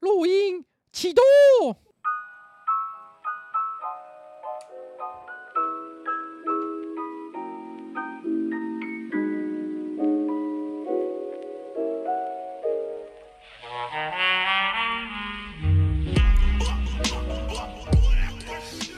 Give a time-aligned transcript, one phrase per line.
[0.00, 1.22] 录音启动。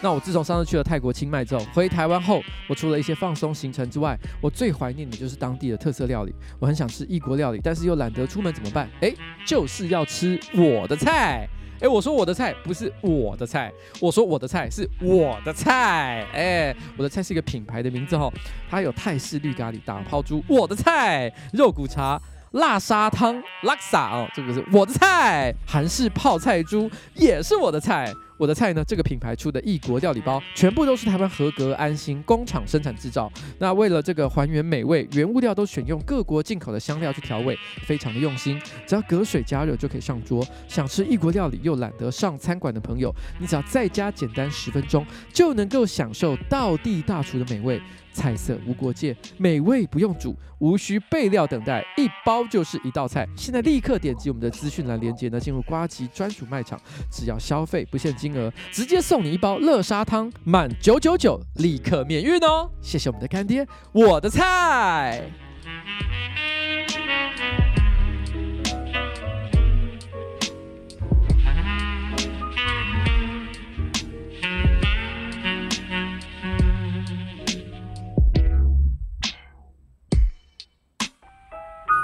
[0.03, 6.35] 那我自从上次去了泰国清迈之后，回台湾后，我除了一些放松行程之外，我最怀念的就是当地的特色料理。
[6.59, 8.91] 我很想吃异国料理，但是又懒得出门，怎么办？
[9.01, 9.15] 诶，
[9.47, 11.49] 就是要吃我的菜。
[11.79, 16.27] 诶，我说我的菜不是我的菜，我说我的菜是我的菜。
[16.33, 18.33] 诶，我的菜是一个品牌的名字哦，
[18.69, 22.21] 它有泰式绿咖喱、打抛猪、我的菜、肉骨茶、
[22.53, 25.55] 辣沙汤、拉萨哦，这个是我的菜。
[25.65, 28.13] 韩式泡菜猪也是我的菜。
[28.43, 28.83] 我的菜呢？
[28.85, 33.31] 这个品牌出的异国料理包，全部都是台湾合格安心工厂生产制造。
[33.61, 37.57] 那为了这个还原美味，原物料都选用各国进口的香料去调味，
[37.87, 38.61] 非常的用心。
[38.85, 40.45] 只要隔水加热就可以上桌。
[40.67, 47.81] 想吃异国料理又懒得上餐馆的朋友，你只要在家简单十分钟，就能够享受道地大厨的美味。
[48.13, 53.27] 菜色无国界，美味不用煮，无需备料等待，一包就是一道菜。
[53.37, 62.71] 现在立刻点击我们的资讯栏链接呢，进入瓜吉专属卖场，只要消费不限金额，直接送你一包乐沙汤，满九九九立刻免运哦！
[62.81, 65.23] 谢谢我们的干爹，我的菜。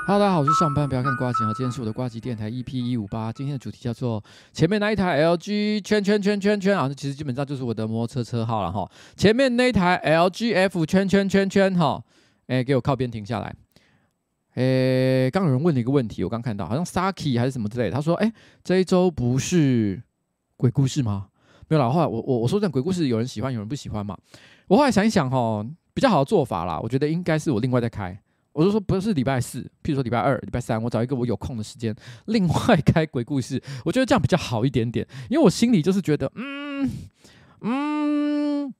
[0.08, 8.90] Hello，大家好，我是上班不要看呱吉，今天是我的呱吉电台 EP 一五八，今天的主题叫做前面那一台 LG 圈圈圈圈圈啊，其实基本上就是我的摩托车车号了哈。
[9.16, 12.02] 前面那一台 LGF 圈圈圈圈哈，
[12.46, 13.54] 哎，给我靠边停下来。
[14.54, 18.32] 哎，刚有人问了一个问题，我刚看到好像 Saki 还是什么之类的，他说，哎，
[18.64, 20.02] 这一周不是
[20.56, 21.26] 鬼故事吗？
[21.68, 24.16] 没有啦，后来我我我说这鬼故事有人喜欢，有人不喜欢嘛。
[24.68, 28.18] 我后来想一想哈，比较好的做法啦，我觉得应该是我另外再开。
[28.58, 31.94] 我就说不是礼拜四，譬如说礼拜二、礼拜三，我找一个我有空的时间，
[32.26, 36.90] 另外开鬼故事，我觉得这样比较好一点点，因为我心里就是觉得，嗯
[37.60, 38.74] 嗯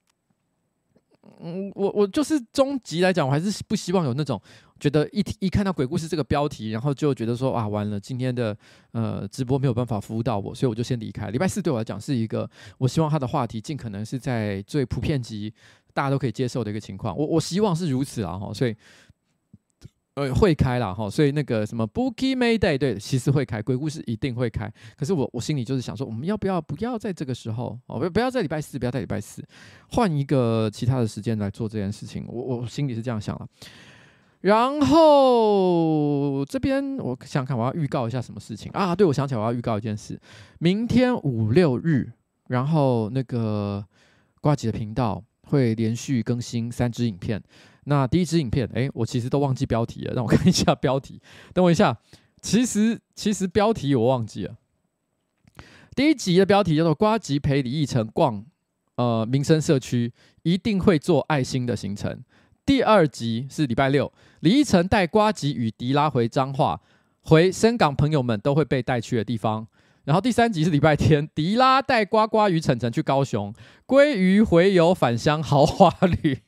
[1.39, 4.41] 嗯，我我就是终极来讲，我还是不希望有那种
[4.81, 8.53] 觉得一一看到鬼故事这个标题，然后就觉得说啊完了，今天的
[8.91, 11.29] 呃直播没有办法服务到我，所以我就先离开。
[11.29, 15.53] 礼拜四对我来讲是一个，我希望他的话题尽可能是在最普遍级，
[15.93, 18.75] 大家都可以接受的一个情况，我我希望是如此啊，所以。
[20.19, 24.71] 呃，会开啦哈，所以那个什么 Bookie Mayday，对，其实会开，鬼故事一定会开。
[24.97, 29.41] 可是我我心里就是想说，我们要不要不要在这个时候哦，不不要在礼拜四，不要在礼拜四，
[29.91, 32.25] 换一个其他的时间来做这件事情。
[32.27, 33.47] 我我心里是这样想了。
[34.41, 38.95] 然后这边我想看，我要预告一下什么事情啊？
[38.95, 40.19] 对，我想起来我要预告一件事，
[40.59, 42.11] 明天五六日，
[42.47, 43.85] 然后那个
[44.41, 47.41] 瓜吉的频道会连续更新三支影片。
[47.85, 51.21] 那第一支影片，诶、欸，我其实都忘记标题了，让我看一下标题。
[51.53, 51.97] 等我一下，
[52.41, 54.55] 其实其实标题我忘记了。
[55.95, 58.45] 第一集的标题叫做“瓜吉陪李义成逛
[58.95, 60.13] 呃民生社区，
[60.43, 62.23] 一定会做爱心的行程”。
[62.65, 66.79] 第二集是礼拜六，李义成带瓜吉与迪拉回彰化，
[67.21, 69.67] 回深港朋友们都会被带去的地方。
[70.05, 73.53] 然后第三集是礼拜天，迪拉带呱呱与晨晨去高雄，
[73.85, 76.39] 鲑鱼回游返乡豪华旅。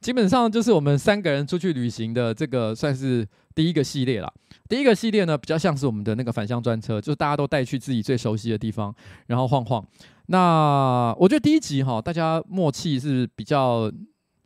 [0.00, 4.32] 基本上就是我们三个人出去旅行的这个算是第一个系列了。
[4.68, 8.94] 第一个系列呢，比较像是我们的那个返乡专车，就是大家都带去自己最熟悉的地方，
[9.26, 9.84] 然后晃晃。
[10.26, 13.90] 那我觉得第一集哈，大家默契是比较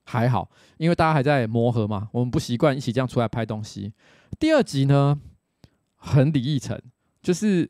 [0.04, 0.48] 还好，
[0.78, 3.92] 因为大家还在磨合嘛，我们不习惯一起这样出来拍东西。
[4.38, 5.20] 第二集呢，
[5.96, 6.80] 很李义成，
[7.20, 7.68] 就是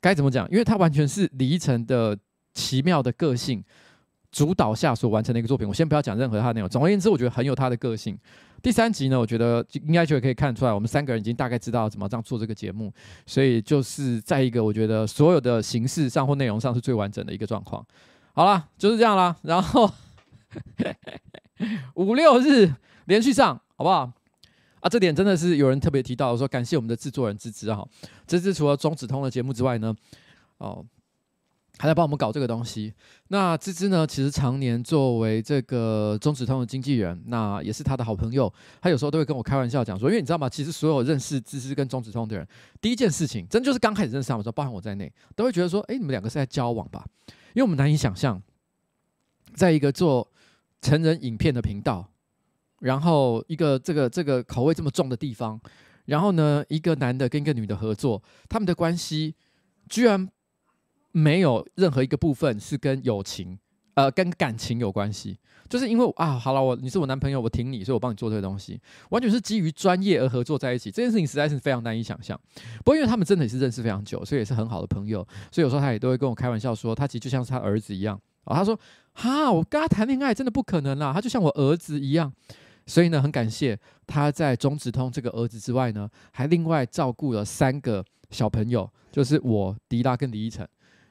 [0.00, 0.50] 该怎么讲？
[0.50, 2.18] 因为他完全是李义成的
[2.52, 3.62] 奇妙的个性。
[4.36, 6.68] 主导下所完成的一个作品，我先不要讲任何他的内容。
[6.68, 8.14] 总而言之，我觉得很有他的个性。
[8.62, 12.92] 第三集呢，我觉得应该就可以看出来，我们三个人已经大概知道怎么这样做这个节目，
[13.24, 17.82] 所以就是在一个我觉得所有的形式上或内容上是最完整的一个状况。
[18.34, 19.34] 好了，就是这样啦。
[19.40, 19.90] 然后
[21.96, 22.70] 五六日
[23.06, 24.12] 连续上，好不好？
[24.80, 27.88] 啊，这点真的是有人特别提到说，感谢我们的制作人芝芝哈。
[28.26, 29.96] 芝芝除了中止通的节目之外呢，
[30.58, 30.84] 哦。
[31.78, 32.92] 还在帮我们搞这个东西。
[33.28, 34.06] 那芝芝呢？
[34.06, 38.52] 其实常年作为这个中止通的经纪人，那也是他的好朋友。
[38.80, 40.48] 他有时候都会跟我开玩笑讲说，因为你知道吗？
[40.48, 42.46] 其实所有认识芝芝跟中止通的人，
[42.80, 47.04] 第一件事情，真就是刚开始认识他们的时候，包含我在内，都会觉得说，哎，你们两个是在交往吧？
[47.52, 48.40] 因为我们难以想象，
[49.54, 50.30] 在一个做
[50.80, 52.10] 成人影片的频道，
[52.80, 55.60] 然后一个这个这个口味这么重的地方，
[56.06, 59.34] 然后呢，一个男的跟一个女的合作，他们的关系
[59.88, 60.28] 居然
[61.16, 63.58] 没有任何一个部分是跟友情，
[63.94, 65.38] 呃，跟感情有关系。
[65.66, 68.78] 就是因为啊，好了，我你是我男朋友，我挺你，所以我帮你做这个东西，
[69.08, 70.90] 完全是基于专业而合作在一起。
[70.90, 72.38] 这件事情实在是非常难以想象。
[72.84, 78.20] 不过因为他们真的也是认识非常久，所以也是很好的朋友，所以有时候他也都会跟我开玩笑说，他其实就像是他儿子一样。
[78.44, 78.78] 哦，他说
[79.14, 82.30] 哈，我跟他谈恋爱真的不可能啦，他就像我儿子一样。
[82.84, 83.76] 所以呢，很感谢
[84.06, 90.68] 他在中指通这个儿子之外呢，还另外照顾了三个小朋友，就是我迪拉跟李依晨。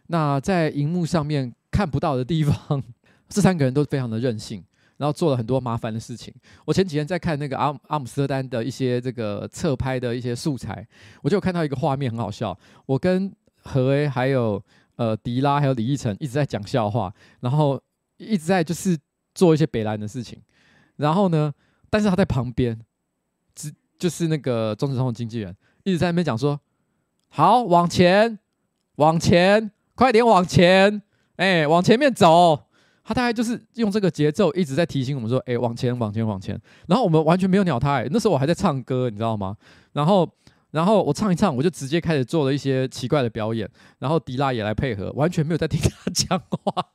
[0.07, 2.84] 那在荧幕上面看不到的地方。
[3.28, 4.63] 这三个人都非常的任性，
[4.98, 6.31] 然后做了很多麻烦的事情。
[6.63, 10.88] 我前几天在看那个阿阿姆斯特丹的一些这个侧拍的一些素材，
[11.24, 12.56] 我就有看到一个画面很好笑。
[12.86, 14.63] 我跟何威还有
[14.98, 17.81] 呃迪拉还有李奕晨一直在讲笑话，然后
[18.18, 18.96] 一直在就是
[19.34, 20.40] 做一些北兰的事情。
[20.98, 21.52] 然后呢，
[21.90, 22.80] 但是他在旁边，
[23.56, 25.54] 只就是那个中指通的经纪人
[25.84, 26.62] 一直在那边讲说
[27.30, 28.38] ：“好，往前，
[28.98, 31.01] 往前，快点往前，
[31.38, 32.62] 哎，往前面走。”
[33.07, 36.59] 他大概就是用这个节奏一直在提醒我们说：“哎，往前，往前，往前。”
[36.89, 37.94] 然后我们完全没有鸟他。
[37.97, 39.56] 哎，那时候我还在唱歌，你知道吗？
[39.94, 40.27] 然后，
[40.71, 43.69] 然后我唱一唱，我就直接开始做了一些奇怪的表演。
[44.00, 46.88] 然后迪拉也来配合，完全没有在听他讲话。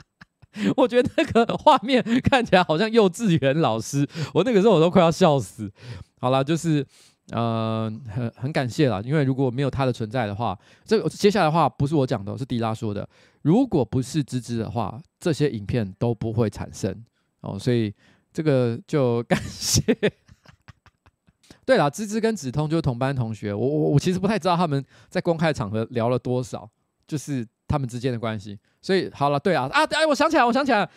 [0.78, 4.08] 我觉得那个画面看起来好像幼稚园老师。
[4.32, 5.70] 我那个时候我都快要笑死。
[6.18, 6.86] 好了，就是。
[7.32, 13.08] 呃，很很感谢啦，因为如果没有他的存在的话，这个接下来的话不是我讲的，是迪拉说的。
[13.42, 17.04] 如果不是芝芝的话，这些影片都不会产生
[17.40, 17.92] 哦，所以
[18.32, 19.82] 这个就感谢。
[21.66, 26.70] 对了，芝芝跟指通就是同班同学，我我我其实不太知道他们在公开场合聊了多少，
[27.08, 28.56] 就是他们之间的关系。
[28.80, 30.88] 所以好了，对啊啊，哎，我想起来，我想起来。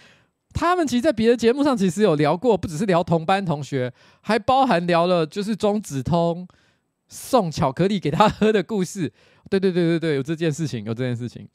[0.51, 6.47] 他们其实，在别的节目上其实有聊过，不只是聊同班同学，还包含聊了就是中子通
[7.07, 9.13] 送巧克力给他喝的故事。
[9.49, 11.47] 对对对对对，有这件事情，有这件事情。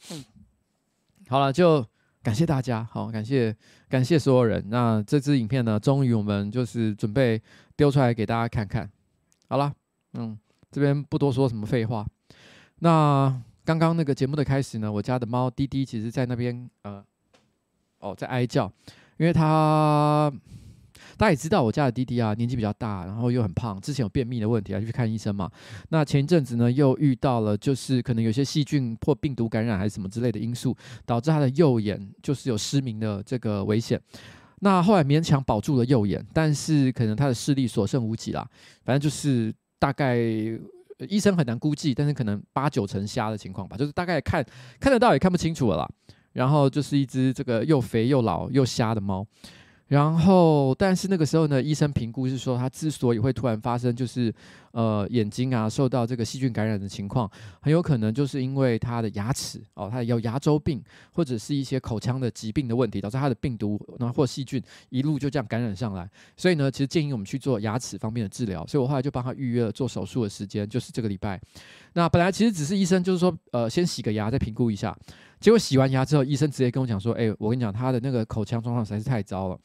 [1.28, 1.84] 好了，就
[2.22, 3.54] 感谢大家，好，感谢
[3.88, 4.64] 感谢所有人。
[4.68, 7.40] 那这支影片呢，终于我们就是准备
[7.76, 8.88] 丢出来给大家看看。
[9.48, 9.72] 好了，
[10.14, 10.38] 嗯，
[10.70, 12.06] 这边不多说什么废话。
[12.78, 17.04] 那刚刚那个节目的开始呢，我家的猫滴滴其实在那边，呃。
[18.04, 18.70] 哦，在哀叫，
[19.16, 20.30] 因为他
[21.16, 25.50] 大家也知道，我家的弟弟啊，年纪比较大，然后又很胖，之前有便秘的问题，啊，就去看医生嘛。
[25.88, 34.00] 那前一阵子呢，又遇到了就是可能有些细菌或病毒感染还是什么之类的因素，导致他的右眼就是有失明的这个危险。
[34.60, 38.46] 那后来勉强保住了右眼，但是可能他的视力所剩无几啦。
[38.84, 40.16] 反正就是大概
[41.08, 44.44] 医生很难估计，但是可能八九成瞎的情况吧，就是大概看
[44.80, 45.90] 看得到也看不清楚了啦。
[46.34, 49.26] 然后就是一只这个又肥又老又瞎的猫，
[49.86, 54.34] 然后但是那个时候呢，医生评估是说，它之所以会突然发生，就是
[54.72, 60.82] 呃眼睛啊受到这个细菌感染的情况，很有可能就是因为它的牙齿哦，它有牙周病
[61.12, 66.08] 或者是一些口腔的疾病的问题，导致它的病毒然后或细菌一路就这样感染上来。
[66.36, 68.66] 所以呢，其实建议我们去做牙齿方面的治疗。
[68.66, 71.40] 所以我后来就帮他预约了做手术的时间，就是这个礼拜。
[71.92, 74.96] 那本来其实只是医生就是说，呃，先洗个牙再评估一下。
[75.44, 79.58] 结果洗完牙之后，医生直接跟我讲说：“哎、我跟你讲，他的那个口腔状况实在是太糟了。”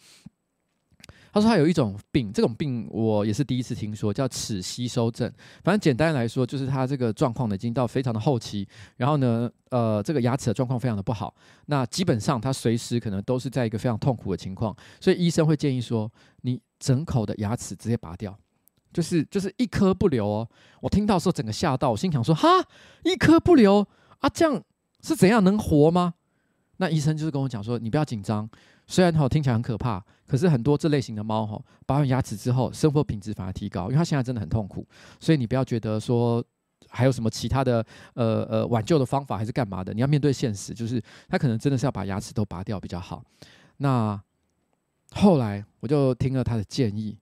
[1.31, 5.31] 他说他有一种病，这种病我也是第一次听说，叫齿吸收症。
[5.63, 8.67] 反正简单来说，就是他这个状况呢已经到非常的后期，
[8.97, 11.33] 然后呢，呃，这个牙齿的状况非常的不好。
[11.67, 18.37] 那基本上他随时可能都是在一个非常痛苦的情况，所以医生会建议说，你整口的牙齿直接拔掉，
[18.91, 20.49] 就是就是一颗不留哦。
[20.81, 22.49] 我听到时候整个吓到，我心想说：哈，
[23.05, 23.87] 一颗不留
[24.19, 24.61] 啊，这样。
[25.01, 26.13] 是怎样能活吗？
[26.77, 28.49] 那医生就是跟我讲说，你不要紧张。
[28.87, 34.87] 虽然哈听起来很可怕，可是很多这类型的猫哈，拔完牙齿之后，生活品质反而提高，因为它现在真的很痛苦。
[35.19, 36.43] 所以你不要觉得说
[36.87, 43.23] 还有什么其他的呃呃挽救的方法还是干嘛的，你要面对现实，就是它可能真的是要把牙齿都拔掉比较好。
[43.77, 44.19] 那
[45.11, 47.17] 后来我就听了他的建议，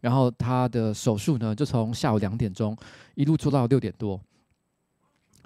[0.00, 2.76] 然后他的手术呢就从下午两点钟
[3.14, 4.20] 一路做到六点多。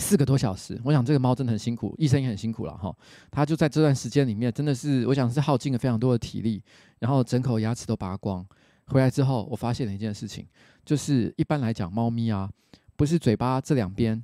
[0.01, 2.93] 四个多小时，我想这个猫真的很辛苦，医生也很辛苦了哈。
[3.31, 6.63] 他就在这段时间里面，真的是我想是耗尽了非常多的体力，
[6.99, 8.45] 然后整口牙齿都拔光。
[8.87, 10.47] 回来之后，我发现了一件事情，
[10.85, 12.51] 就是一般来讲，猫咪啊，
[12.97, 14.21] 不是嘴巴这两边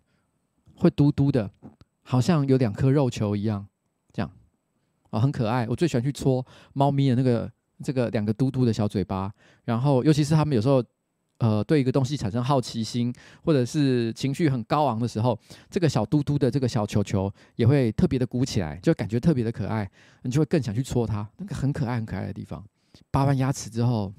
[0.76, 1.49] 会嘟嘟的，
[2.02, 3.66] 好像有两颗肉球一样，
[4.12, 4.30] 这样
[5.11, 5.66] 哦，很可爱。
[5.68, 7.49] 我最喜欢去戳猫咪的那个
[7.85, 9.33] 这个两个嘟嘟的小嘴巴，
[9.64, 10.83] 然后尤其是它们有时候。
[11.38, 13.12] 呃，对一个东西产生好奇心，
[13.45, 15.38] 或者是情绪很高昂的时候，
[15.69, 19.90] 这个小嘟嘟的这个小球球也会特别的鼓起来，就感觉特别的可爱，
[20.23, 21.28] 你就会更想去戳它。
[21.37, 22.64] 那个很可爱、很可爱的地方，
[23.11, 24.12] 拔完牙齿之后，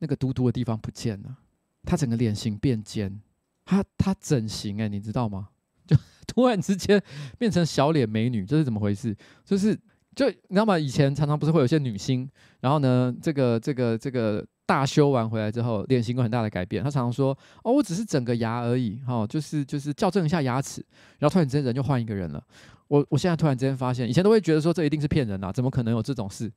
[0.00, 1.36] 那个嘟嘟的地方不见了，
[1.84, 3.18] 它整个脸型变尖，
[3.64, 5.48] 它它整形哎，你知道吗？
[5.88, 5.96] 就
[6.26, 7.02] 突然之间
[7.38, 9.16] 变成小脸美女，这是怎么回事？
[9.42, 9.74] 就是
[10.14, 10.78] 就你知道吗？
[10.78, 12.28] 以前常常不是会有些女星，
[12.60, 16.84] 然后呢，这个这个这个大修完回来之后，脸型有很大的改变。
[16.84, 20.84] 他常常说：“哦，我只是整个牙而已，哈、就是就是校正一下牙齿。”
[21.18, 22.44] 然后突然之间人就换一个人了。
[22.88, 26.52] 我我现在突然之间发现，以前都会觉得说这一定是骗人啊，怎么可能有这种事？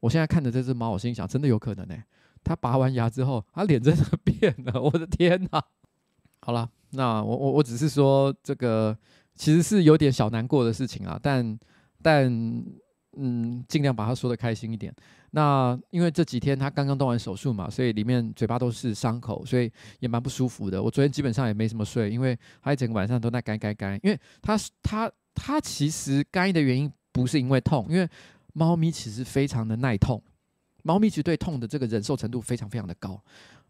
[0.00, 2.04] 我现在看着这只猫，我心想，真的有可能呢、欸。
[2.42, 5.64] 它拔完牙之后，它脸真的变了， 我的天哪！
[6.42, 8.94] 好了，那我我我只是说这个
[9.34, 11.58] 其实是有点小难过的事情啊，但
[12.02, 12.30] 但
[13.16, 14.94] 嗯，尽量把它说得开心一点。
[15.34, 20.82] 那因为这几天他刚刚动完手术嘛，所以里面嘴巴都是伤口，所以也蛮不舒服的。
[20.82, 28.08] 我昨天基本上也没什么睡，因为他一整个晚上都在干干干，因为他他他其实干的原因不是因为痛，因为。
[28.56, 30.22] 猫咪其实非常的耐痛，
[30.84, 33.20] 猫咪其实对痛的这个忍受程度非常非常的高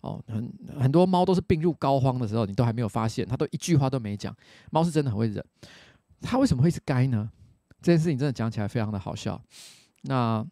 [0.02, 0.22] 哦。
[0.28, 4.36] 很很多猫都是病入膏肓的时候，你都还没有发现，它都一句话都没讲。
[4.70, 5.42] 猫是真的很会忍，
[6.20, 7.30] 它为什么会是该呢？
[7.80, 9.40] 这件事情真的讲起来非常的好笑。
[10.02, 10.46] 那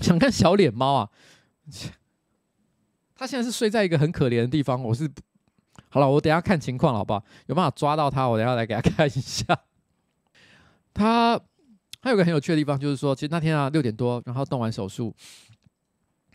[0.00, 1.10] 想看小脸猫啊，
[3.14, 4.82] 它现在是睡在一个很可怜的地方。
[4.82, 5.10] 我是
[5.88, 7.24] 好了，我等下看情况，好不好？
[7.46, 9.44] 有办法抓到它，我等下来给它看一下。
[10.92, 11.40] 它。
[12.02, 15.10] 还有个很有趣的地方，就是说，其实那天啊六点多，然后动完手术，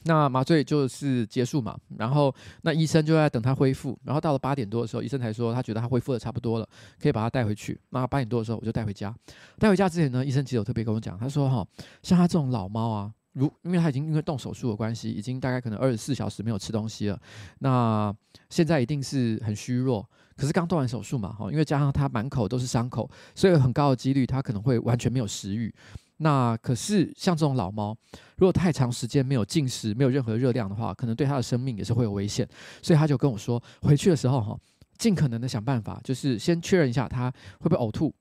[0.06, 6.68] 那麻醉就是结束嘛，然后那医生就在等他恢复，然后到了八点多的时候，医生才说他觉得他恢复的差不多了，
[7.00, 7.80] 可以把他带回去。
[7.92, 9.14] 那八点多的时候，我就带回家。
[9.60, 11.64] 带回家之前呢，医生其实有特别跟我讲，他说哈，
[12.02, 17.20] 像他这种老猫啊，如因为他已经因为动手术的关系，已经大概可能二十四小时没有吃东西了，
[17.60, 18.14] 那
[18.50, 20.06] 现在一定是很虚弱。
[20.36, 25.74] 可是刚动完手术嘛，哈，因为加上他满口都是伤口，所以有很高的几率他可能会完全没有食欲。
[26.18, 27.96] 那可是像这种老猫，
[28.38, 32.48] 如果太长时间没有进食，没有任何热量的话，可能对他的生命也是会有危险。
[32.82, 34.58] 所以他就跟我说，回去的时候哈，
[34.98, 38.14] 尽可能的想办法，就是先确认一下他会不会呕吐，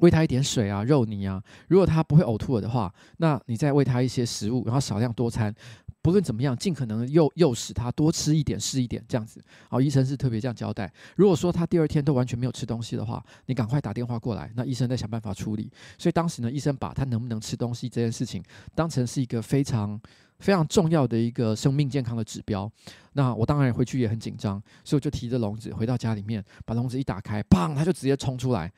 [0.00, 1.42] 喂他一点水啊、肉泥啊。
[1.68, 5.54] 如果他不会呕吐了的话，那你再喂他一些食物，然后少量多餐。
[6.02, 9.42] 不论怎么样，尽可能诱诱使他多吃一点是一点，这样子。
[9.68, 10.88] 好，医生是特别这样交代。
[11.16, 15.68] 如果说他第二天都完全没有吃东西的话，你赶快打电话过来，那医生再想办法处理。
[15.98, 18.40] 所以当时呢，医生把他能不能吃东西这件事情
[18.72, 20.00] 当成是一个非常
[20.38, 22.70] 非常重要的一个生命健康的指标。
[23.14, 28.72] 那我当然回去也很紧张，所以我就提着笼子回到家里面，把笼子一打开，砰，他就直接冲出来。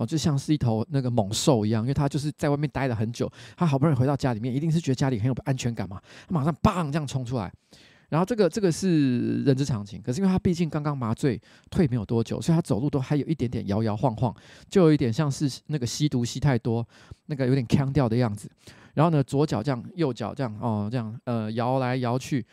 [0.00, 7.52] 哦，就像是一头那个猛兽一样，因为他就是在外面待了很久，他好不容易回到家里面，一定是觉得家里很有安全感嘛，他马上砰这样冲出来，
[8.08, 11.38] 然后这个这个是人之常情，可是因为他毕竟刚刚麻醉
[11.70, 14.34] 退没有多久，所以他走路都还有一点点摇摇晃晃，
[14.70, 16.86] 就有一点像是那个吸毒吸太多，
[17.26, 18.50] 那个有点腔调的样子。
[18.94, 22.44] 然后呢，左脚这样，右脚这样，哦，这样呃摇来摇去，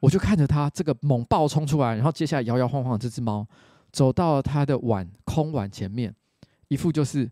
[0.00, 3.44] 我就看着他这个猛暴冲出来，然后接下来摇摇晃晃这只猫
[3.90, 6.14] 走到了他的碗空碗前面。
[6.68, 7.30] 一副就是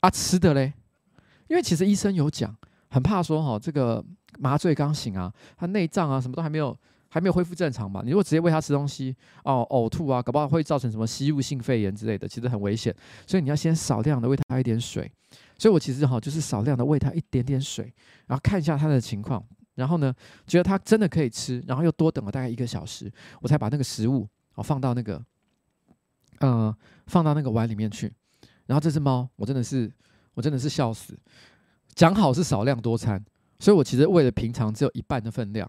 [0.00, 0.72] 啊吃的嘞，
[1.48, 2.56] 因为其实医生有讲，
[2.88, 4.04] 很怕说哈，这个
[4.38, 6.76] 麻醉刚醒啊，他内脏啊什么都还没有
[7.08, 8.02] 还没有恢复正常嘛。
[8.04, 9.14] 你如果直接喂他吃东西
[9.44, 12.94] 哦，呕吐啊，搞不好会造成什么吸入性肺炎之类的，其实很危险。
[13.26, 15.10] 所以你要先少量的喂他一点水。
[15.58, 17.92] 所以我其实哈就是少量的喂他一点点水，
[18.26, 20.12] 然后看一下他的情况，然后呢
[20.46, 25.22] 觉得他真的可以吃，然后又多等了大概一个小时，我才把那个食物哦放到那个
[26.38, 26.74] 呃
[27.08, 28.10] 放到那个碗里面去。
[28.70, 29.90] 然后这只猫，我真的是，
[30.32, 31.18] 我真的是笑死。
[31.96, 33.20] 讲好是少量多餐，
[33.58, 35.68] 所以我其实喂了平常只有一半的分量。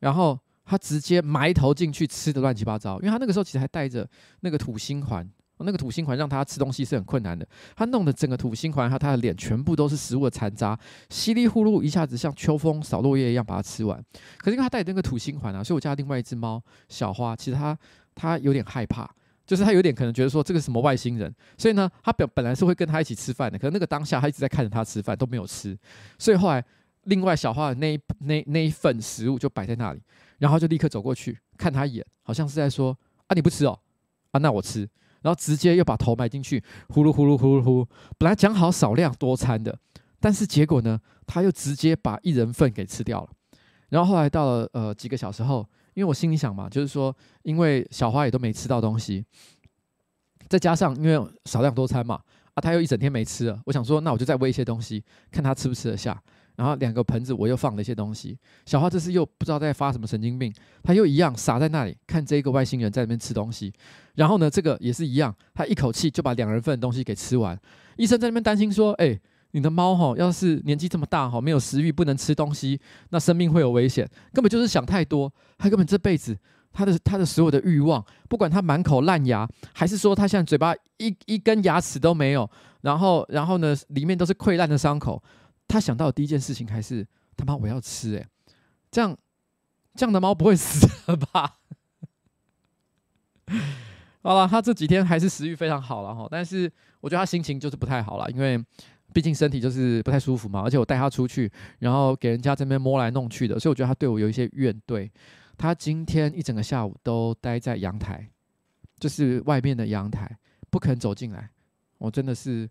[0.00, 4.04] 然后它直接埋头进去吃的乱七八糟，因为它那个时候其实还带着
[4.40, 5.24] 那个土星环，
[5.58, 7.46] 那个土星环让它吃东西是很困难的。
[7.76, 10.76] 它弄的整个土星环和它的脸全部都是食物的残渣，
[11.10, 14.04] 稀里呼噜一下子像秋风扫落叶一样把它吃完。
[14.38, 17.78] 可是因为它带着那个土星环啊，所以我家另外一只猫小花，其实它
[18.16, 19.08] 它有点害怕。
[19.52, 25.78] 就是他有点可能觉得说这个是什么外星人，所以呢，他本本来是会跟他一起吃饭的，可是那个当下他一直在看着他吃饭都没有吃，
[26.18, 26.64] 所以后来
[27.02, 30.00] 另外小花的那一那那一份食物就摆在那里，
[30.38, 33.78] 然后就立刻走过去看他一眼，好像是在说啊你不吃哦，
[34.30, 34.88] 啊那我吃，
[35.20, 39.78] 然后直接又把头埋进去，呼噜呼噜呼噜呼，本来讲好少量多餐的，
[40.18, 43.28] 但是结果呢，他又直接把一人份给吃掉了，
[43.90, 45.68] 然后后来到了呃几个小时后。
[45.94, 49.24] 因为我心里想嘛，就是说，因为小花也都没吃到东西，
[50.48, 52.20] 再加上因为少量多餐嘛，
[52.54, 56.20] 啊，他又一整天没吃了，我想说，那我就再喂一些东西，看他吃不吃得下。
[56.56, 63.72] 然后两个盆子我又放了一些东西，小花这次又不知道在发什么神经病，他又一样傻在那里看这个外星人在那边吃东西。
[64.14, 67.58] 然后呢，这个也是一样，他一口气就把两人份的东西给吃完。
[67.96, 69.20] 医生在那边担心说，哎。
[69.52, 72.80] 你的猫哈，要是年纪这么大哈，没有食欲，不能吃东西，
[73.10, 74.08] 那生命会有危险。
[74.32, 76.36] 根本就是想太多，它根本这辈子
[76.72, 85.22] 他的他的所有的欲望，不管他满口烂牙，还是说他现在嘴巴一一根牙齿都没有，然后然后呢，里面都是溃烂的伤口，
[85.68, 87.06] 他想到的第一件事情还是
[87.36, 88.26] 他妈我要吃诶，
[88.90, 89.14] 这样
[89.94, 91.58] 这样的猫不会死了吧？
[94.22, 98.64] 好了，他这几天还是食欲非常好了哈，但是我觉得他心情就是不太好了，因为。
[99.12, 105.08] 毕竟身体就是不太舒服嘛，而且我带他出去，然后给人家这边摸来弄去的，所以我觉得他对我有一些怨怼。
[105.56, 108.26] 他今天一整个下午都待在阳台，
[108.98, 110.36] 就是外面的阳台，
[110.70, 111.50] 不肯走进来。
[111.98, 112.68] 我真的是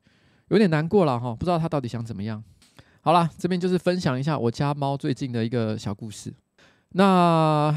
[0.50, 2.44] 有点难过了哈，不知道他到底想怎么样。
[3.02, 6.34] 好了，这边就是分享一下我家猫最近的一个小故事。
[6.90, 7.74] 那，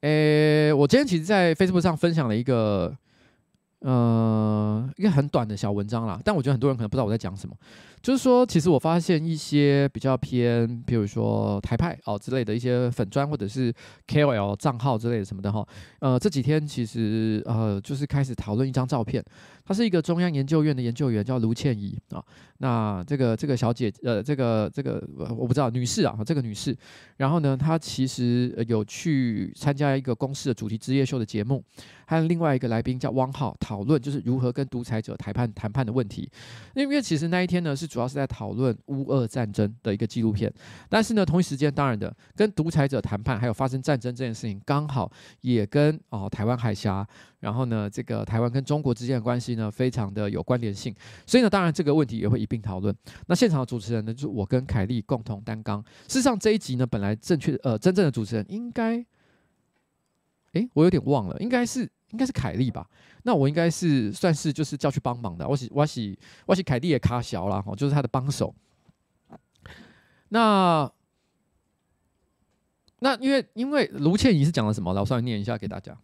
[0.00, 2.96] 诶，我今天其实，在 Facebook 上分享了一个。
[3.86, 7.54] 呃，一个很短的小文章啦，但我觉得很多人可能不知道我在讲什么。
[8.02, 13.74] 就是说，其实我发现一些比较偏，比如说台派哦之类的一些粉专或者是
[14.06, 15.66] KOL 账号之类的什么的哈。
[15.98, 19.24] 呃，这几天其实呃就是开始讨论一张照片，
[19.64, 22.22] 她是一个中央研究院的研究员，叫卢倩怡啊。
[22.58, 25.02] 那这个这个小姐呃这个这个
[25.36, 26.74] 我不知道女士啊，这个女士，
[27.16, 31.62] 然后呢，她其实有去参加一个公司的主题之夜秀的节目，
[32.06, 36.30] 还有另外一个来宾叫汪浩讨论就是如何跟独裁者谈判谈判的问题。
[36.74, 37.85] 因为其实那一天呢是。
[37.86, 40.52] 主要是在讨论乌俄战争的一个纪录片，
[40.88, 47.06] 但是呢，同一时间，当然的，跟独裁者谈判，还有发生战争这件事情，刚好也跟哦台湾海峡，
[47.40, 50.94] 然后呢，这个台湾跟中国之间的关系呢，非常的有关联性，
[51.26, 52.94] 所以呢，当然这个问题也会一并讨论。
[53.26, 55.82] 那现场的主持人呢，就是我跟凯莉共同担纲。
[56.08, 59.04] 事实上，这一集呢，本来正确呃真正的主持人应该，
[60.52, 61.90] 诶，我有点忘了，应该是。
[62.16, 62.88] 应该是凯莉吧，
[63.24, 68.54] 那我应该是算是就是叫去帮忙的，我是我是我是凯莉也卡小了哈，就是他的帮手。
[70.30, 70.90] 那
[73.00, 74.94] 那因为因为卢倩怡是讲了什么？
[74.94, 75.94] 我稍微念一下给大家。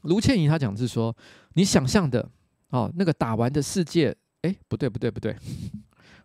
[0.00, 1.16] 卢倩怡她讲的是说，
[1.54, 2.28] 你想象的
[2.70, 5.36] 哦那个打完的世界，哎不对不对不对，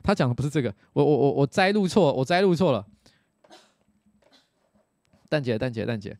[0.02, 2.84] 她讲的不是这个，我我我我摘录错，我摘录错了。
[5.30, 6.18] 蛋姐蛋姐蛋姐。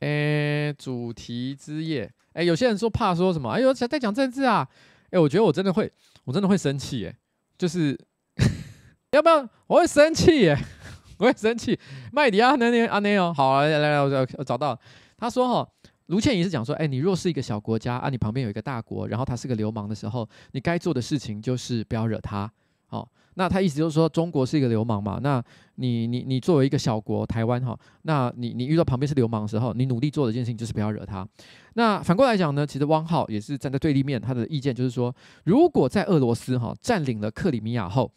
[0.00, 3.50] 诶，主题之夜，诶，有些人说怕说什么？
[3.50, 4.68] 哎呦，在讲政治啊！
[5.10, 5.90] 诶，我觉得我真的会，
[6.24, 7.16] 我真的会生气，诶，
[7.56, 7.98] 就是
[9.12, 9.48] 要不要？
[9.66, 10.58] 我会生气，诶，
[11.18, 11.78] 我会生气。
[12.12, 14.78] 麦迪亚那那阿内哦，好，来来来，我我找到。
[15.16, 15.68] 他说哈，
[16.06, 22.50] 卢倩仪是讲说，诶，你若是一个小国家啊，你旁边有一个大国，然后他是个流氓的时候，你该做的事情就是不要惹他。
[22.86, 25.20] 好，那他意思就是说，中国是一个流氓嘛？
[25.22, 25.42] 那
[25.74, 31.26] 你你你作为一个小国，台湾哈，那你你遇到旁边是流氓的时候，你努力做的一件事情就是不要惹他。
[31.74, 38.10] 那反过来讲呢，其实汪浩也是站在对立面，他的意见就是说，如果在俄罗斯哈占领了克里米亚后，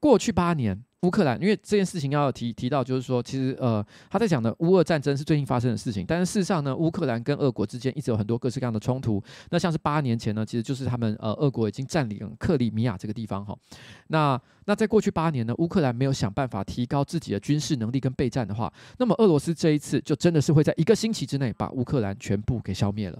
[0.00, 0.82] 过去八年。
[1.02, 9.22] 乌克兰，因为这件事情要提提到，就是说，其实呃，他在讲的乌俄战争是最近发生的事情，但是事实上呢，乌克兰跟俄国之间一直有很多各式各样的冲突。
[9.48, 13.56] 那像是八年前呢，其实就是他们呃，俄国已经占领克里米亚这个地方哈。
[14.08, 23.18] 那那在过去八年呢，乌克兰没有想办法提高自己的军事能力跟备战的话，那么俄罗斯这一次就真的是会在一个星期之内把乌克兰全部给消灭了。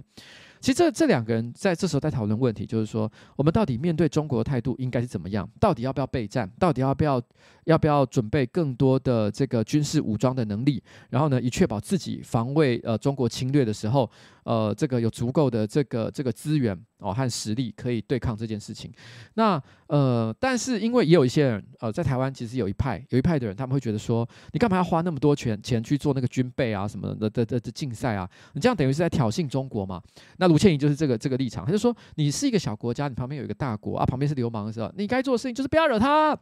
[0.61, 5.49] 其实这这两个人在这时候在讨论问题，就是说我们到底面对中国的态度应该是怎么样？
[5.59, 6.47] 到底要不要备战？
[6.59, 7.19] 到底要不要
[7.63, 10.81] 要不要准备更多的这个军事武装的能力？
[11.09, 14.07] 然后呢，以确保自己防卫呃中国侵略的时候，
[14.43, 18.93] 呃这个有足够的这个这个资源哦和实力可以对抗这件事情。
[19.33, 28.29] 那呃，但是因为也有一些人呃在台湾其实有一派有一派的人，他们会觉得说，你干嘛要花那么多钱钱去做那个军备啊什么的的的的竞赛啊？
[28.53, 29.99] 你这样等于是在挑衅中国嘛？
[30.37, 30.51] 那。
[30.51, 36.37] 卢倩仪就是这个这个立场，他就说，你是一个小国家，你旁边有一个大国啊，旁边是流氓的时候，你该做的事情就是不要惹他。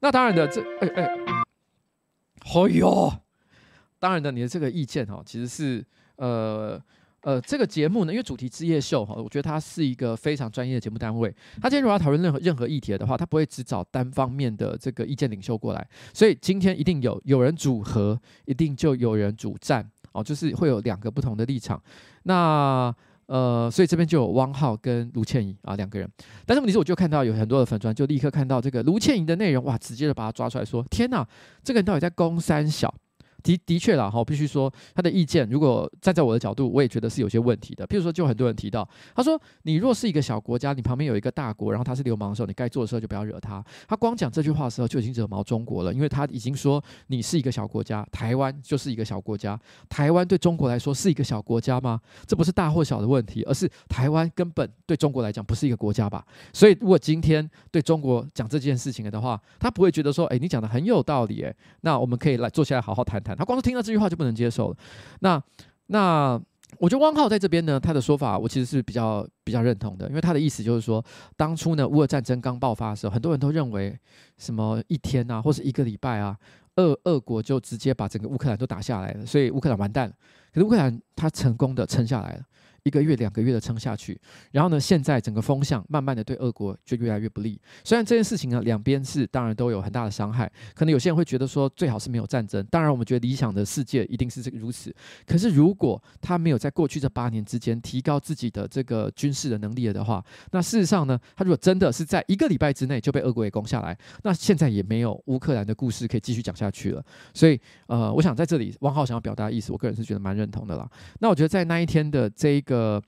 [0.00, 3.12] 那当然的，这哎哎，哎呦，
[3.98, 5.84] 当然的，你的这个意见哈，其实是
[6.16, 6.80] 呃
[7.26, 11.28] 呃，这个节目呢，因为主题之夜秀哈，我觉得它是一个非常专业的节目单位。
[11.60, 21.82] 他今天如果要讨论任何任何议题的话，他不会只找单方面的这个意见领袖过来，所以今天一定有有人主和，一定就有人主战哦，就是会有两个不同的立场。
[22.22, 22.94] 那
[23.26, 26.08] 呃，所以这边就有汪浩跟卢倩怡啊两个人，
[26.46, 31.26] 但是问题是，我就看到有很多的粉砖，就立刻看到这个卢倩怡的内容，哇，直接就把他抓出来说，天哪，
[31.64, 32.94] 这个人到底在攻三小？
[33.46, 37.86] 的的确啦，哈，必须说他的意见，如果站在我的角度，我也觉得是有些问题的。
[37.86, 43.64] 譬如说，就很多人提到，他说，你若是一个小国家，你旁边有一个大国，然后他是流氓的时候，你该做的时候就不要惹他。
[43.86, 52.00] 他光讲这句话的时候就已经惹毛中国了，因为他已经说你是一个小国家，台湾就是一个小国家，台湾对中国来说是一个小国家吗？
[52.26, 56.24] 这不是大或小的问题，而是台湾根本对中国来讲不是一个国家吧？
[56.52, 63.35] 所以，如果今天对中国讲这件事情的话，他不会觉得说，哎，你讲的很有道理，哎，那我们可以来坐下来好好谈谈。
[63.36, 64.76] 他光是听到这句话就不能接受了。
[65.20, 65.42] 那
[65.86, 66.40] 那
[66.78, 71.04] 我觉得汪浩在这边呢，他的说法我其实是比较比较认同的，因为他的意思就是说，
[71.36, 73.96] 当初呢乌俄战争刚爆发的时候，很多人都认为
[74.36, 76.36] 什么一天啊，或是一个礼拜啊，
[76.76, 80.14] 俄俄国就直接把整个乌克兰都打下来了，所以乌克兰完蛋了。
[80.52, 82.42] 可是乌克兰他成功的撑下来了。
[82.86, 84.16] 一个月、两个月的撑下去，
[84.52, 87.60] 然后呢，现在整个风向慢慢的对俄国就越来越不利。
[87.82, 92.64] 虽然这件事情呢，两边是当然都有很大的伤害，可能有些人会觉得说最好是没有战争。
[92.70, 94.94] 当然，我们觉得理想的世界一定是这个如此。
[95.26, 107.04] 可是，如果他没有在过去这八年之间提高自己的这个军事的能力了的话，那事实上呢，他如果真的是在一个礼拜之内就被俄国给攻下来，那现在也没有乌克兰的故事可以继续讲下去了。
[107.34, 110.88] 所以，呃，我想在这里，汪浩想要表达的意思，我个人是觉得蛮认同的啦。
[111.18, 112.75] 那我觉得在那一天的这一个。
[112.76, 113.02] 呃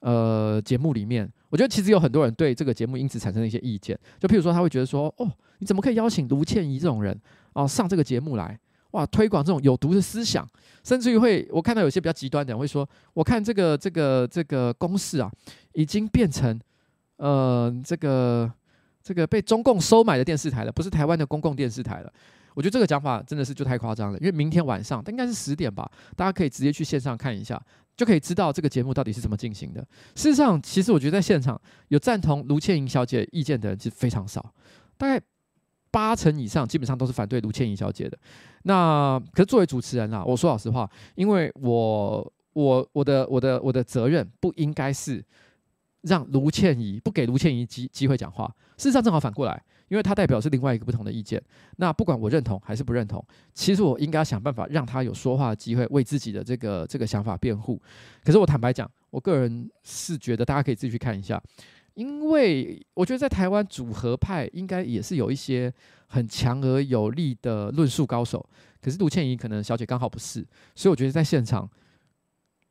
[0.00, 7.16] 呃，节目里面，我觉得其实有很多人对这个节目因此产生了一些意见，就譬如说，他会觉得说，哦，你怎么可以邀请卢倩怡这种人
[7.52, 8.58] 哦上这个节目来，
[8.90, 10.44] 哇，推广这种有毒的思想，
[10.82, 15.30] 甚至于会，我看到有些比较极端的人会说，我看这个这个这个公视啊，
[15.74, 16.58] 已经变成
[17.18, 18.50] 呃这个
[19.02, 22.12] 这个被中共收买的电视台了，不是台湾的公共电视台了。
[22.54, 27.60] 我觉得这个讲法真的是就太夸张了，因为明天晚上，应该是十点吧，大家可以直接去线上看一下，
[27.96, 29.80] 就可以知道这个节目到底是怎么进行的。
[30.14, 34.54] 事实上，其实我觉得在现场有赞同卢倩仪小姐意见的人是非常少，
[34.96, 35.20] 大概
[35.90, 38.18] 八成以上基本上都是反对卢倩仪小姐的。
[38.64, 45.24] 那可是作为主持人啦，我说老实话，因为我我我的我的我的责任不应该是
[46.02, 49.62] 让卢倩怡不给卢倩怡机机会讲话，事实上正好反过来。
[49.92, 51.38] 因为他代表是另外一个不同的意见，
[51.76, 57.78] 那不管我认同还是不认同，其实我应该要想办法让他有说话的机会，为自己的这个这个想法辩护。
[58.24, 61.38] 可是我坦白讲，我个人是觉得大家可以自己去看一下，
[61.92, 65.70] 因为我觉得在台湾组合派应该也是有一些
[66.06, 68.48] 很强而有力的论述高手，
[68.80, 70.42] 可是卢倩怡可能小姐刚好不是，
[70.74, 71.68] 所以我觉得在现场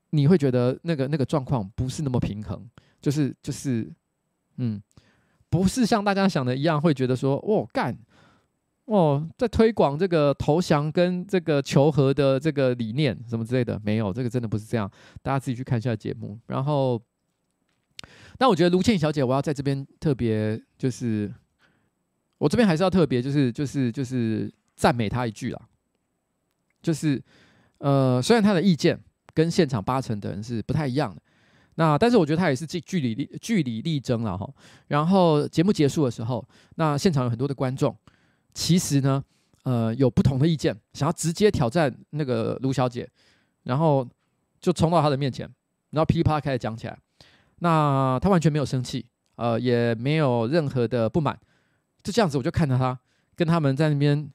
[0.10, 2.68] 你会觉得那个那个状况不是那么平衡，
[3.00, 3.88] 就是就是
[4.58, 4.82] 嗯。
[5.52, 7.94] 不是像大家想的一样，会觉得说，哦，干，
[8.86, 14.90] 哦，在推广这个投降跟这个求和的这个理念什么之类的，没有，这个真的不是这样。
[15.22, 16.40] 大家自己去看一下节目。
[16.48, 17.00] 然后，
[18.38, 21.30] 但我觉得卢倩小姐，我要在这边特别，就是
[22.38, 25.62] 我这边还是要特别，就是就是就是赞美她一句啦。
[26.82, 27.22] 就是，
[27.80, 28.98] 呃，虽然她的意见
[29.34, 31.22] 跟现场八成的人是不太一样的。
[31.76, 34.48] 那但是我觉得他也是据据理力据理力争了哈。
[34.88, 37.96] 然后节目结束的时候，那现场有很多的观众，
[38.54, 39.24] 其实呢，
[39.64, 43.10] 呃，有不同的意见，想要直接挑战那个卢小姐，
[43.64, 44.08] 然后
[44.60, 45.50] 就冲到她的面前，
[45.92, 46.98] 然后噼里啪啦开始讲起来。
[47.60, 49.06] 那他完全没有生气，
[49.36, 51.40] 呃，也没有任何的不满，
[52.02, 53.00] 就这样子，我就看着他
[53.36, 54.30] 跟他们在那边，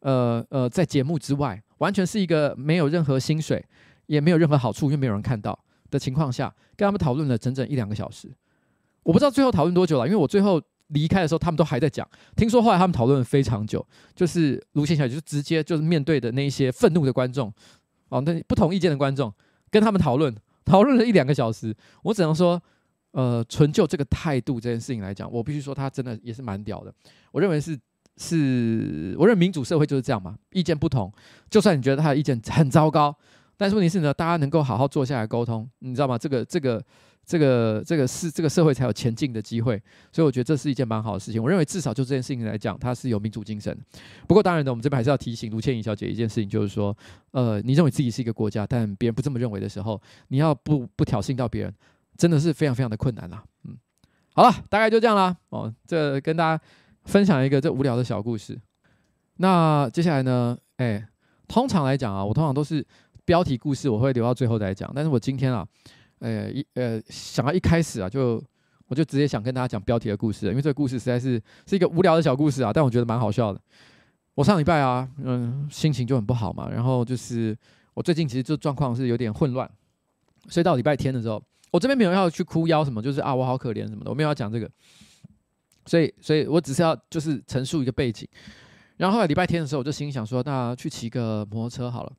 [0.00, 3.64] 呃呃，在节目之外，完全是一个没有任何薪水，
[4.06, 5.56] 也没有任何好处，因为没有人看到。
[5.90, 8.30] 的情况下，跟他们讨论了整整一两个小时，
[9.02, 12.08] 我不知道最后讨论多久了，因为我最后离开的时候，他们都还在讲。
[12.36, 17.52] 听说后来他们讨论了非常久，就是卢倩小姐就直接就是面对的那一些愤怒的观众，
[18.08, 19.32] 哦，那不同意见的观众，
[19.70, 21.74] 跟他们讨论，讨论了一两个小时。
[22.02, 22.60] 我只能说，
[23.12, 26.92] 呃，纯就这个态度这件事情来讲，我必须说他真的也是蛮屌的。
[27.32, 27.78] 我认为是
[28.16, 31.12] 是，我认为民主社会就是这样嘛，意见不同，
[31.48, 33.16] 就算你觉得他的意见很糟糕。
[33.60, 36.16] 但是问题是呢，大家能够好好坐下来沟通，你知道吗？
[36.16, 36.82] 这个、这个、
[37.26, 39.76] 这个、这个是这个社会才有前进的机会，
[40.10, 41.42] 所以我觉得这是一件蛮好的事情。
[41.42, 43.78] 我认为至少就这件事情来讲，它是有民主精神。
[44.26, 46.96] 不过当然呢，我们这边还是要提醒卢倩仪小姐一件事情，就是说，
[47.32, 51.74] 呃，你认为自己是一个国家，但别人不这么认为的时候，你要不不挑衅到别人，
[52.16, 53.44] 真的是非常非常的困难啦。
[53.64, 53.76] 嗯，
[54.32, 55.36] 好了，大概就这样啦。
[55.50, 56.64] 哦，这跟大家
[57.04, 58.58] 分享一个这无聊的小故事。
[59.36, 61.06] 那接下来呢，哎，
[61.46, 62.86] 通常来讲啊，我通常都是。
[63.30, 65.64] 标题故事我会留到最后再讲，但是我今天啊，
[66.18, 68.42] 呃一呃想要一开始啊就
[68.88, 73.60] 我就直接想跟大家讲标题的故事，因为这个故事实在是是一个无聊的小故事啊，但我觉得蛮好笑的。
[74.34, 77.56] 我上礼拜啊，嗯，心情就很不好嘛，然后就是
[77.94, 79.70] 我最近其实这状况是有点混乱，
[80.48, 81.40] 所以到礼拜天的时候，
[81.70, 84.68] 我这边没有要去哭腰什么，就是啊我好可怜什么的，我没有要讲这个，
[85.86, 88.26] 所以所以我只是要就是陈述一个背景。
[88.96, 92.12] 然后后来礼拜天的时候，我就心想说，那去骑个摩托车好了。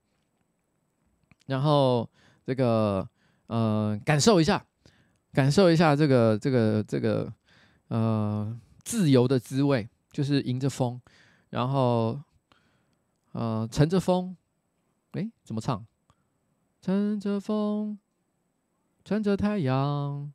[1.51, 2.09] 然后
[2.45, 3.05] 这个
[3.47, 4.65] 呃，感受一下，
[5.33, 7.31] 感受一下这个这个这个
[7.89, 10.99] 呃自由的滋味，就是迎着风，
[11.49, 12.17] 然后
[13.33, 14.33] 呃乘着风，
[15.11, 15.85] 哎，怎么唱？
[16.81, 17.99] 乘着风，
[19.03, 20.31] 乘着太阳，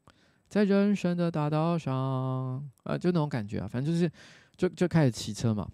[0.49, 4.13] 在人生的大道上啊，就那种感觉啊，反正就是
[4.55, 5.67] 就就开始骑车嘛。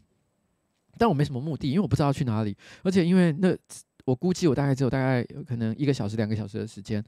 [0.99, 3.57] 但我没什么目的，因为我不知道要去哪里，而且因为那
[4.05, 7.03] 我估计我大概只有大概可能一个小时、两个小时的时间，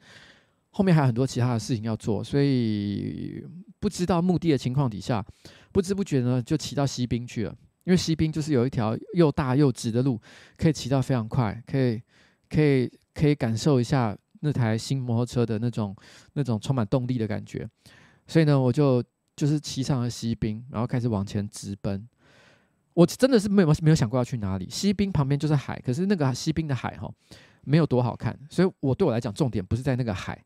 [0.70, 3.44] 后面还有很多其他的事情要做，所以
[3.80, 5.24] 不知道目的的情况底下，
[5.72, 7.56] 不知不觉呢就骑到西滨去了。
[7.84, 10.18] 因为西滨就是有一条又大又直的路，
[10.56, 12.00] 可以骑到非常快，可以
[12.48, 15.94] 可以可以感受一下那台新摩托车的那种
[16.32, 17.68] 那种充满动力的感觉，
[18.26, 19.04] 所以呢，我就
[19.36, 22.08] 就是骑上了西滨，然后开始往前直奔。
[22.94, 24.66] 我真的是没有没有想过要去哪里。
[24.70, 27.12] 西滨旁边就是海，可是那个西滨的海哈
[27.64, 30.42] 没有多好看，所以我对我来讲重点不是在那个海，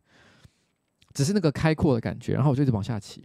[1.15, 2.35] 只是那个开阔的感觉。
[2.35, 3.25] 然后我就一直往下骑。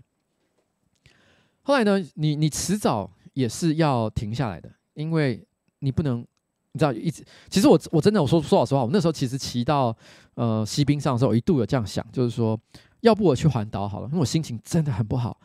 [1.63, 3.09] 后来呢，你你迟早。
[3.33, 5.43] 也是要停下来的，因为
[5.79, 7.25] 你不能，你知道一直。
[7.49, 9.97] 其实我我真的我说说老实话，我那时候其实骑到
[10.35, 12.55] 呃西滨上的时候，我一度有这样想，就是说，
[13.01, 15.35] 要不我去环岛好了，因为我心情真的很不好。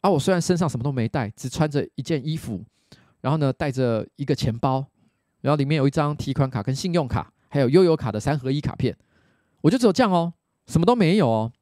[0.00, 2.60] 啊，我虽然身上什么都没带，只穿着一件衣服，
[3.20, 4.84] 然后呢带着一个钱包，
[5.40, 8.96] 然后里面有一张提款卡跟信用卡，还有悠游卡的三合一卡片，
[9.62, 10.32] 我就只有这样哦，
[10.66, 11.52] 什么都没有哦。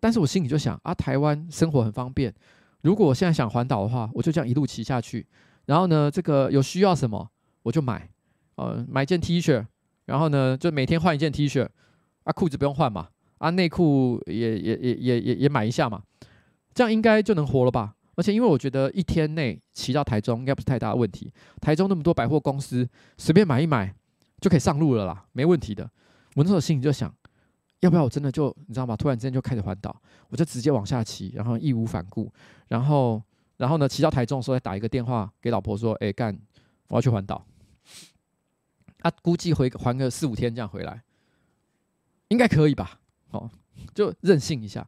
[0.00, 2.34] 但是我心里就想啊，台湾生活很方便。
[2.82, 5.26] 如果我现在想环岛的话，我就这样一路骑下去。
[5.64, 7.30] 然后呢，这个有需要什么
[7.62, 8.08] 我就买，
[8.56, 9.64] 呃，买件 T 恤。
[10.04, 11.66] 然后呢，就每天换一件 T 恤。
[12.24, 16.02] 啊，裤子不用换嘛，啊，内裤也也也也也也买一下嘛。
[16.72, 17.94] 这样应该就能活了吧？
[18.16, 21.32] 而且因为我觉得一天内骑到台中应该不是太大的问题。
[21.60, 23.94] 台中那么多百货公司，随便买一买
[24.40, 25.90] 就可以上路了啦，没问题的。
[26.34, 27.14] 我那时候心里就想。
[27.80, 28.96] 要不要我真的就你知道吗？
[28.96, 29.94] 突然之间就开始环岛，
[30.30, 32.32] 我就直接往下骑，然后义无反顾，
[32.68, 33.22] 然后
[33.58, 36.34] 然后呢，骑到台中的时候再打一个电话给老婆说：“哎，干，
[36.88, 37.44] 我要去环岛。”
[39.04, 41.02] 啊，估计回还个四五天这样回来，
[42.28, 42.98] 应该可以吧？
[43.32, 43.50] 哦，
[43.94, 44.86] 就任性一下。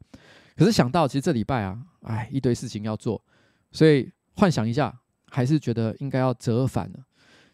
[0.56, 3.22] 可是想到其实这礼拜啊，哎，一堆事情要做，
[3.70, 6.98] 所以幻想一下，还是觉得应该要折返了。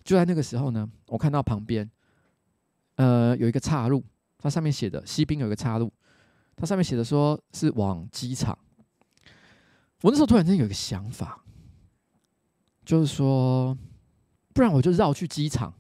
[0.05, 1.91] 就在那个时候呢，我看到旁边，
[2.97, 4.05] 呃，有一个岔路。
[4.39, 5.93] 它上面写的西滨有一个岔路，
[6.57, 8.59] 它上面写的说是往机场。
[10.01, 11.45] 我那时候突然间有一个想法，
[12.85, 13.79] 就是说，
[14.53, 15.73] 不然我就绕去机场，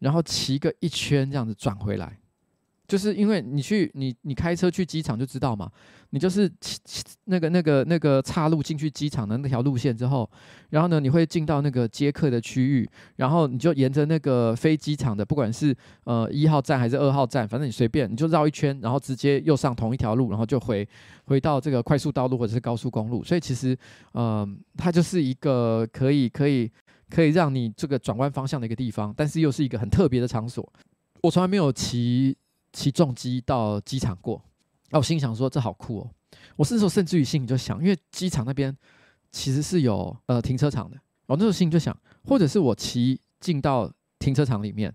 [0.00, 2.18] 然后骑个一圈这样子转回来。
[2.88, 5.70] 就是因为你去你你开车去机场就知道嘛，
[6.08, 6.50] 你就是
[7.24, 10.28] 那个那个那个岔路进去机场的那条路线之后，
[10.70, 20.88] 然后呢，你会进到那个接客的区域，然后你就沿着那个飞机场的，不管是呃一号站还是二号站，反正你随便，你就绕一圈，然后直接又上同一条路，然后就回
[21.26, 23.22] 回到这个快速道路或者是高速公路。
[23.22, 23.76] 所以其实
[24.12, 24.48] 呃，
[24.78, 26.72] 它就是一个可以可以
[27.10, 30.66] 可以让你这个转弯方向的一个地方，但是又是一个很特别的场所。
[31.22, 32.34] 我从来没有骑。
[32.72, 34.36] 骑重机到机场过，
[34.90, 36.10] 啊，我心想说这好酷哦！
[36.56, 38.76] 我那时候甚至于心里就想，因为机场那边
[39.30, 44.94] 其实是有呃停车场的，我那时候心里就想，或者是我骑进到停车场里面，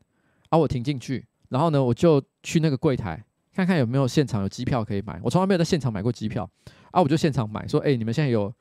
[0.50, 5.20] 啊，我停进去，然后呢，我就去那个柜台看看有没有现场有机票可以买。
[5.24, 6.50] 我从来没有在现场买过机票，
[6.92, 8.54] 啊，我就现场买，说，哎，你们现在有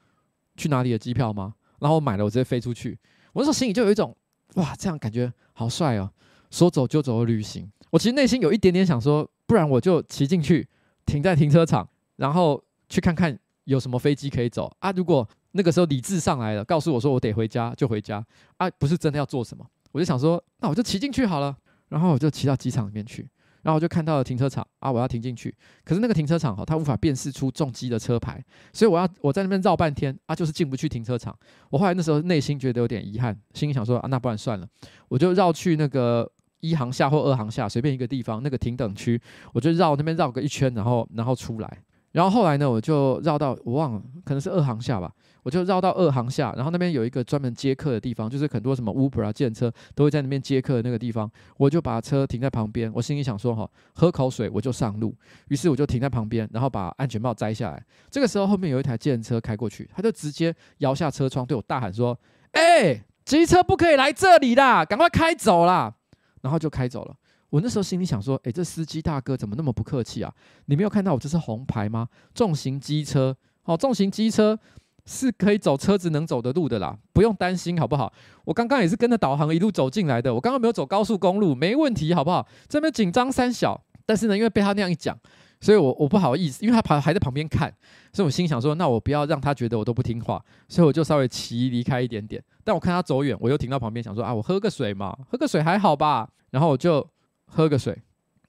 [0.57, 1.55] 去哪里的机票吗？
[1.81, 2.99] 然后我买了，我直接飞出去。
[3.33, 4.17] 我那时候心里就有一种，
[4.55, 6.11] 哇，这样感觉好帅哦！
[6.51, 7.71] 说走就走的旅行。
[7.93, 10.67] 我其实内心有一点点想说，不然我就骑进去，
[11.05, 14.91] 停在停车场，然后去看看有什么飞机可以走啊。
[14.93, 18.25] 如果那个时候理智上来了，告诉我说我得回家，就回家
[18.57, 21.55] 啊，不是真的要做什么，我就想说，那我就骑进去好了。
[21.91, 23.29] 然后我就骑到机场里面去，
[23.61, 25.55] 然后我就看到了停车场啊，我要停进去。
[25.85, 31.39] 可是那个停车场哈，它无法辨识出重机的车牌，所以我要我在那边绕半天啊，就是进不去停车场。
[31.69, 34.67] 我后来那时候内心觉得有点遗憾，心里想说啊，那不然算了，
[35.09, 36.33] 我就绕去那个。
[36.63, 39.21] 一航下或二航下，随便一个地方，那个停等区，
[39.53, 41.79] 我就绕那边绕个一圈，然后然后出来，
[42.13, 55.13] 然后后来呢，我就绕到我忘了，可能是二航下吧，我就绕到二航下，然后那边有一个专门接客的地方，就是很多什么 Uber 啊、计程车都会在那边接客的那个地方，我就把车停在旁边，我心里想说哈，喝口水我就上路，
[55.49, 62.17] 于是我就停在旁边，然后把安全帽摘下来，这个时候后面有一台计程车开过去，他就直接摇下车窗对我大喊说
[62.53, 65.95] ：“哎，机车不可以来这里啦，赶快开走啦！”
[66.43, 67.15] 然后就开走了。
[67.49, 70.33] 我那时候心里想说：“诶，这司机大哥怎么那么不客气啊？
[70.67, 72.09] 你没有看到我这是红牌吗？
[72.35, 74.59] 重型机车，哦，重型机车
[75.05, 78.13] 是可以走车子能走的路的啦，不用担心，好不好？
[78.45, 82.47] 我刚刚也是跟着导航一路走进来的，我刚刚没有走高速公路，没问题，好不好？
[82.69, 85.19] 这边紧张三小，但是呢，因为被他那样一讲。”
[85.63, 87.73] 所以我，我不好意思，因为他旁还在旁边看，
[88.13, 92.43] 所以我心想说，那我不要让他觉得我都不听话，所以我就稍微骑离开一点点。
[92.65, 96.29] 但我看他走远，我又停到旁边，想说啊，我喝个水嘛，喝个水还好吧。
[96.51, 97.09] 然后我就
[97.47, 97.97] 喝个水，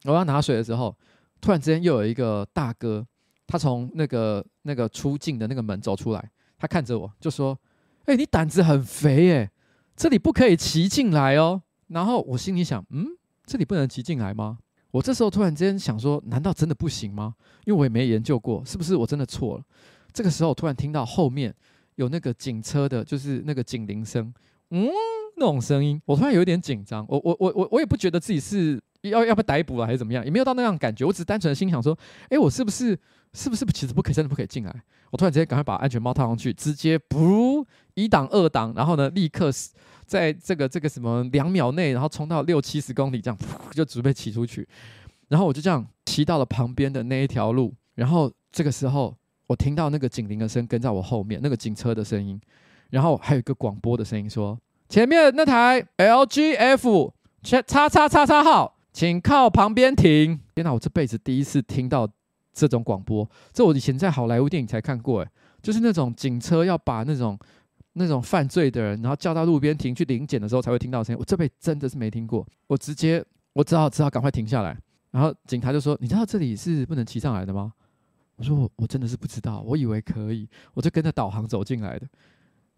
[0.05, 0.93] 我要拿水的时候，
[1.39, 3.05] 突然之间又有一个大哥，
[3.45, 7.55] 他从那个那个出境的那个门走出来，他看着我就说
[8.05, 9.51] ：“哎，你胆子很肥耶，
[9.95, 11.61] 这里不可以骑进来哦。
[11.89, 13.05] 然后我心里想，嗯，
[13.45, 14.57] 这里不能骑进来吗？
[14.93, 17.33] 我这时候突然之间想说，难道真的不行吗？
[17.65, 19.63] 因为我也没研究过，是不是我真的错了？
[20.13, 21.51] 这个时候突然听到后面
[21.95, 24.31] 有那个警车的，就是那个警铃声，
[24.69, 24.87] 嗯，
[25.37, 27.03] 那种声音，我突然有点紧张。
[27.09, 31.03] 我我我我我也不觉得自己是要要被逮捕了还是怎么样，也没有到那样感觉。
[31.03, 31.97] 我只是单纯的心想说，
[32.29, 32.95] 诶，我是不是
[33.33, 34.83] 是不是其实不可以，真的不可以进来？
[35.09, 39.51] 我突然之间赶快把安全帽套上去，直接不一档二档，然后呢，立刻
[40.05, 43.37] 在这个这个什么两秒内，然后冲到六七十公里这样，
[43.71, 44.67] 就准备骑出去。
[45.29, 49.15] 然后我就这样骑到了旁边的那一条路，然后这个时候
[49.47, 52.39] 我听到那个警铃的声跟在我后面，那个警车的声音，
[52.91, 57.11] 然后还有一个广播的声音说：“前面那台 LGF
[57.41, 62.07] 叉叉叉叉号，请靠旁边停。”天哪，我这辈子第一次听到
[62.53, 65.29] 这种广播，这我以前在好莱坞电影才看过，诶，
[65.63, 67.39] 就是那种警车要把那种
[67.93, 71.19] 那种犯罪的人，然后叫到路边停去临检的时候才会听到声音。
[71.19, 74.77] 我这辈子真的是没听过，我直接我只好只好赶快停下来。
[75.11, 77.71] 然后警察就说：“你知道这里是不能骑上来的吗？”
[78.35, 82.07] 我说：“我我真的是不知道，我以为可以，我就跟着导航走进来的。”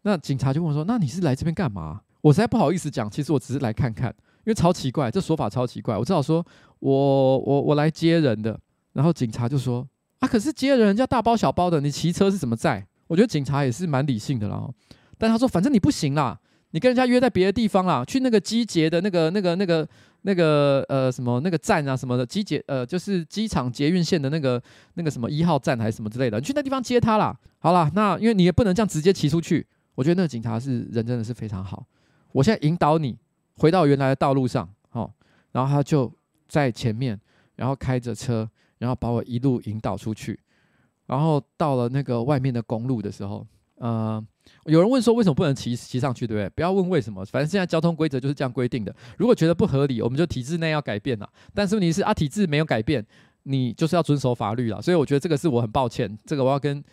[0.03, 5.97] 那警察就问我说：“那你是来这边干嘛？”我实在不好意思讲，其实我只是来看看，因为超奇怪，这说法超奇怪。
[5.97, 6.45] 我只好说
[6.79, 8.59] ：“我我我来接人的。”
[8.91, 9.87] 然后警察就说
[10.19, 14.67] ：“啊，可是接人人家大包小包的，你骑车是怎么载？”我觉得警察也是蛮理性的啦，
[15.29, 16.39] 他说：“反正你不行啦。”
[16.71, 19.87] 你跟人家约在别的地方啦，去那个机捷的那个、那个、那个、
[20.23, 24.61] 那个呃什么那个站啊什么的机捷呃就是机场捷运线的那个
[24.95, 27.33] 那个什么一号站还是什么之类的，你去那地方接他啦。
[27.59, 31.85] 好啦，那因为你也不能这样直接骑出去，我觉得那个警察是人真的是非常好。
[32.33, 33.17] 我现在引导你
[33.55, 35.09] 回到原来的道路上，哦，
[35.53, 36.11] 然后他就
[36.49, 37.17] 在前面，
[37.55, 40.37] 然后开着车，然后把我一路引导出去，
[41.05, 44.21] 然后到了那个外面的公路的时候，呃。
[44.65, 46.49] 有人问说，为什么不能骑骑上去，对不对？
[46.49, 48.95] 不要问为什么，反正现在交通规则就是这样规定的。
[49.17, 51.29] 如果觉得不合理，我们就体制内要改变了。
[51.53, 53.05] 但是问题是啊，体制没有改变，
[53.43, 54.81] 你就是要遵守法律了。
[54.81, 56.83] 所以我觉得这个是我很抱歉，这个我要跟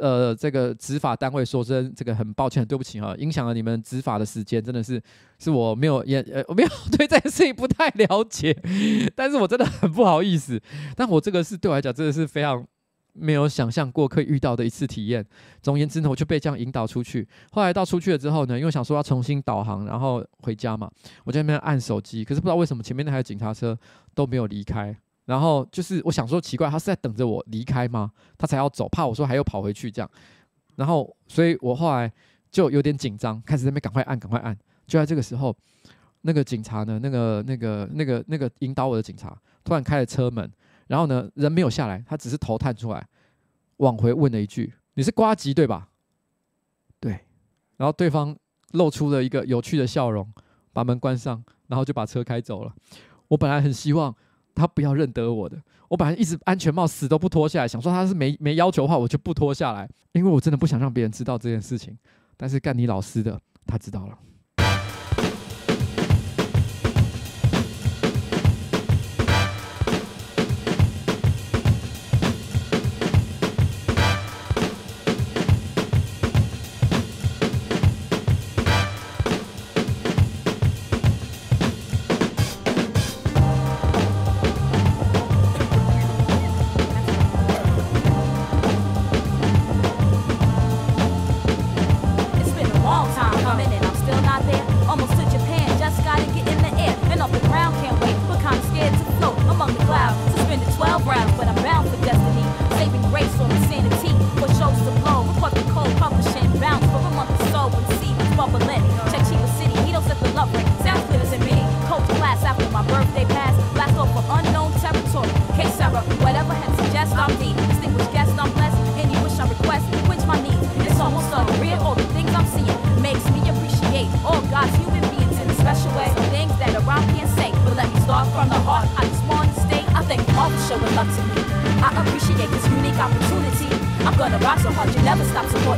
[0.00, 5.02] 呃这个执法单位说声，这个很抱歉，对不起哈，影响了你们执法的时间，真的是
[5.38, 8.56] 是我没有也呃我没有对这件事情不太了解，
[9.14, 10.60] 但是我真的很不好意思。
[10.96, 12.66] 但我这个是对我来讲真的是非常。
[13.12, 15.24] 没有想象过可以遇到的一次体验。
[15.62, 17.26] 总言之呢，我就被这样引导出去。
[17.50, 20.90] 后来到出去了之后呢，因为想说要重新导航，然后回家嘛，
[21.24, 22.24] 我在那边按手机。
[22.24, 23.76] 可是不知道为什么前面那台警察车
[24.14, 24.96] 都没有离开。
[25.24, 28.10] 然后就是我想说奇怪，他是在等着我离开吗？
[28.38, 30.10] 他才要走，怕我说还要跑回去这样。
[30.76, 32.10] 然后所以我后来
[32.50, 34.56] 就有点紧张，开始在那边赶快按，赶快按。
[34.86, 35.54] 就在这个时候，
[36.22, 40.50] 那个警察呢，那个那个那个那个引导我的警察突然开了车门。
[40.88, 43.06] 然后呢，人没有下来，他只是头探出来，
[43.76, 45.88] 往回问了一句：“你是瓜吉对吧？”
[46.98, 47.20] 对。
[47.76, 48.36] 然后对方
[48.72, 50.28] 露出了一个有趣的笑容，
[50.72, 52.74] 把门关上，然后就把车开走了。
[53.28, 54.12] 我本来很希望
[54.54, 61.96] 他不要认得我的，我本来一直安全帽死都不脱下来，想说他是没 没要求的话，我就不脱下来，因为我真的不想让别人知道这件事情。
[62.36, 64.18] 但是干你老师的，他知道了。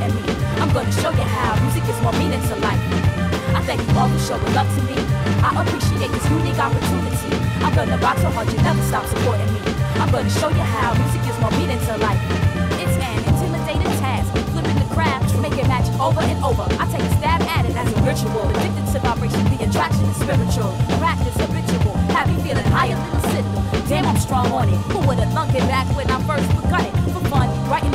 [0.00, 0.34] supporting me.
[0.60, 2.80] I'm gonna show you how music is more meaning to life.
[3.54, 4.96] I thank you all for showing love to me.
[5.42, 7.30] I appreciate this unique opportunity.
[7.60, 9.60] I'm gonna rock so hard you never stop supporting me.
[10.00, 12.20] I'm gonna show you how music is more meaning to life.
[12.80, 16.64] It's an intimidating task, flipping the craft, making magic over and over.
[16.80, 20.16] I take a stab at it as a ritual, addicted to vibration, the attraction is
[20.16, 23.62] spiritual, practice habitual, have me feeling higher than the signal.
[23.88, 24.80] Damn, I'm strong on it.
[24.92, 26.99] Who would've thunk it back when I first begun it?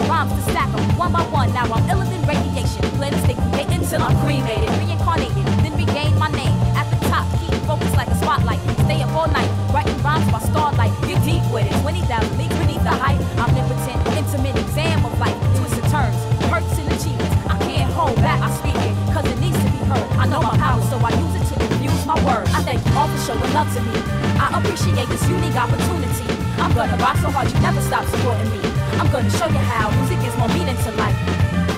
[0.04, 1.54] Rhymes to stack them one by one.
[1.54, 2.84] Now I'm iller than radiation.
[3.00, 4.70] Plan to stay created until I'm cremated.
[4.84, 6.54] Reincarnated, then regain my name.
[6.76, 8.60] At the top, keep focus like a spotlight.
[8.86, 10.94] Stay up all night, writing rhymes by starlight.
[11.08, 11.76] Get deep with it.
[11.82, 13.20] 20,000 leagues beneath the height.
[13.40, 15.38] Omnipotent, intimate exam of life.
[15.58, 16.18] Twisted turns,
[16.52, 17.36] hurts and achievements.
[17.48, 18.94] I can't hold back, I speak it.
[19.16, 20.06] Cause it needs to be heard.
[20.20, 22.52] I know my power, so I use it to confuse my words.
[22.54, 23.96] I thank you all for showing love to me.
[24.38, 26.28] I appreciate this unique opportunity.
[26.60, 28.75] I'm gonna rock so hard you never stop supporting me.
[29.00, 31.18] I'm gonna show you how music gives more meaning to life.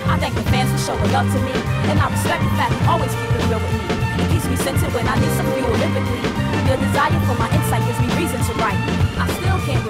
[0.07, 1.53] I thank the fans for showing love to me,
[1.91, 3.85] and I respect the fact you always keep it real with me.
[4.23, 6.21] It keeps me centered when I need some fuel lyrically.
[6.67, 8.96] Your desire for my insight gives me reason to write.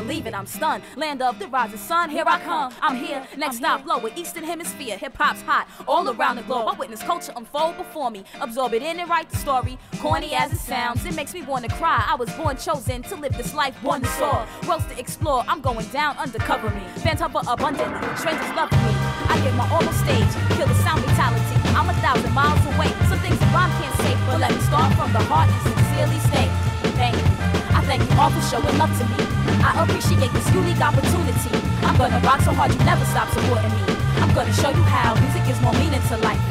[0.08, 0.84] Believe it, I'm stunned.
[0.96, 2.74] Land of the rising sun, here I come.
[2.82, 4.96] I'm here, next stop, lower Eastern Hemisphere.
[4.96, 6.70] Hip hop's hot all around the globe.
[6.70, 9.78] I witness culture unfold before me, absorb it in and write the story.
[10.00, 12.06] Corny as it sounds, it makes me wanna cry.
[12.08, 14.48] I was born chosen to live this life, born to soar.
[14.66, 16.84] Worlds to explore, I'm going down undercover me.
[17.04, 18.94] Fans hover abundantly, strangers love me.
[19.28, 21.60] I get my all on stage, kill the sound mentality.
[21.76, 22.88] I'm a thousand miles away.
[23.10, 26.20] Some things a rhyme can't say, but let me start from the heart and sincerely
[26.32, 29.22] state I thank you all for showing love to me.
[29.62, 31.54] I appreciate this unique opportunity.
[31.86, 33.84] I'm gonna rock so hard you never stop supporting me.
[34.18, 36.42] I'm gonna show you how music gives more meaning to life.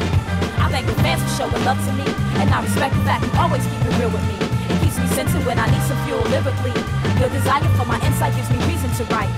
[0.62, 2.07] I thank the fans for showing love to me,
[2.38, 4.38] and I respect the fact you always keep it real with me.
[4.70, 6.74] It keeps me centered when I need some fuel lyrically.
[7.18, 9.32] Your desire for my insight gives me reason to write.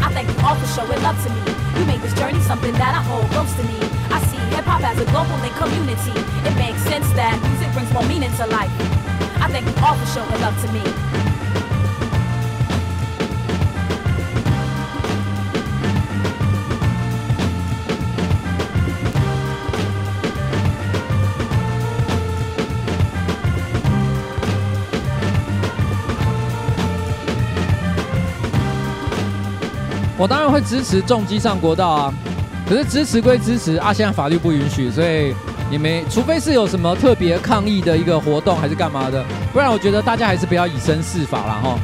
[0.00, 1.42] I thank you all for showing love to me.
[1.76, 3.76] You made this journey something that I hold close to me.
[4.08, 6.16] I see hip hop as a global community.
[6.48, 8.97] It makes sense that music brings more meaning to life.
[30.18, 32.12] 我当然会支持重机上国道啊
[32.68, 35.32] 可是支持归支持啊现在法律不允许所以
[35.70, 41.78] 也没，除非是有什么特别抗议的一个活动，还是干嘛的，不然我觉得大家还是不要以身试法了哈。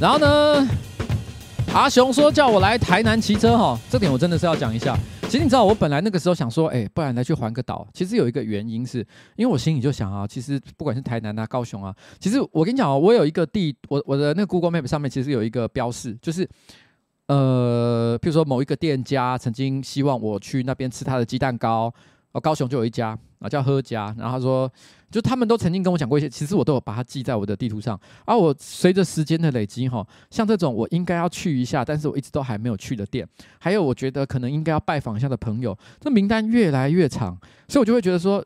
[0.00, 0.68] 然后呢，
[1.74, 4.96] 阿雄说叫我来台南骑车哈，这点我真的是要讲一下。
[5.28, 7.86] 其实你知道，我本来那个时候想说，哎，不然来去环个岛。
[7.92, 9.00] 其实有一个原因是，
[9.36, 16.48] 因为我心里就想啊，其实不管是台南啊、高雄啊，其实我跟你讲哦，我有一个地，我我的那个 Google Map 上面其实有一个标示，就是
[17.26, 21.92] 呃，譬如说某一个店家曾经希望我去那边吃他的鸡蛋糕，
[22.32, 24.70] 哦，高雄就有一家啊，叫喝家，然后他说。
[25.10, 27.98] 就他们都曾经跟我讲过一些，其实我都有把它记在我的地图上。
[28.26, 33.26] 而、啊、我随着时间的累积，哈，像这种我应该要去一下，但是我一直都还没有去的店，
[33.58, 37.34] 还有我觉得可能应该要拜访一下的朋友，这名单越来越长，
[37.68, 38.44] 所以我就会觉得说，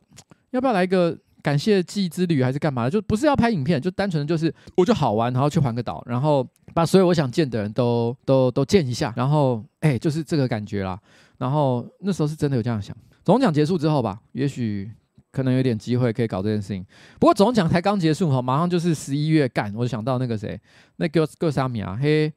[0.51, 2.91] 要不要来一个感谢记忆之旅，还是干嘛的？
[2.91, 10.97] 就不是要拍影片，就单纯的就是我就好玩，然后去环个岛，然后把所有我想见的人都都都见一下，然后哎，就是这个感觉啦。
[11.39, 12.97] 然后那时候是真的有这样想。
[13.25, 14.91] 总奖结束之后吧，也许。
[15.35, 16.85] 可能有点机会可以搞这件事情，
[17.19, 20.61] 不过总奖才刚结束哈，马上就是十一月干，我就想到那个谁，
[20.97, 21.99] 那叫叫啥名啊？
[21.99, 22.31] 嘿，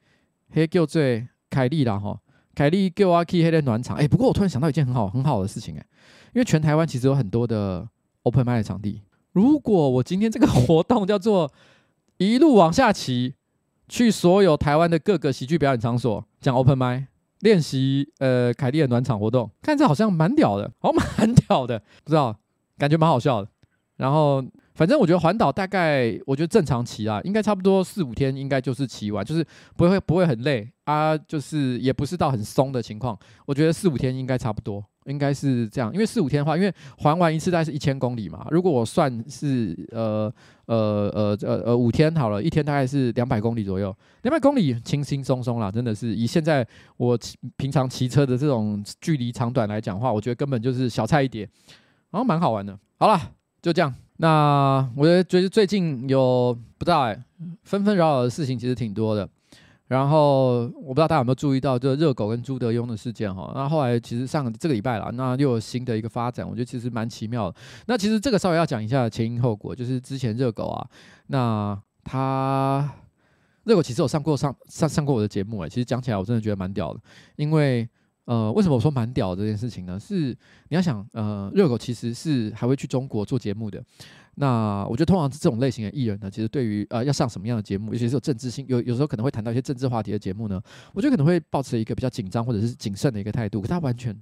[0.50, 2.18] 嘿叫最凯莉啦哈，
[2.56, 3.98] 凯莉叫我去那个暖场。
[3.98, 5.86] 哎，不过我突然想到一件很好很好的事情哎，
[6.34, 7.86] 因为全台湾其实有很多的
[8.24, 9.02] open m i 的场地，
[9.34, 11.52] 如果我今天这个活动叫做
[12.16, 13.36] 一路往下骑，
[13.90, 17.08] 去所有台湾的各个喜剧表演场所讲 open m i
[17.40, 22.38] 练习呃凯莉的暖场活动，看这好像蛮屌的，好蛮屌的，不知道。
[22.78, 23.48] 感觉蛮好笑的，
[23.96, 24.44] 然后
[24.76, 29.44] 反正我觉得环岛大概我觉得正常骑啊，应该差不多四五天，应该就是骑完，就是
[29.78, 33.18] 不会不会很累啊，就是也不是到很松的情况。
[33.46, 35.94] 我觉得四五天应该差不多，应该是这样。
[35.94, 40.30] 因为四五天的话，因为环完一次大概是一千公里嘛，如果我算是呃
[40.66, 46.68] 呃呃呃呃五天好了，一天大概是两百公里左右，两百公里轻轻松松啦，真的是以现在
[46.98, 47.18] 我
[47.56, 51.48] 平常骑车的这种距离长短来讲话，我觉得根本就是小菜一碟。
[52.12, 53.94] 然后蛮好玩的，好了，就这样。
[54.18, 57.24] 那我觉得最近有不知道哎，
[57.64, 59.28] 纷纷扰扰的事情其实挺多的。
[59.88, 63.52] 然后我不知道大家有没有注意到，就热狗跟朱德庸的事件哈。
[63.54, 67.58] 那后来其实上这个礼拜了，那又有新的一个发展，我觉得其实蛮奇妙的。
[67.86, 70.88] 那其实这个稍微要讲一下前因后果，就是之前热狗啊，
[71.28, 72.90] 那他
[73.66, 77.00] 热狗其实有上过上上上过我的节目哎，其实讲起来我真的觉得蛮屌的，
[77.36, 77.88] 因为。
[78.26, 80.00] 呃，为什么我说蛮屌这件事情呢？
[80.00, 80.36] 是
[80.70, 83.84] 你要想，呃，热狗其实是还会去中国做节目的。
[84.38, 90.60] 那我觉得通常这种类型的艺人呢，其实对于呃要上什么样的节目，尤其是有政治性，有有时候可能会谈到一些政治话题的节目呢，
[90.94, 93.62] 我觉得可能会抱持一个比较紧张或者是谨慎的一个态度。
[93.62, 94.14] 可他完全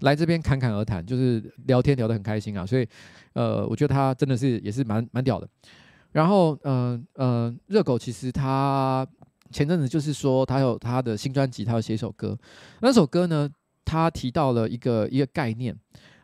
[0.00, 2.66] 来这边侃侃而谈，就是聊天聊得很开心啊。
[2.66, 2.86] 所以，
[3.34, 5.48] 呃，我觉得他真的是也是蛮蛮屌的。
[6.10, 9.06] 然后，嗯、嗯、热狗其实他。
[9.54, 12.36] 前阵子就是说，他有他的新专辑，他要写一首歌。
[12.80, 13.48] 那首歌呢，
[13.84, 15.72] 他提到了一个一个概念，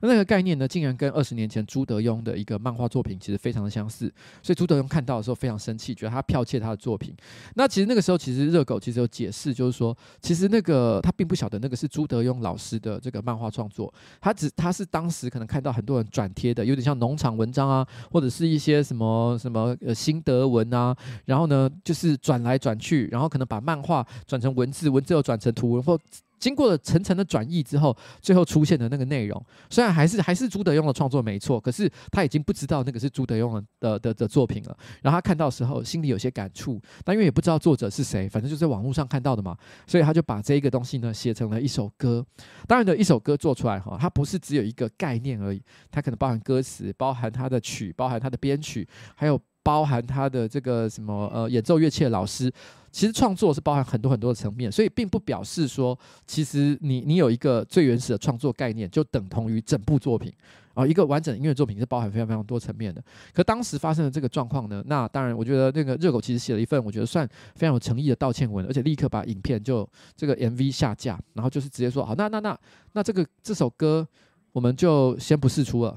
[0.08, 7.14] 那个概念呢，竟然跟二十年前朱德庸的一个漫画作品其实非常的相似，所以朱德庸看到的时候非常生气，觉得他剽窃他的作品。
[7.54, 20.96] 那其实那个时候，其实热狗其实有解释，就是说，其实那个他并不晓得那个是朱德庸老师的这个漫画创作，他只他是当时可能看到很多人转贴的，有点像农场文章啊，或者是一些什么什么呃心得文啊，
[21.26, 25.98] 然后呢就是转来转去，然后可能把漫画转成文字，文字又转成图文或。
[26.40, 34.76] 经过了层层的转译之后，最后出现的那个内容，虽然还是还是朱德庸的创作没错，可是他已经不知道那个是朱德庸的的的，作品了。
[35.02, 42.24] 然后他看到时候，心里有些感触，但因为也不知道作者是谁，反正就在网络上看到的嘛，所以他就把这一个东西呢写成了一首歌。
[42.66, 49.38] 当然的一首歌做出来哈，它不是只有一个概念而已，它可能包含歌词，包含它的曲，包含它的编曲，还有。
[49.62, 52.50] 包含他的这个什么呃演奏乐器的老师，
[52.92, 60.32] 其实创作是包含很多很多的层面，所以并不表示说，其实你你有一个最原始的创作概念，就等同于整部作品
[60.74, 60.86] 啊。
[60.86, 63.02] 一个完整的音乐作品是包含非常非常多层面的。
[63.32, 72.58] 可当时发生的这个状况呢，那当然我觉得那个热狗其实写了一份我觉得算非常有诚意的道歉文，而且立刻把影片就这个 MV 下架，然后就是直接说好，那那那
[72.92, 74.06] 那这个这首歌
[74.52, 75.96] 我们就先不释出了。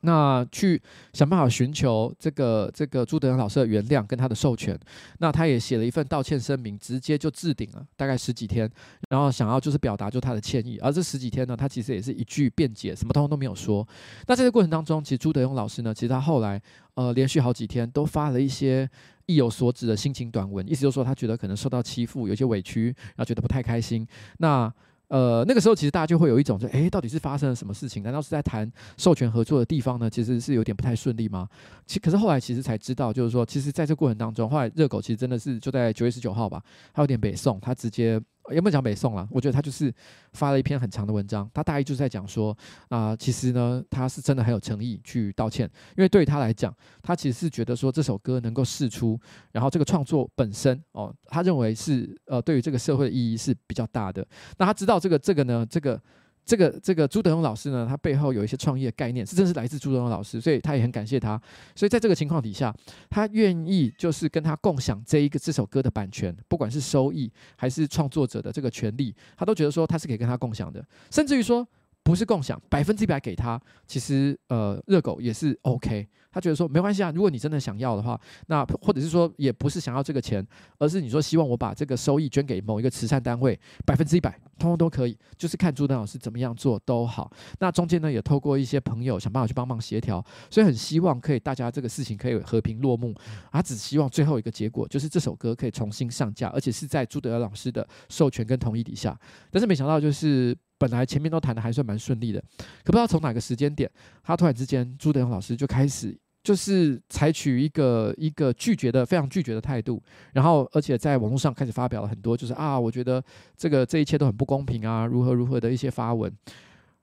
[0.00, 0.80] 那去
[1.12, 4.78] 想办法寻求这个这个朱德庸老师的原谅跟他的授权，
[5.18, 8.70] 那他也写了一份道歉声明，直接就置顶了，大概十几天，
[9.08, 13.86] 然后想要就是表达就他的歉意，而这十几天呢，他其实也是一句辩解，什么通通都没有说。
[14.26, 16.60] 那在这个过程当中，其实朱德庸老师呢，其实他后来
[16.94, 18.88] 呃连续好几天都发了一些
[19.26, 24.06] 意有所指的心情短文，意思就是说他觉得可能受到欺负，有些委屈，然后觉得不太开心。
[24.38, 24.72] 那
[25.08, 28.02] 呃，那个时候其实大家就会有一种就，诶，到底是发生了什么事情？
[28.02, 30.10] 难道是在谈授权合作的地方呢？
[30.10, 31.48] 其实是有点不太顺利吗？
[31.86, 38.20] 其可是后来其实才知道，就是说，其实在这过程当中，后来热狗其实真的是就在九月十九号吧，还有点北宋，他直接。
[38.50, 39.26] 有没有讲北宋了？
[39.30, 39.92] 我觉得他就是
[40.32, 42.56] 发了一篇很长的文章，他大意就是在讲说
[42.88, 49.18] 啊、其实呢，他是真的很有诚意去道歉，因为对于他来讲，他其实是觉得说这首歌能够试出，
[49.52, 54.26] 然后这个创作本身哦，他认为是呃，对于这个社会意义是比较大的。
[54.58, 56.00] 那他知道这个这个呢，这个。
[56.46, 61.38] 这个这个朱德荣老师呢，他背后有一些创业概念，是真是来自朱德荣老师，所以他也很感谢他。
[61.74, 62.74] 所以在这个情况底下，
[63.10, 71.66] 他愿意就是跟他共享这一个这首歌的版权，不管是收益还是创作者的这个权利，他都觉得说他是可以跟他共享的，甚至于说。
[72.02, 76.06] 不是共享，百分之百给他，其实呃，热狗也是 OK。
[76.36, 80.46] 他觉得说没关系啊，如果你真的想要的话，那或者是说也不是想要这个钱，
[80.78, 87.32] 而是你说希望我把这个收益捐给某一个慈善单位，百分之一百，通通都可以，就是看朱德老师怎么样做都好。
[87.58, 93.14] 那中间呢，也透过一些朋友想办法去帮忙协调，所以很希望可以大家这个事情可以和平落幕。
[93.50, 99.18] 他只希望最后一个结果就是这首歌可以重新上架，而且是在朱德老师的授权跟同意底下。
[99.50, 100.54] 但是没想到就是。
[100.78, 102.38] 本来前面都谈的还算蛮顺利的，
[102.84, 103.90] 可不知道从哪个时间点，
[104.22, 106.14] 他突然之间朱德庸老师就开始
[106.46, 110.00] 就是采取一个一个拒绝的非常拒绝的态度，
[110.32, 113.20] 然后而且在网络上开始发表了很多就是啊，我觉得
[113.56, 116.32] 这个这一切都很不公平啊，如何如何的一些发文。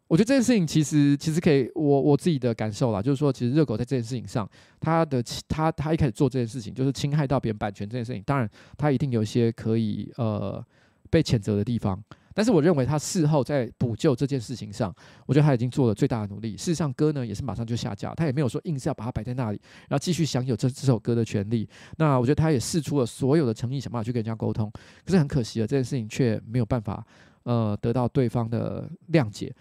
[0.07, 10.65] 我觉得这件事情其实其实可以我我自己的感受啦，就是说其实热狗在这件事情上，他的他他一开始做这件事情就是侵害到别人版权这件事情，当然他一定有一些可以呃
[11.09, 12.01] 被谴责的地方。
[12.33, 14.93] 但是我认为他事后在补救这件事情上，
[15.25, 16.57] 我觉得他已经做了最大的努力。
[16.57, 19.59] 事实上，歌呢也是马上就下架，他也没有说硬是要把它摆在那里，
[19.89, 21.67] 然后继续享有这这首歌的权利。
[21.97, 24.71] 那我觉得他也试出了所有的诚意，想办法去跟人家沟通。
[25.05, 27.05] 可是很可惜了，这件事情却没有办法
[27.43, 29.53] 呃得到对方的谅解。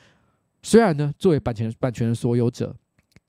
[0.63, 2.75] 虽然呢，作为版权版权的所有者。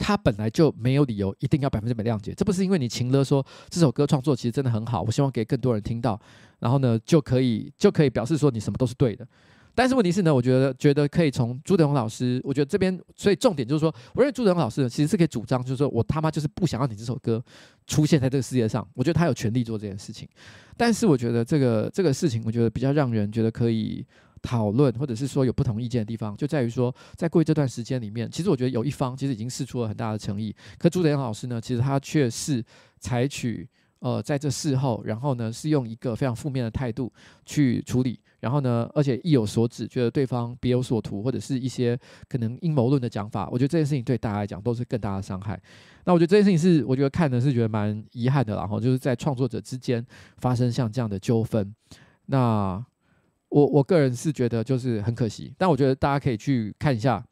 [0.04, 6.20] 他本来就没有理由一定要百分之百谅解，这不是因为你情勒说这首歌创作其实真的很好，我希望给更多人听到，
[6.60, 9.26] 然后呢就可以就可以表示说你什么都是对的。
[9.74, 17.41] 但是问题是呢，我觉得觉得可以从朱德庸老师，我觉得这边所以重点就是说，我认为朱德庸老师呢其实是可以主张，就是说我他妈就是不想要你这首歌
[17.88, 20.28] 出现在这个世界上，我觉得他有权利做这件事情。
[20.76, 24.06] 但是我觉得这个这个事情，我觉得比较让人觉得可以。
[24.43, 32.63] 讨论或者是说有不同意见的地方，就在于说，在过去这段时间里面，其实我觉得有一方其实已经试出了很大的诚意，可朱德庸老师呢，其实他却是
[32.99, 33.67] 采取
[33.99, 37.11] 呃在这事后，然后呢是用一个非常负面的态度
[37.45, 45.57] 去处理，然后呢而且意有所指，觉得对方别有所图，或者是一些可能阴谋论的讲法，我觉得这件事情对大家来讲都是更大的伤害。
[46.03, 50.05] 那我觉得这件事情是我觉得看的是觉得蛮遗憾的，然后就是在创作者之间
[50.37, 51.73] 发生像这样的纠纷，
[52.25, 52.85] 那。
[53.54, 57.24] 我我个人是觉得就是很可惜，但我觉得大家可以去看一下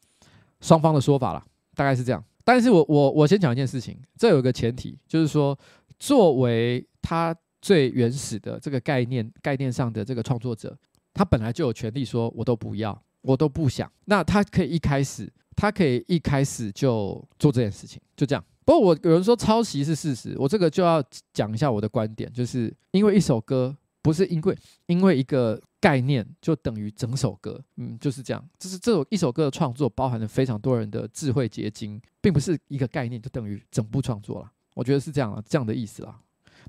[0.59, 1.43] 双方的说法啦，
[1.73, 2.23] 大概是这样。
[2.43, 5.57] 但是我我我先讲一件事情，这有个前提，就是说
[5.97, 10.77] 作为他最原始的这个概念概念上的这个创作者，
[11.13, 13.91] 他本来就有权利说我都不要，我都不想。
[14.05, 18.43] 那他可以一开始，他可以一开始就做这件事情，就这样。
[18.63, 21.03] 不过我有人说抄袭是事实，我这个就要
[21.33, 28.49] 讲一下我的观点，就是因为一首歌不是因为因为一个概念就等于整首歌，嗯，就是这样。
[28.57, 34.51] 就是这首一首歌的创作包含了非常多人的智慧结晶，并不是一个概念就等于整部创作了。
[34.73, 36.19] 我觉得是这样啊，这样的意思啦。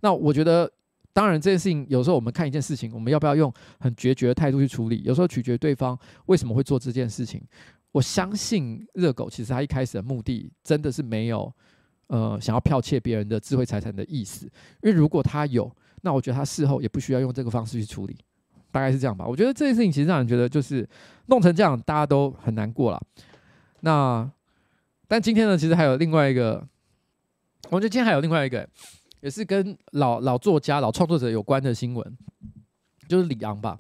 [0.01, 0.71] 那我觉得。
[1.15, 5.03] 当然，这件事情有时候我们看一件事情，我们要不要用很决绝的态度去处理？
[5.03, 7.39] 有时候取决对方为什么会做这件事情。
[7.91, 11.55] 我相信热狗其实他一开始的目的真的是没有，
[12.07, 14.47] 呃，想要剽窃别人的智慧财产的意思。
[14.83, 15.71] 因为如果他有，
[16.03, 18.17] 那我觉得他事后也不需要用这个方式去处理，
[18.71, 19.27] 大概是这样吧。
[19.27, 20.89] 我觉得这件事情其实让人觉得就是
[21.27, 23.03] 弄成这样，大家都很难过了。
[23.81, 24.31] 那
[25.09, 26.67] 但今天呢，其实还有另外一个，
[27.71, 28.69] 我觉得今天还有另外一个。
[29.23, 32.19] 也是跟老老作家、老创作者有关的新闻，
[33.07, 33.79] 就是李昂吧。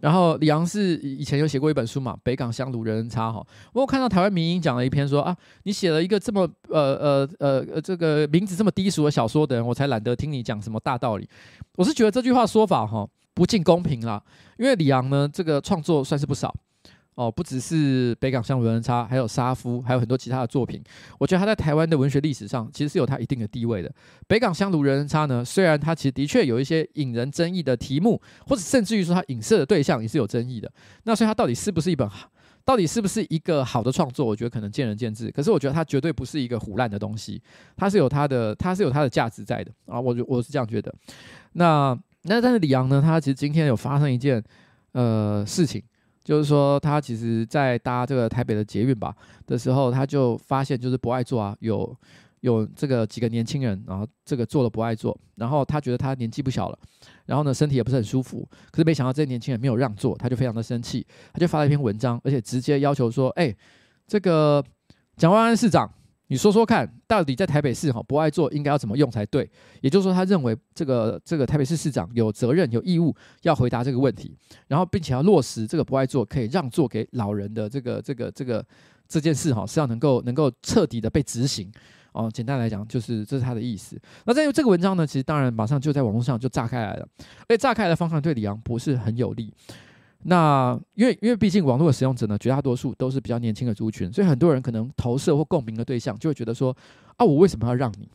[0.00, 3.44] 然后李昂是以前有写过一本书嘛，《北港香炉人人差》哈。
[3.72, 11.28] 我有看到台湾民音讲了一篇说啊，你写了一个这么呃呃呃呃这个名字这么低俗的小说的人，我才懒得听你讲什么大道理。
[11.76, 14.22] 我是觉得这句话说法哈不尽公平啦，
[14.58, 16.54] 因为李昂呢这个创作算是不少。
[17.18, 20.80] 哦，不只是北港香炉人人差，还有沙夫，还有很多其他的作品。
[21.18, 23.92] 我觉得他在台湾的文学历史上，其实是有他一定的地位的。
[24.28, 30.70] 北港香炉人人差呢，虽然他其实的确有一些引人争议的题目，或者甚至于说他影射的对象也是有争议的。
[31.02, 32.30] 那所以他到底是不是一本好，
[32.64, 34.24] 到底是不是一个好的创作？
[34.24, 35.28] 我觉得可能见仁见智。
[35.32, 37.42] 可是我觉得他绝对不是一个唬烂的东西，
[37.76, 40.00] 他是有他的，他是有他的价值在的啊。
[40.00, 40.94] 我我是这样觉得。
[41.54, 44.40] 那那但是李昂呢，他其实今天有发生一件
[44.92, 45.82] 呃事情。
[46.28, 49.16] 就是说，他其实，在搭这个台北的捷运吧
[49.46, 51.96] 的时候，他就发现，就是不爱坐啊，有
[52.40, 56.78] 有这个几个年轻人，然后这个坐了不爱坐，然后他觉得他年纪不小了，
[57.24, 63.56] 然后呢，身体也不是很舒服，可是没想到这些年轻人没有让座，他就非常的生气，他就发了一篇文章，而且直接要求说，哎，
[64.06, 64.62] 这个
[65.16, 65.90] 蒋万安市长。
[66.28, 69.50] 你说说看，到底在台北市哈博爱座应该要怎么用才对？
[69.80, 78.64] 也就是说，他认为这个这个台北市市长有责任有义务要回答这个问题，然后并且要落实这个博爱座可以让座给老人的这个这个这个
[79.08, 81.72] 这件事哈是要能够能够彻底的被执行
[82.12, 82.30] 哦。
[82.30, 83.98] 简单来讲，就是这是他的意思。
[84.26, 87.08] 那在这个文章呢，其实当然马上就在网络上就炸开来了，
[87.48, 89.50] 而炸开来的方向对李阳不是很有利。
[90.24, 96.76] 那因为因为毕竟网络的使用者呢，绝大多数都是比较年轻的族群，所以很多人可能投射或共鸣的对象就会觉得说
[97.16, 98.08] 啊，我为什么要让你？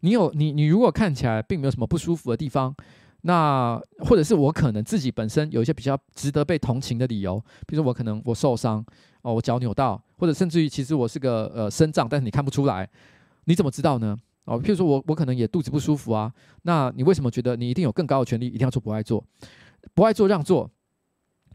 [0.00, 2.74] 你有你你如果看起来并没有什么不舒服的地方，
[3.22, 8.84] 那或者是我可能自己本身有一些比较值得被同情的理由，比如说我可能我受伤
[9.22, 12.88] 哦，我脚扭到，或者甚至于其实我是个呃身障，但是你看不出来，
[13.46, 14.16] 你怎么知道呢？
[14.44, 16.32] 哦，譬如说我我可能也肚子不舒服啊，
[16.62, 19.24] 那你为什么觉得你一定有更高的权利，一定要做不爱做
[19.94, 20.70] 不爱做让座。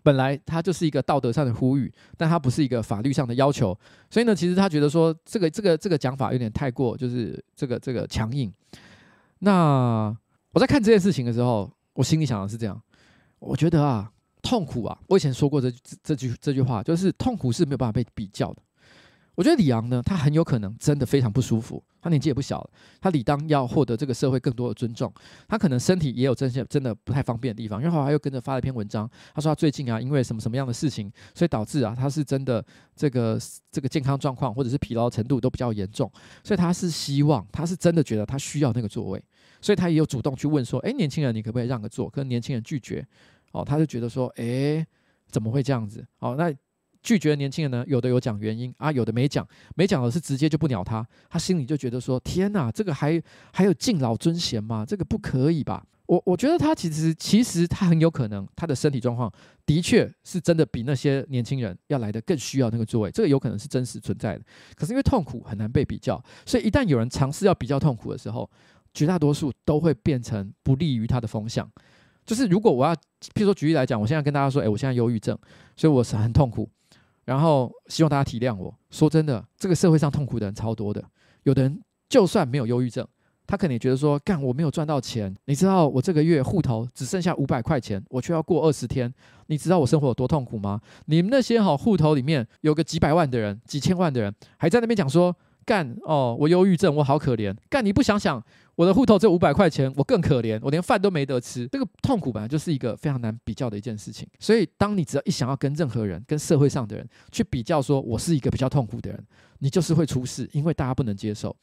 [0.10, 3.78] 本来它就是一个道德上的呼吁，但它不是一个法律上的要求，
[4.10, 8.51] 所以呢，其实他觉得说这个这个这个讲法有点太过，就是这个这个强硬。
[9.38, 10.12] 那
[10.51, 12.82] 我在看这件事情的时候，我心里想的是这样，
[13.38, 18.64] 我觉得啊，痛苦啊，我以前说过这这句这句话，就是痛苦是没有办法被比较的。
[19.39, 21.81] 我觉得李昂呢，他很有可能真的非常不舒服。
[22.01, 22.69] 他年纪也不小了，
[22.99, 25.09] 他理当要获得这个社会更多的尊重。
[25.47, 27.79] 他可能身体也有这些真的不太方便的地方。
[27.79, 32.61] 然后他又跟着发了一篇文章，他说他最近啊，因为什么什么样的事情，所以导致啊，他是真的
[32.97, 33.39] 这个
[33.71, 36.11] 这个健康状况或者是疲劳程度都比较严重。
[36.43, 39.23] 所以他是希望，他是真的觉得他需要那个座位，
[39.61, 42.09] 所以他也有主动去问说，哎，年轻人，你可不可以让个座？
[42.09, 43.07] 可年轻人拒绝，
[43.53, 44.85] 哦，他就觉得说，哎，
[45.31, 46.05] 怎么会这样子？
[46.19, 46.53] 哦，那。
[47.02, 53.22] 拒绝年轻人呢，有的有讲原因啊，有的没讲，没讲的是直接就不鸟他，他心里就觉得说：天哪，这个还
[53.54, 54.86] 还有敬老尊贤吗？
[54.86, 55.86] 这个不可以吧？
[56.08, 59.32] 我我觉得他其实其实他很有可能他的身体状况
[59.64, 64.43] 的确是真的比那些年轻人要来的更需要那个座位，这个有可能是真实存在的。
[64.76, 68.50] 可是因为痛苦很难被比较，所以一旦有人尝试要比较痛苦的时候，
[68.91, 71.70] 绝大多数都会变成不利于他的风向。
[72.26, 75.38] 就是如果我要，譬如说举例来讲，我现在跟大家说，诶，我现在忧郁症，
[75.76, 76.68] 所以我是很痛苦。
[77.30, 78.73] 然后希望大家体谅我。
[78.89, 81.03] 说真的，这个社会上痛苦的人超多的。
[81.43, 83.07] 有的人就算没有忧郁症，
[83.45, 89.13] 他可能也觉得说，干我没有赚到钱，你知道我这个月户头只剩下五百块钱，我却要过二十天，
[89.45, 90.82] 你知道我生活有多痛苦吗？
[91.05, 95.36] 你们那些好户头里面有个几百万的人、几千万的人，还在那边讲说。
[95.65, 97.55] 干哦，我忧郁症，我好可怜。
[97.69, 98.43] 干你不想想，
[98.80, 101.67] 我的户头只有五百块钱，我更可怜，我连饭都没得吃。
[101.67, 104.25] 这个痛苦本来就是一个非常难比较的一件事情。
[104.39, 109.21] 所以，当你只要一想要跟任何人、跟社会上的人去比较，说我是一个比较痛苦的人，
[109.57, 111.53] 你就是会出事，因为大家不能接受。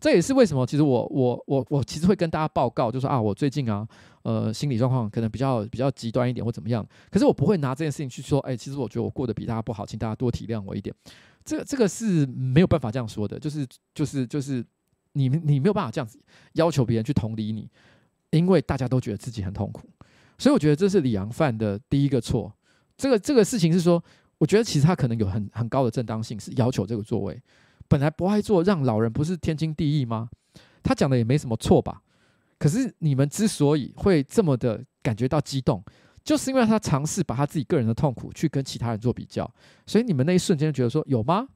[0.00, 3.86] 这也是为什么，其实我我我我其实会跟大家报告，就说啊，我最近啊，
[4.24, 6.84] 呃，心理状况可能比较比较极端一点或怎么样。
[7.08, 10.92] 可是我不会拿这件事情去说，哎，其实我觉得我过得比大家不好，请大家多体谅我一点。
[11.44, 13.64] 这这个是没有办法这样说的，就是
[13.94, 14.64] 就是就是
[15.14, 16.20] 你你没有办法这样子
[16.52, 17.68] 要求别人去同理你，
[18.30, 19.88] 因为大家都觉得自己很痛苦。
[20.38, 22.52] 所以我觉得这是李阳犯的第一个错。
[22.96, 24.02] 这个这个事情是说，
[24.38, 27.40] 我觉得其实他可能有很很高的正当性，是要求这个座位。
[27.88, 30.28] 本来不爱座让老人不是天经地义吗？
[30.82, 32.02] 他讲的也没什么错吧？
[32.58, 35.82] 可是你们之所以会这么的感觉到激动，
[36.22, 39.48] 就是因为他尝试把他自己个人的痛苦去跟其他人做比较，
[39.86, 41.48] 所以你们那一瞬间觉得说，有吗？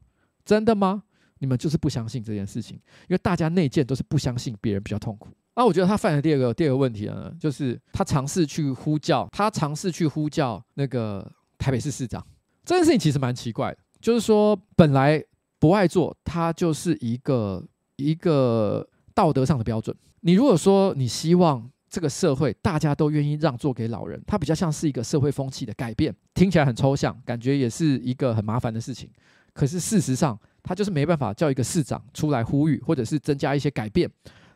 [0.45, 1.05] 真的吗？
[1.39, 2.77] 你们就是不相信这件事情，
[3.09, 5.29] 因为大家内建都是不相信别人比较痛苦。
[5.57, 12.25] 那我觉得他犯的第二个第二个问题呢，就是他尝试去呼叫，他尝试去呼叫那个台北市市长，
[12.65, 15.25] 这件事情其实蛮奇怪的，就是说本来。
[15.61, 17.61] 不爱做，它就是一个
[17.97, 19.93] 一个道德上的标准。
[20.21, 29.11] 你如果说你希望这个社会大家都愿意让座给老人，它比较像是一个社会风气的改变，听起来很抽象，感觉也是一个很麻烦的事情。
[29.53, 34.11] 可是事实上，他就是没办法叫一个市长出来呼吁，或者是增加一些改变，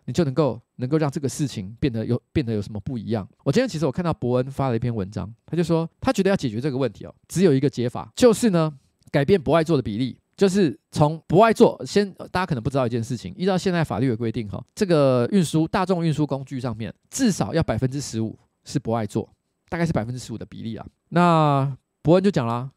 [0.05, 3.29] 你就能够能够让这个事情变得有变得有什么不一样。
[3.45, 8.73] 我今天其实我看到伯恩发了一篇文章，他就说他觉得要解决这个问题哦，只有一个解法，就是呢
[9.11, 10.19] 改变不爱做的比例。
[10.35, 19.29] 就是从不爱做先，大家可能不知道一件事情，依照现在法律的规定，哈，这个运输大众运输工具上面至少要百分之十五是不爱做，
[19.69, 20.85] 大概是百分之十五的比例啊。
[21.11, 22.71] 那伯恩就讲啦，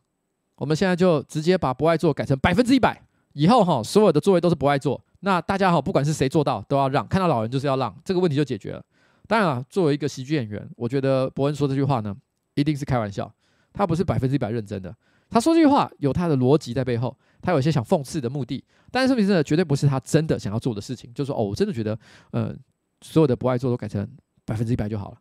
[0.57, 3.01] 我们现在就直接把不爱做改成百分之一百，
[3.35, 8.83] 以后哈所有的座位都是不爱坐，那大家哈不管是谁坐到都要让，看到老人就是要让，这个问题就解决了。
[9.27, 12.15] 当然了，作为一个喜剧演员，我觉得伯恩说这句话呢，
[12.53, 13.29] 一定是开玩笑，
[13.73, 14.95] 他不是百分之一百认真的。
[15.29, 21.11] 他说这句话有他的逻辑在背后，他有一些想讽刺的目的，但是问题是绝对不是他真的想要做的事情。
[21.13, 21.97] 就是说，哦，我真的觉得，
[22.31, 22.55] 呃，
[23.01, 24.07] 所有的不爱做都改成
[24.45, 25.17] 百分之一百就好了。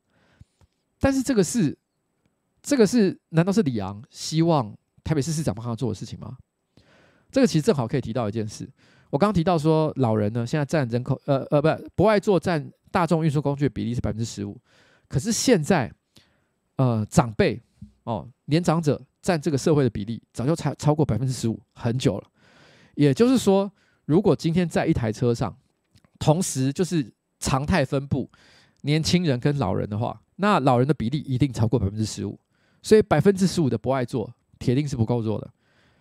[1.01, 1.77] 但是这个是，
[2.63, 6.37] 这个是，难道是李昂希望台北市市长帮他做的事情吗？
[7.35, 8.65] 这个其实正好可以提到一件事。
[9.11, 14.57] 我刚提到说，老人呢现在占人口，呃呃，不，不爱座占大众运输工具的比例是百分之十五，
[15.09, 15.93] 可是现在，
[16.77, 17.61] 呃，长辈
[18.05, 19.03] 哦，年长者。
[19.25, 22.29] 占这个社会的比例早就超超过百分之十五很久了，
[22.95, 23.73] 也就是说，
[24.05, 25.57] 如果今天在一台车上，
[26.19, 27.11] 同时就是
[27.41, 28.31] 常态分布
[28.83, 32.39] 年轻人跟老人的话，那老人的比例一定超过百分之十五，
[32.83, 35.51] 所以百分之十五的不爱坐铁定是不够坐的。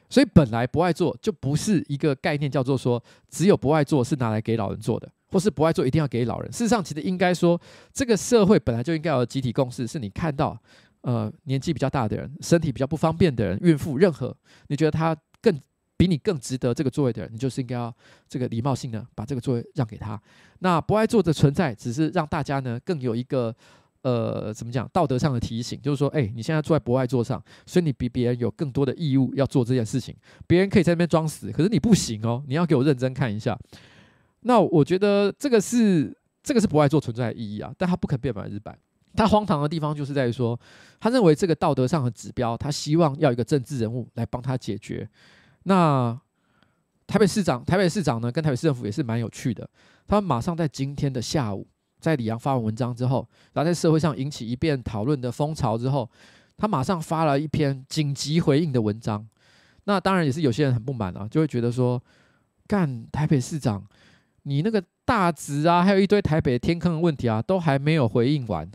[0.09, 6.51] 所以本来不爱座就不是一个概念，叫做说只有不爱座是拿来给老人坐的，或是不爱座一定要给老人。
[6.51, 7.59] 事实上，其实应该说，
[7.93, 10.59] 这个社会本来就应该有集体共识，是你看到。
[11.05, 14.33] 呃，年纪比较大的人，身体比较不方便的人，孕妇，任何
[14.67, 15.53] 你觉得他更
[15.97, 17.93] 比你更值得这个座位的人，你就是应该要
[18.29, 20.17] 这个礼貌性的把这个座位让给他。
[20.59, 23.53] 那不爱座的存在，只是让大家呢更有一个
[24.03, 30.15] 呃怎么讲道德上的提醒，就是说，哎，你现在坐在博爱座上，所以你比别人有更多的义务要做这件事情。
[30.45, 33.57] 别人可以在那边装死，可是你不行哦，你要给我认真看一下。
[34.41, 38.77] 那我觉得这个是这个是博爱座存在的意义啊，但它不可变百分之百。
[39.15, 40.59] 他荒唐的地方就是在于说，
[40.99, 45.07] 他认为这个道德上的指标，他希望要一个政治人物来帮他解决。
[45.65, 46.19] 那
[47.05, 49.69] 台北市长，台北市长呢，跟台北市政府也是蛮有趣的。
[50.07, 51.67] 他们马上在今天的下午，
[52.03, 56.09] 在李昂发完文章之后，然后在社会上引起一遍讨论的风潮之后，
[56.57, 59.25] 他马上发了一篇紧急回应的文章。
[59.85, 62.01] 那当然也是有些人很不满啊，就会觉得说，
[62.67, 63.81] 干台北市长，
[64.43, 68.69] 你那个大直啊，还有一堆台北天坑的问题啊，都还没有回应完。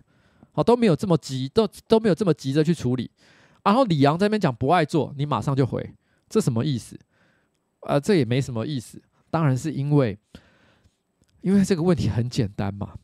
[0.53, 3.11] 好，都没有这么急，都都没有这么急着去处理。
[3.63, 5.95] 然后李阳在那边讲不爱做，你马上就回，
[6.29, 6.99] 这什么意思？
[7.83, 9.01] 呃，这也没什么意思。
[9.31, 10.19] 当然是因为，
[11.43, 12.95] 因为这个问题很简单嘛，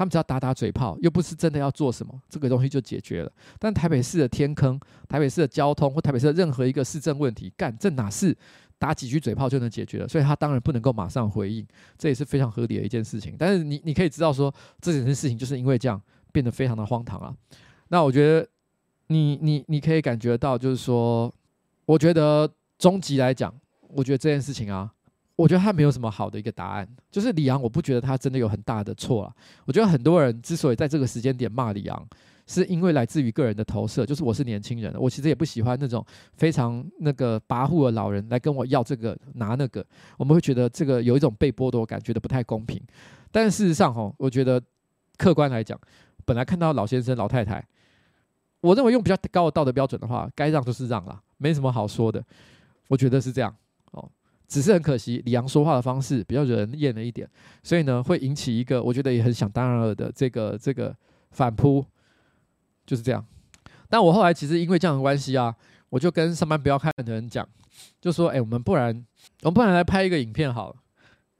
[0.00, 3.30] 他们只要打打嘴炮，又不是真的要做什么，这个东西就解决了。
[3.58, 8.34] 但台北市的天坑、台北市的交通或台北市的任何一个市政问题，干这哪是
[8.78, 10.08] 打几句嘴炮就能解决的？
[10.08, 11.66] 所以他当然不能够马上回应，
[11.98, 13.36] 这也是非常合理的一件事情。
[13.38, 16.00] 但是你你可以知道说，这件事情就是因为这样。
[16.32, 17.34] 变得非常的荒唐啊！
[17.88, 18.48] 那我觉得
[19.08, 21.34] 你你你可以感觉到，就是说，
[21.84, 22.48] 我觉得
[22.78, 23.52] 终极来讲，
[23.88, 24.88] 我觉得这件事情啊，
[25.40, 26.88] 我觉得他没有什么好的一个答案。
[27.10, 29.32] 就是李昂，我不觉得他真的有很大的错啊。
[29.64, 32.06] 我觉得很多人之所以在这个时间点骂李昂，
[32.46, 39.84] 是因为来自于个人的投射，就是我是年轻人，我其实也不喜欢那种非常那个跋扈的老人来跟我要这个拿那个，
[40.18, 42.80] 我们会觉得这个有一种被剥夺感，觉得不太公平。
[43.32, 44.60] 但事实上，吼，我觉得
[45.16, 45.78] 客观来讲。
[46.26, 47.66] 本来看到老先生、老太太，
[48.60, 52.22] 我认为用比较高的道德标准的话，该让就是让啦，没什么好说的。
[52.88, 53.52] 我觉得是这样。
[54.50, 57.30] 只是很可惜，李阳说话的方式比较惹人厌了一点，
[57.62, 60.92] 所以呢，会引起一个我觉得也很想当然了的这个这个
[61.30, 61.86] 反扑，
[62.84, 63.24] 就是这样。
[63.88, 65.54] 但我后来其实因为这样的关系啊，
[65.88, 67.48] 我就跟上班不要看的人讲，
[68.00, 68.88] 就说：“哎，我们不然，
[69.42, 70.76] 我们不然来拍一个影片好了，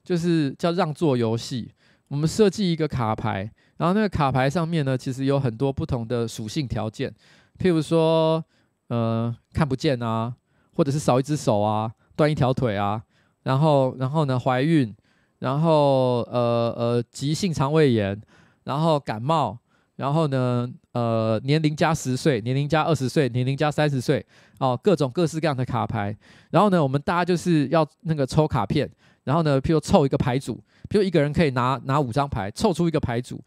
[0.05, 1.69] 就是叫让座游戏。
[2.07, 7.13] 我们设计一个卡牌，然后那个卡牌上面呢，其实有很多不同的属性条件，
[7.59, 8.41] 譬如说，
[8.87, 10.33] 呃，看不见啊，
[10.75, 11.91] 或者是少一只手啊，
[12.21, 13.01] 断一条腿啊，
[13.43, 14.93] 然后，然后呢，怀孕，
[15.39, 18.21] 然后，呃呃，急性肠胃炎，
[18.63, 19.57] 然后感冒。”
[19.97, 24.25] 然后呢，呃，年龄加十岁，年龄加二十岁，年龄加三十岁，
[24.57, 26.15] 哦，各种各式各样的卡牌。
[26.49, 28.89] 然后呢，我们大家就是要那个抽卡片，
[29.25, 30.55] 然后呢，譬如凑一个牌组，
[30.89, 33.39] 譬如一个人可以拿拿五张牌，凑出一个牌组，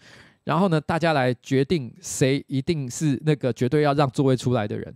[0.44, 4.94] 然后呢，大家来决定谁一定是那个绝对要让座位出来的人。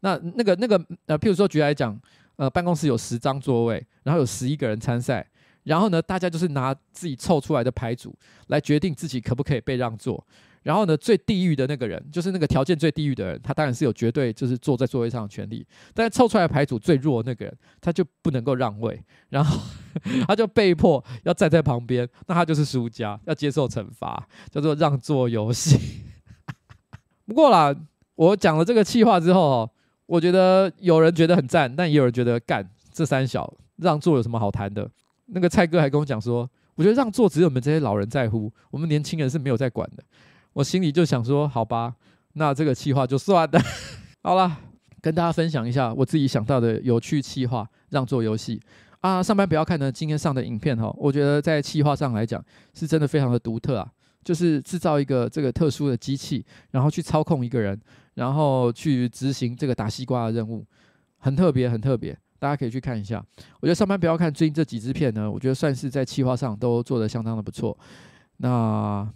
[0.00, 1.98] 那那个那个呃，譬如说举例来讲，
[2.40, 5.28] 呃，办公室有十张座位，然后有十一个人参赛，
[5.64, 8.16] 然后呢，大家就是拿自己凑出来的牌组
[8.46, 10.26] 来决定自己可不可以被让座。
[10.62, 15.66] 然后呢，最地狱的那个人，就是那个条件最地狱的人，他当然是有绝对就是坐在座位上的权利。
[15.92, 19.60] 但是凑出来牌组最弱的那个人，他就不能够让位，然后
[20.26, 25.78] 他就被迫要站在旁边，那他就是输家，要接受惩罚，叫做让座游戏。
[27.26, 27.74] 不过啦，
[28.14, 29.70] 我讲了这个气话之后哦，
[30.10, 34.90] 我觉得有人觉得很赞，但也有人觉得干这三小让座有什么好谈的？
[35.26, 40.02] 那个蔡哥还跟我讲说，我觉得让座只有我们这些老人在乎，我们年轻人是没有在管的。
[40.52, 41.94] 我心里就想说，好吧，
[42.32, 43.60] 那这个气话就算了。
[44.20, 44.58] 好了，
[45.00, 48.60] 跟大家分享一下我自己想到的有趣气话，让座游戏
[49.02, 49.22] 啊。
[49.22, 52.44] 上班不要看呢，今天上的影片哈，我觉得在气话上来讲
[52.74, 53.88] 是真的非常的独特啊，
[54.24, 57.80] 就是制造一个这个特殊的机器，然后去操控一个人，
[58.20, 60.62] 然后去执行这个打西瓜的任务，
[61.16, 63.24] 很特别，很特别，大家可以去看一下。
[63.60, 67.76] 我觉得上班不要看最近这几支片呢，我觉得算是在企划上都做得相当的不错。
[68.36, 69.10] 那，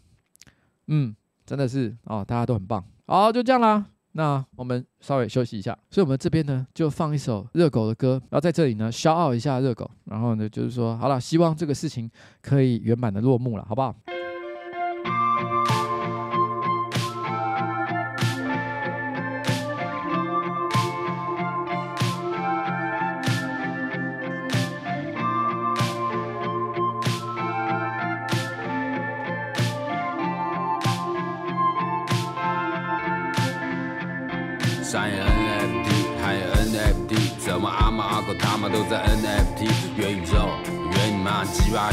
[0.87, 1.15] 嗯。
[1.47, 2.83] 真的是哦，大家都很棒。
[3.07, 3.85] 好，就这样啦。
[4.13, 13.95] 那我们稍微休息一下，所以我们这边呢就放一首热狗的歌，然后在这里呢消耗一下热狗，然后呢就是说好了，希望这个事情可以圆满的落幕了，好不好？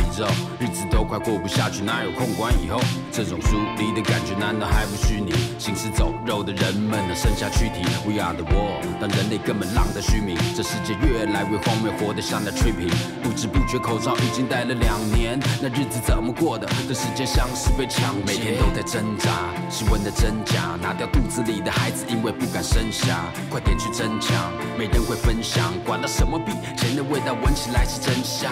[0.02, 0.26] 宇宙，
[0.60, 2.82] 日子都快过不下去，哪有空管以后？
[3.12, 5.32] 这种疏离的感觉难道还不虚拟？
[5.60, 10.36] 行尸走肉的人们能剩下躯体？We are the world，但人类根本浪得虚名。
[10.56, 12.92] 这世界越来越荒谬，活得像在 trippin。
[13.22, 16.68] 不知不觉口罩已经戴了两年，那日子怎么过的？
[16.88, 19.30] 这时间像是被抢劫，每天都在挣扎，
[19.70, 28.52] 新闻的真假，拿掉肚子里的孩子，因为不敢生下，快点去争抢，没人会分享，管他什么币，钱的味道闻起来是真香。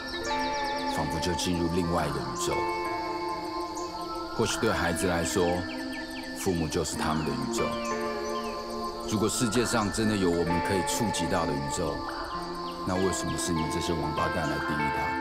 [1.21, 2.53] 就进入另外一个宇宙。
[4.35, 5.45] 或许对孩子来说，
[6.39, 7.63] 父母就是他们的宇宙。
[9.09, 11.95] 如果世界上真的有我们可以触及到的宇宙，
[12.87, 15.20] 那为什么是你这些王八蛋来定义它？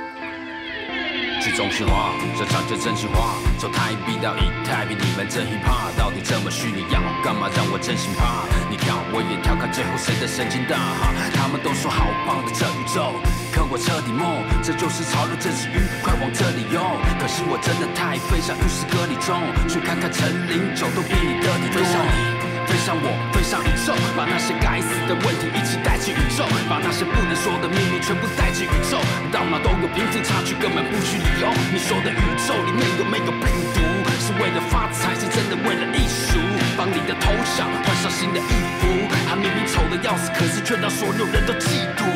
[1.40, 3.34] 去中心化，这场就真心话。
[3.58, 6.84] 从太逼到一太比你们真 hiphop，到底这么虚拟？
[6.92, 8.44] 要干嘛让我真心怕？
[8.68, 11.08] 你跳我也跳，看最后谁的神经大哈？
[11.32, 13.16] 他们都说好棒的这宇宙。
[13.52, 16.80] 可我彻底懵，这就是潮流，这是鱼，快往这里游。
[17.18, 22.39] 可惜我真的太废，像与世隔离中，去看看陈林九都比你得体，飞上你，
[22.70, 29.02] 飞上我，飞上宇宙，把那些该死的问题一起带进宇宙，把那些不能说的秘密全部带进宇宙。
[29.34, 31.50] 到哪都有贫富差距，根本不需理由。
[31.74, 33.82] 你说的宇宙里面有没有病毒？
[34.22, 36.38] 是为了发财，是真的为了艺术？
[36.78, 38.86] 帮你的头像换上新的衣服，
[39.28, 42.06] 他明明丑得要死，可是却让所有人都嫉妒。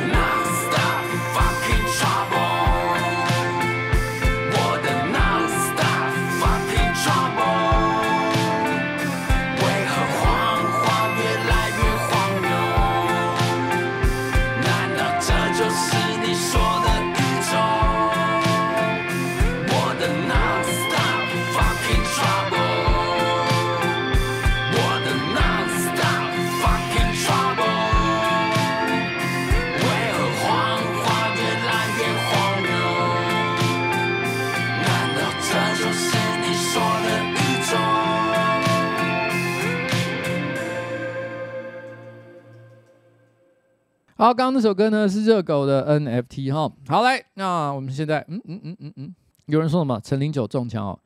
[44.17, 46.73] 好，刚刚那首歌呢是热狗的 NFT 哈。
[46.87, 49.15] 好来，那我们现在，嗯嗯嗯嗯嗯，
[49.47, 50.01] 有人说什么？
[50.05, 50.97] 陈零九中枪哦。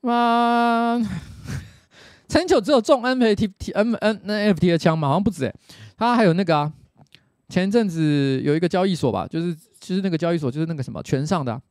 [0.00, 0.98] 哇，
[2.26, 5.06] 陈零九只有中 NFT、TNN、NFT 的枪吗？
[5.06, 5.54] 好像不止诶。
[5.96, 6.72] 他还有那个啊，
[7.48, 11.62] 前阵子有一个交易所吧，就是其实那个交易所就是那个什么全上的、啊，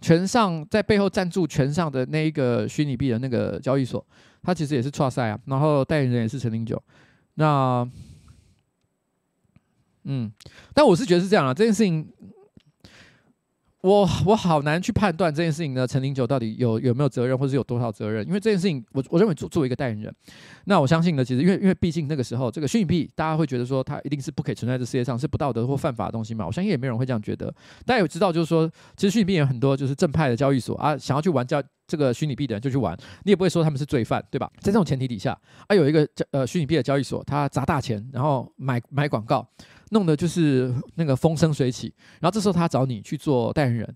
[0.00, 4.06] 拳上在背后赞助全上的那一个虚拟币的那个交易所，
[4.44, 6.80] 他其实也是创赛啊，然后代言人也是陈零九。
[7.34, 7.84] 那
[10.08, 10.32] 嗯，
[10.74, 12.08] 但我是觉得是这样啊，这件事情，
[13.82, 18.26] 我我好难去判断这件事情呢，陈零九到底有有没有责任，或是有多少责任？
[18.26, 20.12] 因为这件事情，我我认为作作为一个代言人，
[20.64, 26.44] 那我相信呢，其实因为因为毕竟那个时候这个虚拟币，大家会觉得说它一定是不可以存在这世界上，是不道德或犯法的东西嘛。
[26.44, 27.54] 我相信也没有人会这样觉得。
[27.86, 34.50] 大家有知道，就是说，其实虚拟币有很多就是正派的交易所啊，想要去玩交这个虚拟币的人就去玩，你也不会说他们是罪犯，对吧？
[34.60, 35.38] 在这种前提底下，
[35.68, 39.46] 啊，有一个交呃虚拟币的交易所，他砸大钱，然后买买广告。
[39.90, 43.94] 弄得就是那个风生水起，然后这时候他找你去做代言人，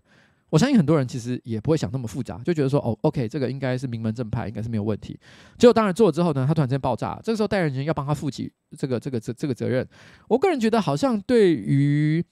[0.51, 5.18] 我相信很多人其实也不会想那么复杂，就觉得说哦，OK，这个应该是名门正派，应该是没有问题。
[5.57, 9.86] 结果当然做了之后呢，他突然间爆炸，这个时候代言人要帮他负起这个这个这这个责任。
[10.28, 12.24] 我个人觉得好像对于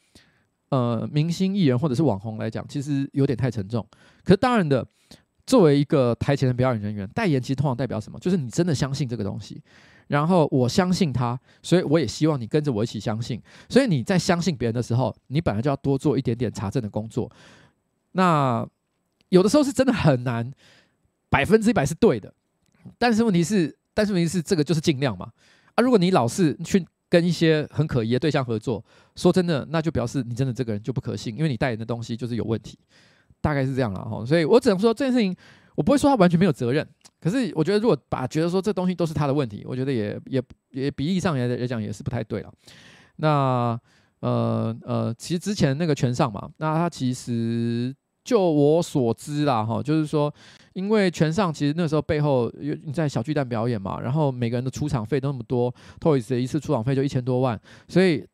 [0.71, 3.87] 呃明星艺人或者是网红来讲，其实有点太沉重。
[4.23, 4.87] 可是当然的，
[5.47, 8.19] 作为一个台前的表演人员，代言其实通常代表什么？
[8.19, 9.63] 就是你真的相信这个东西。
[10.11, 13.41] 然后我相信他，所以我也希望你跟着我一起相信。
[13.69, 17.31] 所以你在相信别人的时候，你本来就要多做一点点查证的工作。
[18.11, 18.67] 那
[19.29, 20.51] 有的时候是真的很难，
[21.29, 22.35] 百分之一百是对的。
[22.99, 25.31] 但是问题是，但是问题是，这个就是尽量嘛。
[25.77, 28.85] 啊，如果你老是去跟一些很可疑的对象合作，
[29.15, 32.77] 说真的，那就表示你真的这个人就不可信，因为你代言的东西就是有问题。
[33.41, 34.27] 大概是这样了哈。
[34.27, 35.37] 所以我只能说这件事情，
[35.77, 36.85] 我不会说他完全没有责任。
[37.21, 42.53] 可是我觉得，如果把觉得说这东西都是他的问题，我觉得也也也比例上来来讲也是不太对了。
[43.17, 43.79] 那
[44.21, 47.95] 呃呃，其实之前那个拳上嘛，那他其实
[48.25, 50.33] 就我所知啦哈，就是说，
[50.73, 58.27] 因为拳上其实那时候背后有你在小巨蛋表演嘛，然后每个人的出场费都那么多，Toys 的一次出场费就一千多万，所以。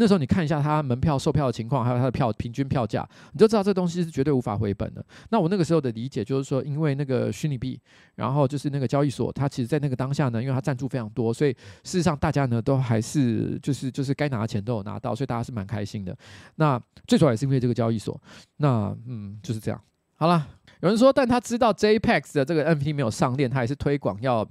[0.00, 5.04] 那时候你看一下他门票售票的情况，还有他的票平均票价，你就知道这东西是绝对无法回本的。
[5.28, 7.78] 那我那个时候的理解就是说，因为那个虚拟币，
[8.14, 16.16] 然后就是那个交易所，它其实在那个当下呢，因为它赞助非常多，所以事实上大家呢都还是就是就是该拿的钱都有拿到，所以大家是蛮开心的。
[16.54, 18.18] 那最主要也是因为这个交易所。
[18.56, 19.78] 那嗯就是这样。
[20.14, 20.48] 好了，
[20.80, 24.48] 有人说，但他知道 JPEX 的这个 NFT 没有上链，他也是推广要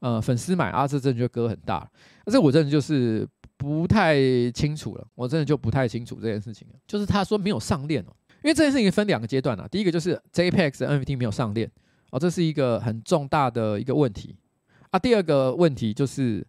[0.00, 1.90] 呃粉丝买啊，这真的就割很大。
[2.26, 3.26] 那这我真的就是。
[3.62, 4.16] 不太
[4.50, 6.74] 清楚了，我真的就不太清楚这件事情了。
[6.84, 8.10] 就是他说没有上链哦，
[8.42, 9.68] 因为这件事情分两个阶段啊。
[9.70, 11.70] 第一个就是 JPEX 的 NFT 没有上链
[12.10, 14.34] 哦，这是一个很重大的一个问题
[14.90, 14.98] 啊。
[14.98, 16.44] 第二个问题就是，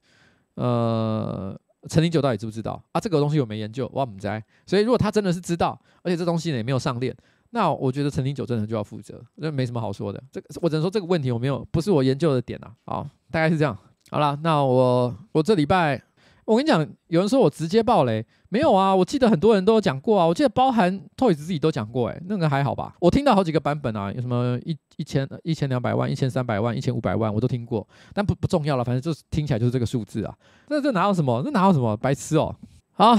[0.56, 1.56] 呃，
[1.88, 3.00] 陈林九到底知不知道啊？
[3.00, 4.44] 这个东西我没研究，我不知。
[4.66, 7.16] 所以如果他真的是知道，而且这东西呢也没有上链，
[7.52, 10.20] 那我觉得陈林九真的就要负责，那没什么好说的。
[10.32, 12.74] 这个我只能说这个问题我没有，不是我研究的点啊。
[12.86, 13.78] 好，大概是这样。
[14.10, 16.02] 好了，那我我这礼拜。
[16.46, 18.94] 我跟你讲，有人说我直接爆雷，没有啊？
[18.94, 22.96] 我记得很多人都有讲过啊，我记得包含 Toys 自己都讲过，哎，那个还好吧？
[23.00, 30.36] 我听到好几个版本啊，有什么一一千一千两百万、一千三百万、一千五百万，我都听过，但不不重要了，反正就是听起来就是这个数字啊。
[30.68, 31.42] 那这哪有什么？
[31.44, 31.96] 这哪有什么？
[31.96, 32.54] 白痴哦！
[32.92, 33.18] 好，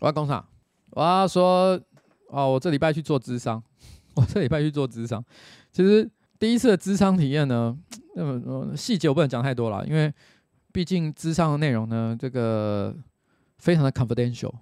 [0.00, 0.44] 我要工厂，
[0.90, 1.78] 我要说
[2.28, 3.60] 哦，我这礼拜去做咨商，
[4.14, 5.24] 我这礼拜去做咨商。
[5.72, 6.08] 其实
[6.38, 7.76] 第一次的咨商体验呢，
[8.14, 10.12] 那么细节我不能讲太多了，因为。
[10.72, 12.96] 毕竟咨商的内容呢，这个
[13.58, 14.52] 非常的 confidential，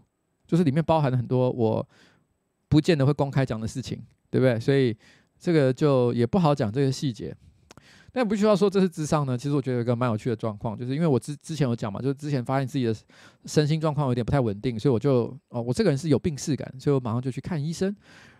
[0.46, 1.88] 就是里面包含了很多我
[2.68, 4.58] 不见得会公开讲的事情，对不对？
[4.58, 4.96] 所以
[5.38, 7.34] 这个就也不好讲这个细节。
[8.12, 12.92] 但不需要说这是咨商呢，其实我觉得有一个蛮有趣的状况，就是因为我之之前有讲嘛，就是之前发现自己的
[13.44, 17.94] 身心状况有点不太稳定，所以我就哦，我这个人是有病识感，所以我马上就去看医生。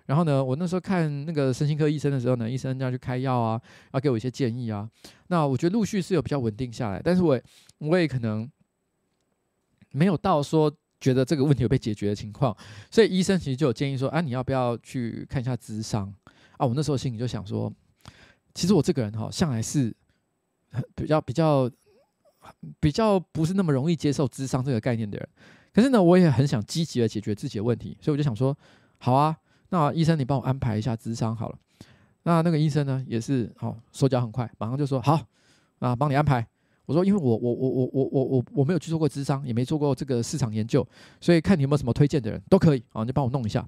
[0.07, 3.61] 然后呢，我那时候看那个身心科医生的时候呢，医生要去开药啊，
[3.93, 4.89] 要给我一些建议啊。
[5.29, 7.43] 那我觉得陆续是有比较稳定下来，但是我也
[7.79, 8.51] 我也可能
[9.93, 12.57] 没有到说觉得这个问题有被解决的情况，
[12.91, 16.13] 所以医生其实就有建议说，啊，你要不要去看一下智商
[16.57, 16.67] 啊？
[16.67, 17.73] 我那时候心里就想说，
[18.53, 19.95] 其实我这个人哈、哦，向来是
[20.97, 21.71] 比较比较
[22.81, 25.29] 比较不是那么容易接受智商这个概念的人，
[25.73, 28.57] 可是呢，我也很想积极的解决自己的问题，所以我就想说，
[28.99, 29.37] 好啊。
[29.71, 31.59] 那医生，你帮我安排一下智商好了。
[32.25, 35.21] 那那个医生呢，也是好、哦、手脚很快，马上就说好
[35.79, 36.47] 啊，帮你安排。
[36.87, 40.87] 我说，因为我我我我我我我我没有去做过智商，也没做过这个市场研究，
[41.21, 43.67] 所以看你有没有什么推荐的人都可以啊，你就帮我弄一下。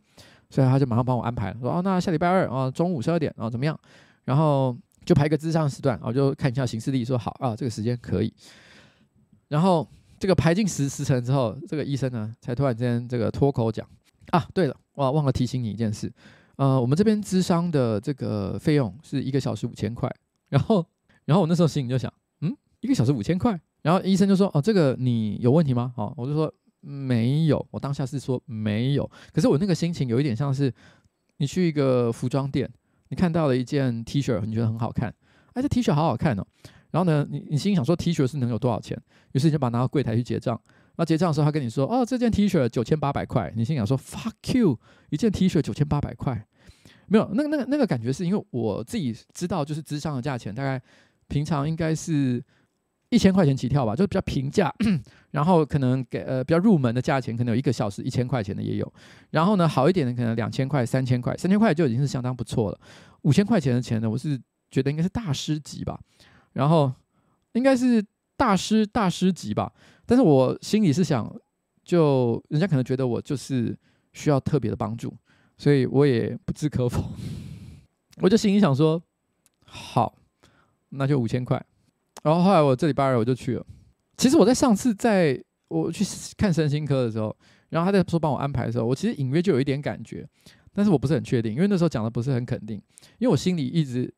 [0.51, 3.79] 所以他就马上帮我安排，说啊，那下礼拜二啊中午十二点啊怎么样？
[4.25, 4.77] 然后
[5.07, 8.35] 就排个智商时段，我就看一下行事历，说好啊，这个时间可以。
[9.49, 9.89] 然后
[10.19, 13.89] 这个排进十时辰之后，这个医生呢才突然间这个脱口讲
[14.31, 16.13] 啊，对了，哇忘了提醒你一件事，
[16.57, 20.11] 呃，我们这边咨商的这个费用是一个小时五千块。
[20.49, 20.85] 然后，
[21.25, 23.59] 然后我那时候心里就想，嗯，一个小时五千块。
[23.81, 25.93] 然后医生就说，哦，这个你有问题吗？
[25.97, 27.67] 好，我就说没有。
[27.71, 30.73] 我当下是说没有，可是我那个心情有一点像是
[31.39, 32.71] 你去一个服装店。
[33.09, 35.13] 你看到了一件 T 恤，你觉得很好看，
[35.55, 36.47] 哎，这 T 恤好好看哦。
[36.91, 38.97] 然后呢，你你心里想说 T 恤是能有多少钱？
[39.33, 40.61] 于是你就把它拿到柜台去结账。
[41.03, 43.53] 然后结账的时候，他跟你说，哦，这件 T 恤九千八百块。
[43.57, 44.79] 你心想说，fuck you，
[45.11, 46.47] 一件 T 恤九千八百块，
[47.09, 50.81] 没有，那个那个那个感觉是因为我自己知道，就是咨商的价钱大概
[51.27, 52.41] 平常应该是
[53.09, 54.73] 一千块钱起跳吧，就比较平价。
[55.33, 58.93] 然后可能给呃比较入门的价钱，可能有一个小时一千块钱的也有。
[59.31, 62.81] 然后呢，好一点的可能两千块、三千块，三千块就已经是相当不错了。
[63.23, 64.41] 五千块钱的钱呢，我是
[64.71, 65.99] 觉得应该是大师级吧。
[66.53, 66.93] 然后
[67.55, 68.05] 应该是
[68.37, 69.73] 大师大师级吧。
[70.07, 71.35] 但是我心里是想，
[71.85, 73.77] 就人家可能觉得我就是
[74.13, 75.15] 需要特别的帮助，
[75.57, 77.03] 所以我也不置可否。
[78.21, 79.03] 我就心里想说，
[79.65, 80.15] 好，
[80.91, 81.65] 那就五千块。
[82.23, 83.67] 然后后来我这礼拜二我就去了。
[84.17, 86.05] 其实我在上次在我去
[86.37, 87.35] 看身心科的时候，
[87.71, 90.29] 然后他在说帮我安排的时候，我其实隐约就有一点感觉，
[90.73, 92.77] 但是我不是很确定，因为那时候讲的不是很肯定，
[93.19, 94.13] 因为我心里一直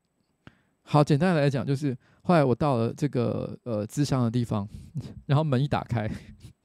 [0.83, 1.97] 好简单来讲，就是
[2.27, 4.67] 后来我到了这个呃咨商的地方，
[5.27, 6.11] 然后门一打开，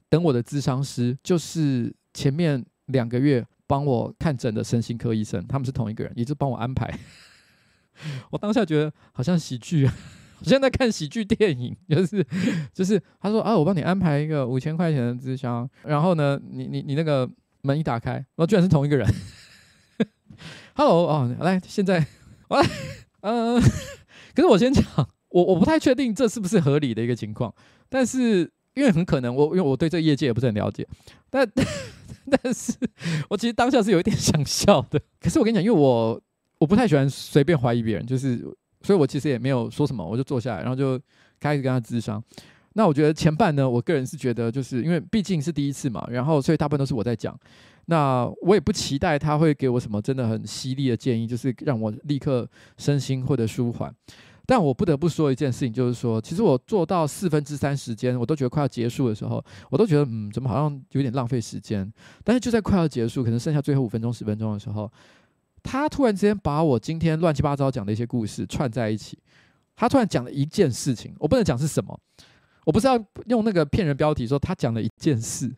[0.08, 6.98] 等我的咨商师就是前面两个月帮我看诊的身心科医生，他们是同一个人，也就帮我安排。
[8.32, 9.84] 我当下觉得好像喜剧。
[9.84, 12.26] 我现在在看喜剧电影， 就是
[12.72, 17.28] 就是他说啊，我帮你安排一个五千块钱的咨商，然后呢，你你你那个
[17.60, 19.06] 门一打开，然后居然是同一个人。
[20.74, 22.06] Hello 哦，来，现在
[22.48, 22.66] 我来，
[23.20, 23.60] 嗯、
[24.34, 24.82] 可是我先讲，
[25.30, 27.52] 我我不太确定这是不是合理的一个情况，
[27.88, 30.86] 但是因为很可能我因为我对这业界也不是很了解，
[31.28, 31.48] 但
[32.30, 32.72] 但是
[33.28, 35.00] 我其实当下是有一点 想笑的。
[35.20, 36.20] 可是我跟你讲，因为我
[36.58, 38.46] 我不太喜欢随便怀疑别人，就是。
[38.82, 40.98] 所以我其实也没有说什么，我就坐下来，然后就
[41.38, 42.24] 开始跟他咨商。
[42.72, 47.38] 那我觉得前半呢，我个人是觉得，就是因为毕竟是第一次嘛，然后所以大部分都是我在讲。
[47.84, 53.94] 那我也不期待他会给我什么真的很犀利的建议，就是让我立刻身心获得舒缓。
[54.50, 59.40] 但我不得不说一件事情，就是说，其实我做到四分之三时间，我都觉得快要结束的时候，
[59.70, 61.88] 我都觉得嗯，怎么好像有点浪费时间。
[62.24, 64.92] 但是就在快要结束，可能剩下最后五分钟、十分钟的时候。
[65.62, 69.16] 他突然之间把我今天乱七八糟讲的一些故事串在一起，
[69.76, 71.96] 他突然讲了一件事情，我不能讲是什么，
[72.66, 75.48] 我不是要用那个骗人标题说他讲了一件事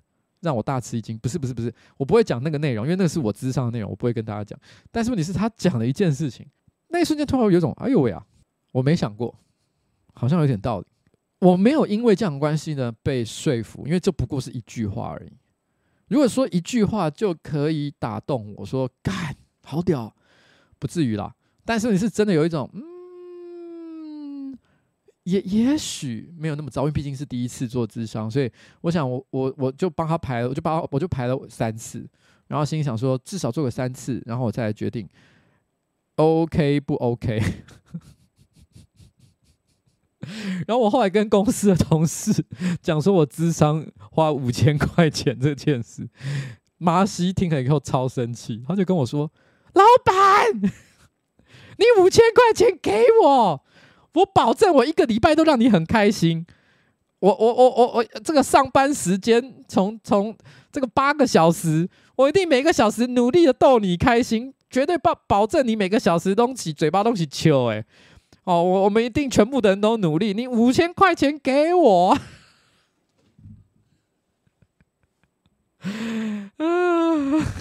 [0.41, 4.59] 让我大吃一惊，不是不是不是，我不会讲那个内容，因为那个是我咨商的内容，我不会跟大家讲。
[4.91, 6.47] 但是问题是，他讲了一件事情，
[6.89, 8.23] 那一瞬间突然有种哎呦喂啊，
[8.73, 9.35] 我没想过，
[10.15, 10.87] 好像有点道理。
[11.39, 15.33] 我没有因为这样关系呢被说服，因为这不过是一句话而已。
[16.09, 19.35] 如果说一句话就可以打动我说干。
[19.65, 20.13] 好屌，
[20.81, 21.33] 不至于啦。
[21.65, 24.59] 但是你是真的有一种，嗯，
[25.23, 28.51] 也也许没有那么糟，因为毕竟是第一次做智商，所以
[28.81, 32.05] 我想我我我就帮他排了，我就帮我就排了三次，
[32.49, 35.09] 然后心想说至少做个三次，然后我再来决定
[36.17, 37.41] ，OK 不 OK。
[40.67, 42.45] 然后我后来跟公司的同事
[42.81, 46.09] 讲说我智商花五千块钱这件事，
[46.79, 49.31] 马西听了以后超生气，他就跟我说。
[49.75, 50.71] 老板，
[51.79, 53.65] 你五千块钱给我，
[54.13, 56.45] 我保证我一个礼拜都让你很开心。
[57.21, 60.37] 我我我我我这个上班时间从从
[60.71, 67.83] 这个八个小时，我一定每个小时努力的逗你开心，绝对保保证你每个小时东西嘴巴东西笑哎。
[68.45, 70.33] 哦，我我们一定全部的人都努力。
[70.35, 72.19] 你五千块钱给我，
[76.59, 77.43] 嗯。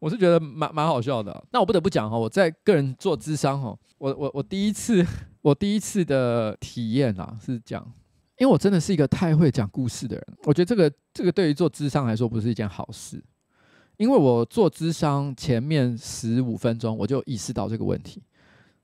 [0.00, 5.04] 我是觉得蛮蛮好笑的，那我不得不讲哈，我在个人做咨商哈，我我我第一次
[5.42, 7.82] 我第一次的体验啊是讲，
[8.38, 13.20] 因为我真的是一个太会讲故事的人，我觉得这个这个对于做咨商来说不是一件好事，
[13.96, 18.22] 因为我做咨商前面十五分钟我就意识到这个问题，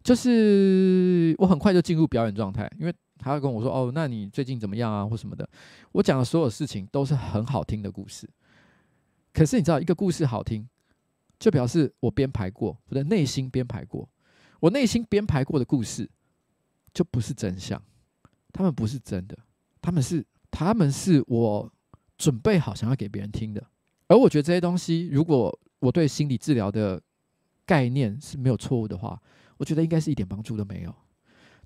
[0.05, 5.49] 就是我很快就进入表演状态，因为他会跟我说哦，那你最近怎么样啊或什么的，
[5.91, 8.31] 我讲的所有事情都是很好听的故事，
[9.33, 10.69] 可是你知道一个故事好听。
[11.37, 14.09] 就表示我编排过，我的内心编排过，
[14.61, 16.09] 我内心编排过的故事
[16.95, 17.83] 就不是真相，
[18.53, 19.37] 他们不是真的，
[19.83, 21.71] 他们是他们是我
[22.17, 23.63] 准备好想要给别人听的。
[24.07, 27.03] 而我觉得这些东西，如果我对心理治疗的
[27.67, 29.21] 概念是没有错误的话，
[29.57, 30.95] 我觉得应该是一点帮助都没有。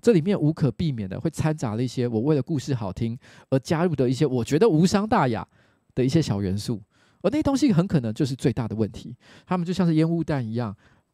[0.01, 5.45] 这里面无可避免的会掺杂了一些我为了故事好听而加入的一些我觉得无伤大雅
[5.93, 6.81] 的一些小元素，
[7.21, 9.15] 而那东西很可能就是最大的问题。
[9.45, 10.73] 他们就像是烟雾弹一样，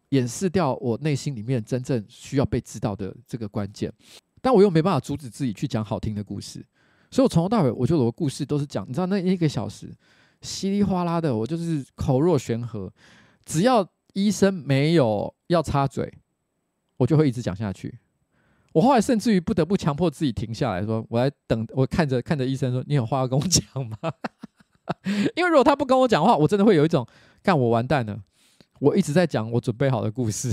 [0.09, 3.91] 掩饰掉我内心里面真正需要被知道的这个关键。
[4.39, 6.63] 但我又没办法阻止自己去讲好听的故事，
[7.09, 9.91] 所以我从头到尾，我觉得我的故事都是讲，你知道那一个小时
[10.41, 12.93] 稀里哗啦的，我就是口若悬河，
[13.43, 16.13] 只要医生没有要插嘴，
[16.97, 17.97] 我就会一直讲下去。
[18.73, 23.97] 我后来甚至于不得不强迫自己停下来说：“我来等，我看着看着医生说，你有话要跟我讲吗？”
[25.35, 27.07] 因为如果他不跟我讲话，我真的会有一种
[27.41, 28.21] 干我完蛋了。
[28.79, 30.51] 我一直在讲我准备好的故事，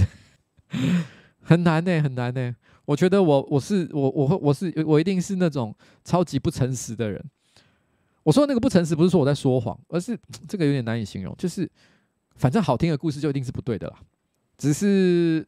[1.43, 2.55] 很难呢、很难呢、
[2.85, 5.75] 我觉得我我是我我会我是我一定是那种
[6.05, 7.23] 超级不诚实的人。
[8.23, 10.17] 我说那个不诚实，不是说我在说谎，而是
[10.47, 11.35] 这个有点难以形容。
[11.37, 11.69] 就是
[12.37, 13.97] 反正好听的故事就一定是不对的啦。
[14.57, 15.45] 只是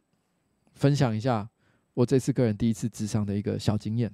[0.74, 1.48] 分享一下。
[1.94, 4.10] 我这次个人第一次智商的一个小经验。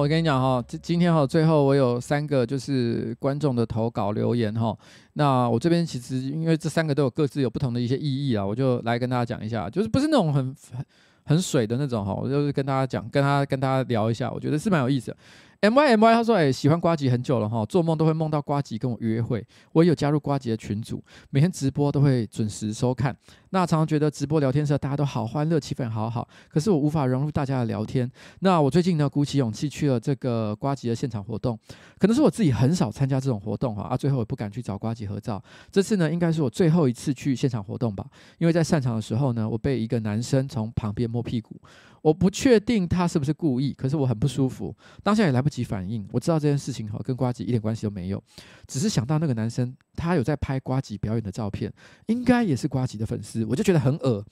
[0.00, 4.74] 我跟你讲哈，今今天哈最后我有三个就是观众的投稿留言哈。
[5.12, 10.84] 那我这边其实因为这三个都有各自有不同的一些意义啊，我就来跟大家讲一下，就是不是那种很很
[11.24, 15.16] 很水的那种哈，我就是跟大家讲，跟他跟大家聊一下，我觉得是蛮有意思的。
[15.62, 19.46] M Y M Y，他说：“哎、喜欢瓜吉很久了哈，做梦都会梦到瓜吉跟我约会。
[19.72, 23.14] 我也有加入瓜吉的群组，每天直播都会准时收看。
[23.50, 26.26] 那常常觉得直播聊天时大家都好欢乐，气氛好好。
[26.48, 28.10] 可是我无法融入大家的聊天。
[28.38, 31.58] 那我最近呢，鼓起勇气去了这个瓜吉的现场活动，
[31.98, 35.42] 可能是我自己很少参加这种活动哈，啊，最后也不敢去找瓜吉合照。
[35.70, 38.06] 这次呢，应该是我最后一次去现场活动吧，
[38.38, 41.54] 因为在散场的时候呢，我被一个男生从旁边摸屁股。”
[42.02, 46.06] 我不确定他是不是故意，可是我很不舒服，当下也来不及反应。
[46.12, 48.22] 我知道这件事情哈跟瓜吉一点关系都没有，
[48.66, 51.72] 只是想到那个男生他有在拍瓜吉表演的照片，
[52.06, 54.24] 应该也是瓜吉的粉丝，我就觉得很恶。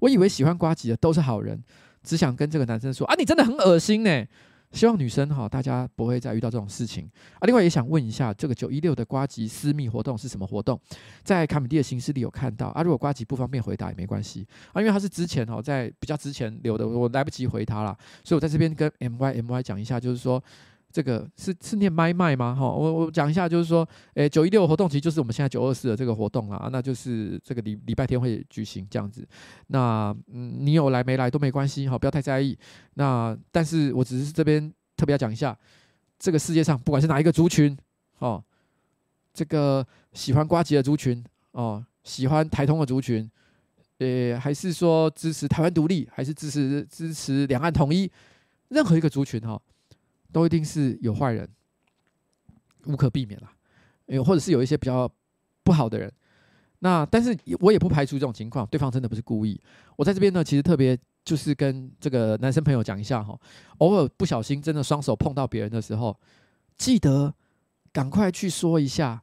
[0.00, 1.62] 我以为喜欢瓜吉的都是好人，
[2.02, 4.24] 只想跟这个男生说啊，你真的很恶心呢。
[4.72, 7.42] 希望女生哈，大家不会再遇到这种事情啊。
[7.42, 10.80] 另外也想问一下，这个九一六的瓜吉私密活动是什么活动？
[11.22, 12.82] 在卡米蒂的形式里有看到啊。
[12.82, 20.42] 如果瓜吉不方便回答也没关系啊，因为他是之前哈在比较之前留的，我来不及回他了，所以我在这边跟 M Y M Y 讲一下，就是说。
[20.92, 22.54] 这个是是念麦麦吗？
[22.54, 29.26] 哈，我我讲一下，就是说，诶，九一六活动其实就是我们现在九二四的这个活动啦，那就是这个礼礼拜天会举行这样子。
[29.68, 32.56] 那嗯，你有来没来都没关系，哈，不要太在意。
[32.94, 35.58] 那但是我只是这边特别要讲一下，
[36.18, 37.74] 这个世界上不管是哪一个族群，
[38.18, 38.44] 哦，
[39.32, 43.30] 这个喜欢瓜吉的族群，哦，喜欢台通的族群，
[43.98, 48.10] 呃，还是说支持台湾独立，还是支持支持两岸统一，
[48.68, 49.58] 任何一个族群，哈。
[50.32, 51.48] 都一定是有坏人，
[52.86, 53.52] 无可避免啦。
[54.06, 55.10] 诶，或者是有一些比较
[55.62, 56.12] 不好的人。
[56.80, 59.60] 那但是我也不排除这种情况，对方真的不是故意。
[59.96, 63.38] 我在这边呢，其实特别就是跟这个男生朋友讲一下哈，
[63.78, 66.18] 偶尔不小心真的双手碰到别人的时候，
[66.76, 67.32] 记得
[67.92, 69.22] 赶快去说一下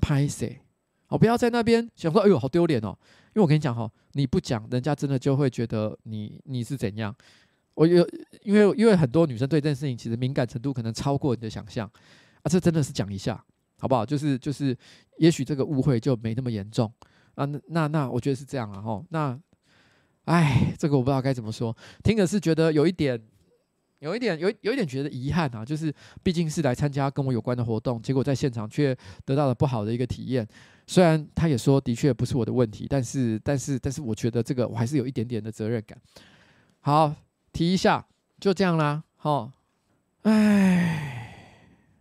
[0.00, 0.60] 拍谁，
[1.08, 2.96] 哦，不要在那边想说哎呦好丢脸哦。
[3.34, 7.12] 因为我跟你讲哈，你不讲，人家真的就会觉得你你是怎样。
[7.74, 8.06] 我有，
[8.42, 11.90] 因为因为很多女生对这件事情其实敏感程度可能超过你的想象
[12.42, 13.42] 啊，这真的是讲一下
[13.78, 14.04] 好不好？
[14.06, 14.76] 就是就是，
[15.18, 16.92] 也许这个误会就没那么严重
[17.34, 17.44] 啊。
[17.68, 18.80] 那那，我觉得是这样啊。
[18.80, 19.36] 吼，那，
[20.26, 23.20] 哎，这个我不知道该怎么说，听的是觉得有一点，
[23.98, 25.64] 有一点，有有一点觉得遗憾啊。
[25.64, 25.92] 就是
[26.22, 30.46] 毕竟是来参加跟我有关的活动，结果在现场却得到了不好的一个体验。
[30.86, 35.98] 虽然他也说的确不是我的问题，但是但是但是，我觉得这个我还是有一点点的责任感。
[36.80, 37.12] 好。
[37.52, 38.06] 提一下，
[38.40, 39.04] 就这样啦。
[39.16, 39.52] 好，
[40.22, 41.36] 哎，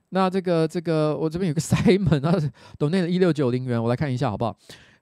[0.10, 4.57] 那这个这个，我这边有个 Simon 啊，donate 了一六九零元，我来看一下好不好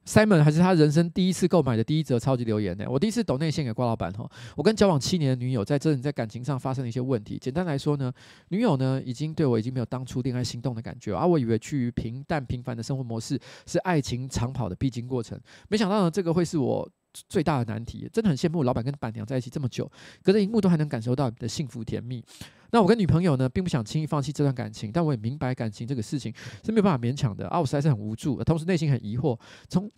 [0.05, 2.85] ？Simon 还是他人生第一次购买的第一则超级留言呢。
[2.89, 4.27] 我第一次 donate 献给瓜老板哈。
[4.55, 7.37] 我跟交往七年的女友在这里在感情上发生了一些问题。
[7.37, 8.11] 简单来说呢，
[8.47, 16.89] 女友呢已经对我已经没有当初恋爱心动的感觉，而我以为趋于平淡平凡的生活模式是爱情长跑的必经过程，没想到呢这个会是我。
[17.27, 19.89] 最大的难题，真的很羡慕老板跟板娘在一起这么久，
[20.23, 22.23] 隔着荧幕都还能感受到你的幸福甜蜜。
[22.71, 26.33] 那我跟女朋友呢，并不想轻易放弃这段感情，但我也明白感情这个事情
[26.63, 29.91] 是没有办法勉强的啊，我实在是很无助，同时内心很疑惑，从。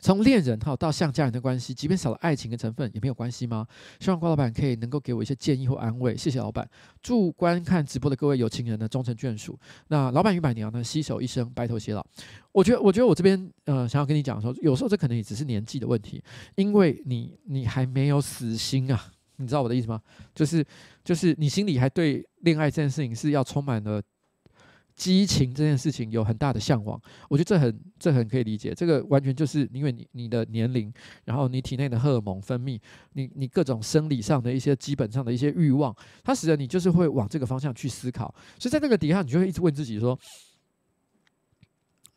[0.00, 3.66] 从恋人哈到像家人的关系，即便少了爱情的成分也没有关系吗？
[3.98, 6.68] 希望瓜老板可以能够给我一些建议或安慰，谢谢老板。
[7.02, 9.58] 祝观看直播的各位有情人呢终成眷属。
[9.88, 12.04] 那老板与板娘呢携手一生白头偕老。
[12.52, 16.22] 我觉得，我觉得我这边呃想要跟你讲说，有时候这可能也只是年纪的问题，
[16.56, 19.00] 因为你你还没有死心啊，
[19.36, 20.00] 你知道我的意思吗？
[20.34, 20.64] 就是
[21.02, 24.02] 就是你心里还对恋爱这件事情是要充满了。
[24.96, 26.98] 激情这件事情有很大的向往，
[27.28, 28.72] 我觉得这很这很可以理解。
[28.74, 30.92] 这个完全就是因为你你的年龄，
[31.26, 32.80] 然后你体内的荷尔蒙分泌，
[33.12, 35.94] 你你各种生理上的一些基本上的一些欲望，
[36.24, 38.34] 它使得你就是会往这个方向去思考。
[38.58, 40.18] 所以在那个底下，你就会一直问自己说：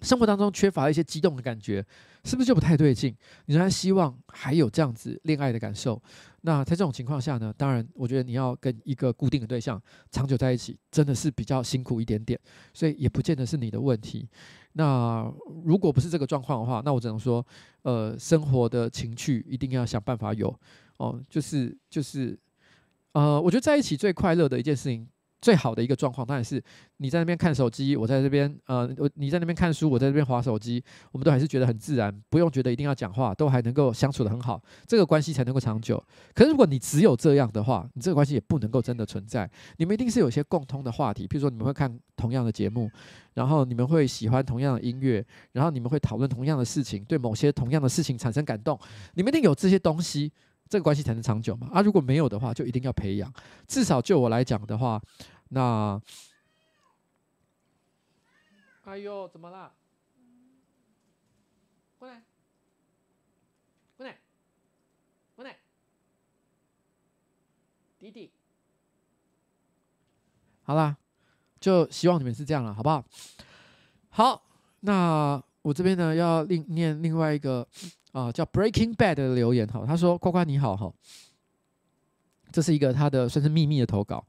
[0.01, 1.85] 生活当中缺乏一些激动的感觉，
[2.23, 3.13] 是不是就不太对劲？
[3.45, 6.01] 你仍然希望还有这样子恋爱的感受。
[6.41, 12.39] 那在这种情况下呢，当然，我觉得你要跟一个固定的对象长久在一起，真的是比较辛苦一点点，
[12.73, 14.27] 所以也不见得是你的问题。
[14.73, 15.29] 那
[15.65, 17.45] 如果不是这个状况的话，那我只能说，
[17.81, 20.57] 呃，生活的情趣一定要想办法有
[20.95, 22.39] 哦，就是就是，
[23.11, 25.05] 呃，我觉得在一起最快乐的一件事情。
[25.41, 26.61] 最好的一个状况当然是
[26.97, 36.03] 你在那边看手机，我在这边呃，你在那边看书，我在这边划手机，我们都还是觉得很自然，不用觉得一定要讲话，都还能够相处得很好，这个关系才能够长久。
[36.33, 39.49] 可是如果你只有这样的话，你这个关系也不能够真的存在。
[39.77, 42.91] 你们一定是有一些共通的话题，譬如说你们会看同样的节目，
[43.33, 48.77] 然后你们会喜欢同样的音乐，然后你们会讨论同样的事情，对某些同样的事情产生感动，
[49.13, 50.31] 你们一定有这些东西。
[50.69, 51.69] 这个关系才能长久嘛。
[51.73, 53.33] 啊，如果没有的话，就一定要培养。
[53.67, 55.01] 至少就我来讲的话，
[55.49, 55.99] 那，
[58.85, 59.71] 哎呦，怎么啦？
[61.97, 62.23] 过来，
[63.97, 64.17] 过来，
[65.35, 65.57] 过来，
[67.99, 68.31] 弟弟，
[70.63, 70.95] 好啦，
[71.59, 73.03] 就希望你们是这样了，好不好？
[74.11, 74.43] 好，
[74.79, 77.67] 那我这边呢要另念另外一个
[78.11, 80.91] 啊、叫 Breaking Bad 的留言哈，他说：“呱呱你好哈，
[82.51, 84.25] 这是一个他的算是秘密的投稿。”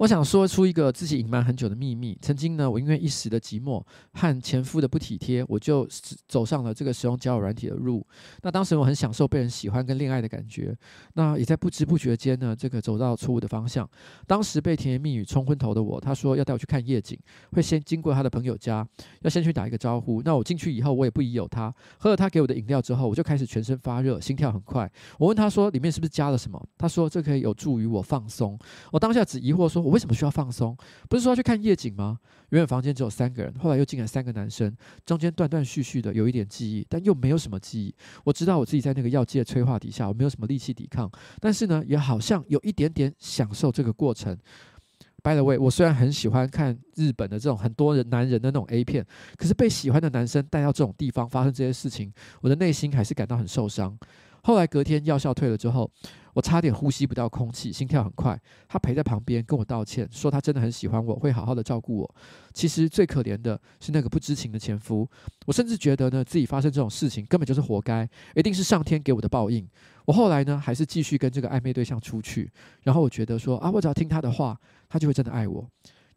[0.00, 2.16] 我想说出一个自己隐瞒很久的秘密。
[2.22, 5.86] 曾经呢，我因为一时的寂寞和前夫的不体贴，我就
[6.26, 8.02] 走上了这个使用交友软体的路。
[8.40, 10.74] 那当时我很享受被人喜欢跟恋爱的感觉，
[11.12, 13.86] 那也在不知不觉间呢，这个走到错误的方向。
[14.26, 17.18] 当时被甜言蜜语冲昏头的我，他说要带我去看夜景，
[17.52, 18.86] 会先经过他的朋友家，
[19.20, 20.22] 要先去打一个招呼。
[20.22, 24.90] 那我进去以后，我也不疑有他，喝了他给我的饮料之后，我就开始全身发热，心跳很快。
[25.18, 26.58] 我问他说里面是不是加了什么？
[26.78, 28.58] 他说这可以有助于我放松。
[28.90, 29.89] 我当下只疑惑说。
[29.90, 30.76] 为什么需要放松？
[31.08, 32.18] 不是说要去看夜景吗？
[32.50, 37.94] 原本房间只有三个人，后来又进来三个男生，中间断断续续的有一点记忆，但又没有什么记忆。
[38.24, 41.10] 我知道我自己在那个药剂的催化底下，我没有什么力气抵抗，
[41.40, 44.36] 但是呢，也好像有一点点享受这个过程。
[45.22, 49.06] By the way，我虽然很喜欢看日本的这种很多人男人的那种 A 片，
[49.36, 52.10] 可是被喜欢的男生带到这种地方发生这些事情，
[52.40, 53.96] 我的内心还是感到很受伤。
[54.42, 55.90] 后来隔天药效退了之后，
[56.34, 58.40] 我差点呼吸不到空气，心跳很快。
[58.68, 62.14] 他陪在旁边跟我道歉，说他真的很喜欢我，会好好的照顾我。
[62.52, 65.08] 其实最可怜的是那个不知情的前夫。
[65.46, 69.66] 我甚至觉得呢，自己发生这种事情根本就是活该，一定是上天给我的报应。
[70.06, 72.50] 我后来呢，还是继续跟这个暧昧对象出去。
[72.82, 74.58] 然后我觉得说啊，我只要听他的话，
[74.88, 75.68] 他就会真的爱我。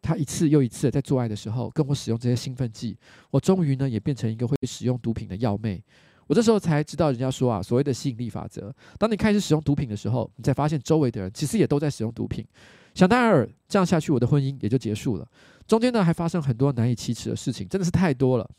[0.02, 2.98] 他一次又一次在做爱的时候跟我使用这些兴奋剂，
[3.32, 5.82] 我终于呢也变成一个会使用毒品的药妹。
[6.28, 8.74] 我这时候才知道，人家说啊，所谓的吸引力法则。
[8.98, 12.46] 当你开始使用毒品的时候，你才发现周围的人其实也都在使用毒品。
[12.94, 15.28] 想当然尔，这样下去，我的婚姻也就结束了。
[15.68, 18.50] 中间呢，还发生很多难以启齿的事情，真的是太多了。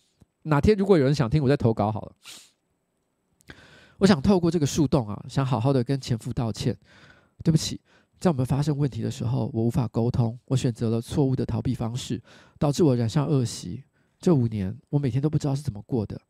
[0.43, 2.13] 哪天如果有人想听，我再投稿好了。
[3.99, 6.77] 我想透过这个树洞啊，想好好的跟前夫道歉。
[7.43, 7.81] 对不起，
[8.19, 12.21] 在我们发生问题的时候，我无法沟通，我选择了错误的逃避方式，
[12.59, 13.85] 导致我染上恶习。
[14.19, 16.21] 这五年，我每天都不知道是怎么过的。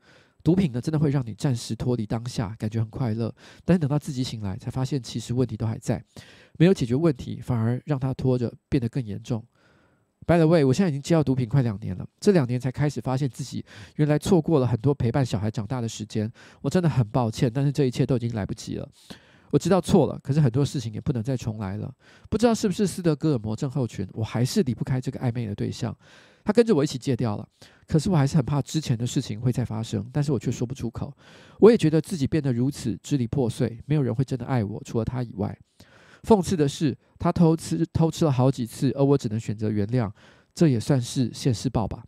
[0.44, 3.34] 毒品呢，真的会让你暂时脱离当下，感觉很快乐。
[3.64, 6.04] 但是等到自己醒来，才发现其实问题都还在，
[6.58, 9.42] 没有解决问题，反而让它拖着变得更严重。
[10.26, 13.64] By the way，我现在已经戒掉毒品快两年了，这两年才开始发现自己
[13.96, 16.30] 原来错过了很多陪伴小孩长大的时间。
[16.60, 18.88] 我真的很抱歉，但是这一切都已经来不及了。
[19.50, 21.90] 我知道错了，可是很多事情也不能再重来了。
[22.28, 25.96] 不知道是不是斯德哥尔摩症候群，我还是离不开这个暧昧的对象。
[26.44, 27.48] 他跟着我一起戒掉了，
[27.86, 31.10] 可是我还是很怕之前的事情会再发生，但是我却说不出口。
[31.58, 35.58] 我也觉得自己变得如此支离破碎，没有人会真的爱我，除了他以外。
[36.22, 40.10] 讽刺的是，他偷吃偷吃了好几次，而我只能选择原谅，
[40.54, 42.04] 这也算是现世报吧。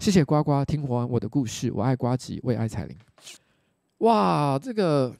[0.00, 2.96] 谢谢呱呱，听完我的故事，我爱呱吉，为爱彩铃。
[3.98, 5.16] 哇，这个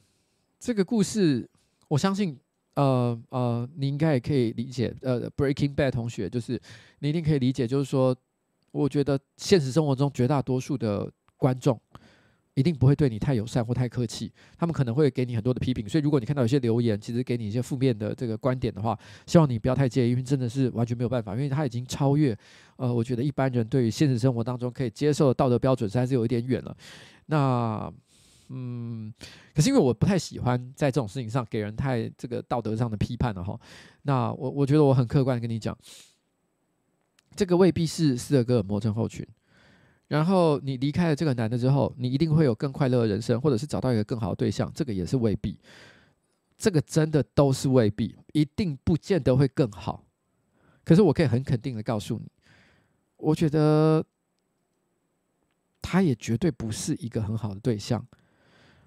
[0.59, 1.49] 这个故事，
[1.87, 2.37] 我相信，
[2.75, 4.93] 呃呃，你应该也可以理解。
[5.01, 6.61] 呃，Breaking Bad 同学，就是
[6.99, 8.13] 你一定可以理解，就是说。
[8.71, 11.79] 我觉得现实生活中绝大多数的观众
[12.53, 15.87] 一定不会对你太友善或太客气，他们可能会给你很多的批评。
[15.87, 22.35] 所以，如果你看到有些留言，其实给你一些负面的这个观点的话，希望你不要太介意，因为真的是完全没有办法，因为他已经超越
[22.77, 26.75] 呃，我觉得一般人对于现实生活当中可以接受的道德标准，实在是有一点远了。
[27.27, 27.93] 那
[28.49, 29.13] 嗯，
[29.53, 33.59] 可是因为我不太喜欢在这种事情上给人太这个道德上的批判了哈。
[34.01, 35.77] 那我我觉得我很客观跟你讲。
[37.37, 39.25] 这个未必是斯德哥尔摩症候群，
[40.07, 45.59] 然后你离开了这个男的之后，你一定会有更快乐的人生，或者是找到一个更好的对象，这个也是未必，
[46.57, 50.03] 这个真的都是未必，一定不见得会更好。
[50.83, 52.27] 可是我可以很肯定的告诉你，
[53.17, 54.03] 我觉得
[55.81, 58.03] 他也绝对不是一个很好的对象。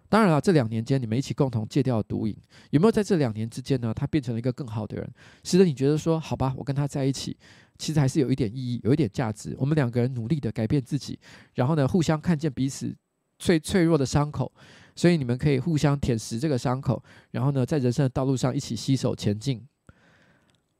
[0.09, 2.37] 当然了，这两年间你们一起共同戒掉毒瘾，
[2.71, 3.95] 有没有在这两年之间呢？
[3.95, 5.09] 他变成了一个更好的人，
[5.45, 7.37] 使得你觉得说，好吧，我跟他在一起，
[7.81, 9.57] 其实还是有一点意义，有一点价值。
[9.59, 11.19] 我们两个人努力的改变自己，
[11.55, 12.95] 然后呢，互相看见彼此
[13.39, 14.53] 最脆弱的伤口，
[14.95, 19.67] 所以你们可以互相舔食这个伤口，然后呢，在人生的道路上一起携手前进。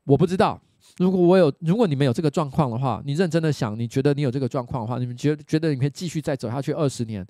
[0.05, 0.61] 我不知道，
[0.99, 7.27] 如果我有，如果你们有这个状况的话，你认真的想，你觉得你有这个状况的话，你们觉觉得你可以继续再走下去二十年？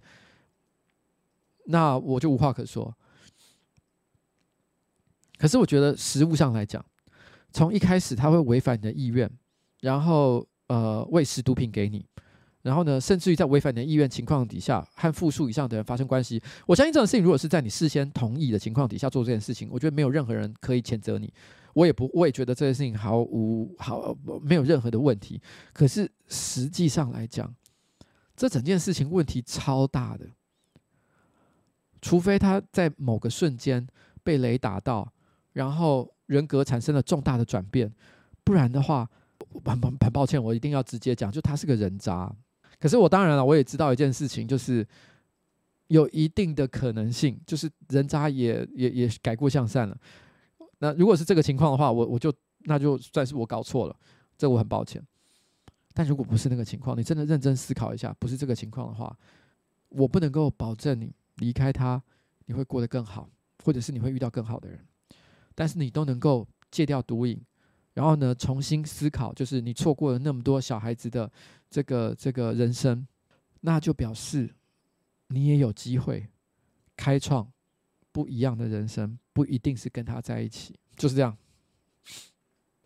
[1.67, 2.93] 那我就无话可说。
[5.39, 6.85] 可是我觉得实务上来讲，
[7.53, 9.31] 从一开始他会违反你的意愿，
[9.81, 12.05] 然后呃喂食毒品给你，
[12.63, 21.33] 然后呢，甚至于在违反你的意愿情况底下，和复数以上的人发生关系，我相信这种事情，如果是在你事先同意的情况底下做这件事情，我觉得没有任何人可以谴责你，
[21.73, 25.41] 我也不，我也觉得这件事情毫无毫没有任何的问题。
[25.73, 27.55] 可是实际上来讲，
[28.37, 30.27] 这整件事情问题超大的，
[32.03, 33.87] 除非他在某个瞬间
[34.23, 35.11] 被雷打到，
[35.53, 37.93] 然后人格产生了重大的转变，
[38.45, 39.09] 不然的话，
[39.65, 42.31] 很很很抱歉，我一定要直接讲，就他是个人渣。
[42.79, 44.87] 可是我当然了，我也知道一件事情，就是
[45.89, 49.97] 有一定的可能性，就是人渣也也也改过向善了。
[50.79, 53.97] 那如果是这个情况的话，我我就那就算是我搞错了，
[54.39, 55.03] 这我很抱歉。
[55.93, 59.15] 但如果不是那个情况，你真的认真思考一下，不是这个情况的话，
[59.89, 62.03] 我不能够保证你离开他
[62.47, 63.29] 你会过得更好，
[63.65, 64.79] 或者是你会遇到更好的人。
[65.55, 67.39] 但是你都能够戒掉毒瘾。
[67.95, 71.31] 然后呢，重新思考，就是你错过了那么多小孩子的
[71.69, 73.07] 这个这个人生，
[73.61, 74.55] 那就表示
[75.29, 76.29] 你也有机会
[76.97, 77.51] 开创
[78.13, 81.37] 不一样的人生，不一定是跟他在一起，就是这样。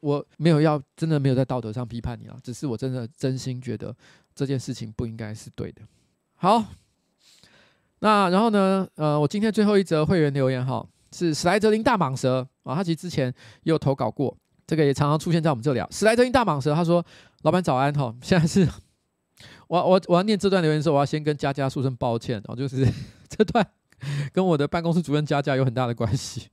[0.00, 3.94] 我没有要真的没有在道德上批判你啊，只是我真的真心觉得
[4.34, 5.82] 这件事情不应该是对的。
[6.34, 6.62] 好，
[8.00, 13.28] 那然后呢，呃，我今天最后一则会员留言哈，是史莱哲林大蟒蛇啊，他其实之前
[13.62, 14.36] 也有投稿过。
[14.66, 15.88] 这个也常常出现在我们这里啊。
[15.90, 17.04] 史莱特林大蟒蛇他说
[17.42, 18.68] ：“老板早安哈，现在是
[19.68, 22.86] 我我我要念这段留言的时候，我要先跟佳佳说声抱歉哦，就是
[23.28, 23.66] 这段
[24.32, 26.48] 跟我的办公室主任佳佳有很大的关系。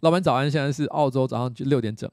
[0.00, 2.10] 老板早安，现在是澳洲早上六点整。”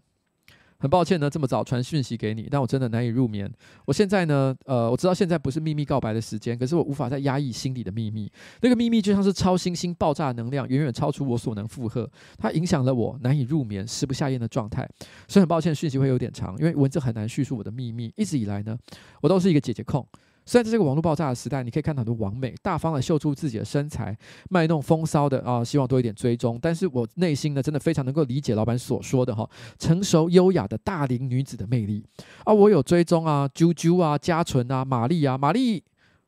[0.84, 3.50] 很抱歉呢，这么早传讯息给你，但我真的难以入眠。
[3.86, 8.30] 我现在呢，呃，我知道现在不是秘密告白的时间，可是我无法再压抑心里的秘密。
[8.60, 14.86] 那个秘密就像是超新星爆炸能量，远远超出我所能负荷，它影响了我难以入眠、食不下咽的状态。
[15.30, 18.12] 所以很抱歉，讯息会有点长，因为文字很难叙述我的秘密。
[18.18, 18.78] 一直以来呢，
[19.22, 20.06] 我都是一个姐姐控。
[20.46, 24.18] 虽然在这个网络爆炸的时代，你可以看到很多网美大方的秀出自己的身材，
[24.50, 26.60] 卖弄风骚的啊，希望多一点追踪。
[26.62, 29.50] 但是我内心呢，真的非常能够理解老板所说的哈，
[29.80, 32.06] 成熟优雅的大龄女子的魅力
[32.44, 32.54] 啊。
[32.54, 35.84] 我有追踪啊，啾啾啊，嘉纯啊，玛丽啊，玛丽，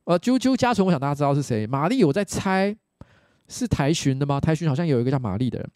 [0.05, 1.67] 呃，啾啾嘉纯，我想大家知道是谁。
[1.67, 2.75] 玛丽，我在猜
[3.47, 4.39] 是台巡的吗？
[4.39, 5.69] 台巡好像有一个叫玛丽的人。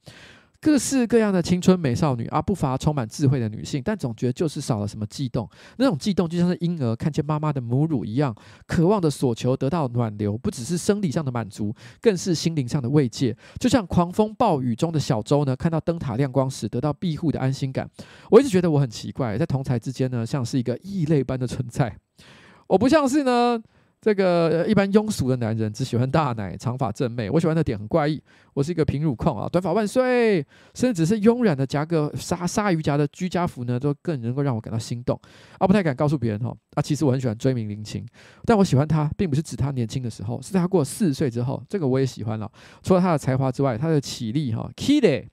[0.61, 5.49] 各式各样的青春美少女啊，不乏充满智慧的女性，但总觉得就是少了什么悸动。
[5.77, 8.36] 那种悸动就像是婴儿看见妈妈的母乳一样，
[8.68, 13.36] 渴望的所求得到暖流，不只是生理上的满足，更是心灵上的慰藉。
[13.57, 17.90] 就像狂风暴雨中的小舟呢，看到灯塔亮光时得到庇护的安心感。
[18.30, 21.95] 我一直觉得我很奇怪，在同才之间呢，像是一个异类般的存在。
[22.68, 23.61] 我不像是呢。
[24.01, 27.30] 这个一般庸俗的男人只喜欢大奶、长发正妹。
[27.30, 28.21] 我喜欢的点很怪异，
[28.53, 35.19] 我是一个平乳控啊，短发万岁，甚至只是慵懒的夹个鲨鲨鱼夹的居家服呢，都更能够让我感到心动。
[35.57, 36.55] 啊，不太敢告诉别人哈。
[36.76, 38.05] 啊，其实我很喜欢追名林檎，
[38.45, 42.49] 但我喜欢他，并不是指他年轻的时候，是在他过四十岁之后，这个我也喜欢了。
[42.81, 45.26] 除了他的才华之外，他的体力哈，KID。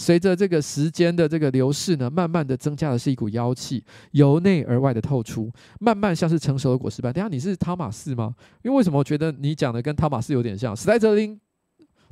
[0.00, 7.12] 随着这个时间的这个流逝呢，慢慢的增加的是一股妖气，由内而外的透出，慢慢像是成熟的果实般。
[7.12, 8.34] 等下你是汤马士吗？
[8.62, 10.74] 因为为什么我觉得你讲的跟汤马士有点像？
[10.74, 11.38] 史莱哲林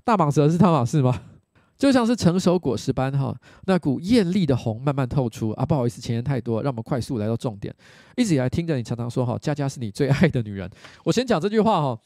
[0.05, 1.19] 大蟒蛇是汤马士吗？
[1.79, 3.35] 就像是成熟果实般哈，
[3.65, 5.65] 那股艳丽的红慢慢透出啊！
[5.65, 7.75] 不好意思，前言太多，让我们快速来到重点。
[8.17, 10.69] 一直以来听着你常常说哈，佳佳是你最爱的女人。
[11.05, 11.99] 我先讲这句话哈。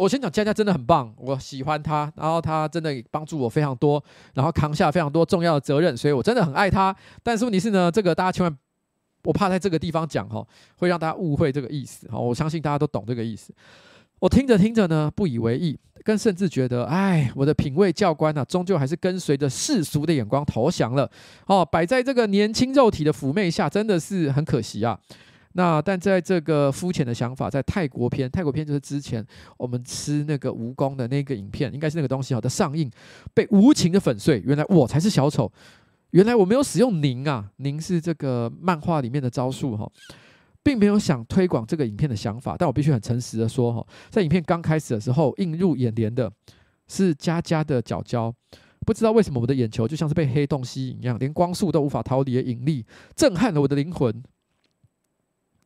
[0.00, 4.02] 我先讲佳佳真的很棒，我喜欢她，然后她真的帮助我非常多，
[4.32, 6.96] 然后扛下非常多重要的责任，所以我真的很爱她。
[7.22, 8.58] 但是问题是呢，这个大家千万，
[9.24, 10.42] 我怕在这个地方讲哈，
[10.78, 12.18] 会让大家误会这个意思哈。
[12.18, 13.52] 我相信大家都懂这个意思。
[14.20, 21.10] 我听着听着呢，不以为意，更甚至觉得，哎，我的品味教官呢，终究还是跟随着世俗的眼光投降了。
[21.44, 24.98] 哦，摆在这个年轻肉体的妩媚下，真的是很可惜啊。
[25.54, 29.24] 那但在这个肤浅的想法，在泰国片，泰国片就是之前
[29.56, 32.88] 我们吃那个蜈蚣的那个影片，应该是那个东西好的上映，
[33.34, 34.40] 被无情的粉碎。
[34.46, 35.50] 原来我才是小丑，
[36.10, 39.90] 原来我没有使用您啊，您是这个漫画里面的招数哈，
[40.62, 42.54] 并没有想推广这个影片的想法。
[42.56, 46.30] 但我必须很诚实的说哈，在影片刚开始的时候，映入眼帘的
[46.86, 48.32] 是佳佳的脚脚，
[48.86, 52.86] 不知道为什么我的眼球就像是被黑洞吸引一样，连光速都无法逃离的引力，
[53.16, 54.22] 震撼了我的灵魂。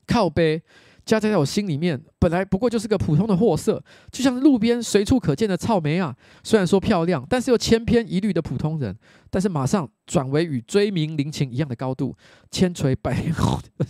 [0.06, 0.62] 靠背，
[1.04, 6.16] 加在在我心里面，本来不过就是个普通的货色，就像路边随处可见的草莓啊。
[6.42, 8.96] 虽然说漂亮，但是又千篇一律的普通人。
[9.30, 12.16] 但是马上转为与椎名林檎一样的高度，
[12.50, 13.34] 千锤百炼。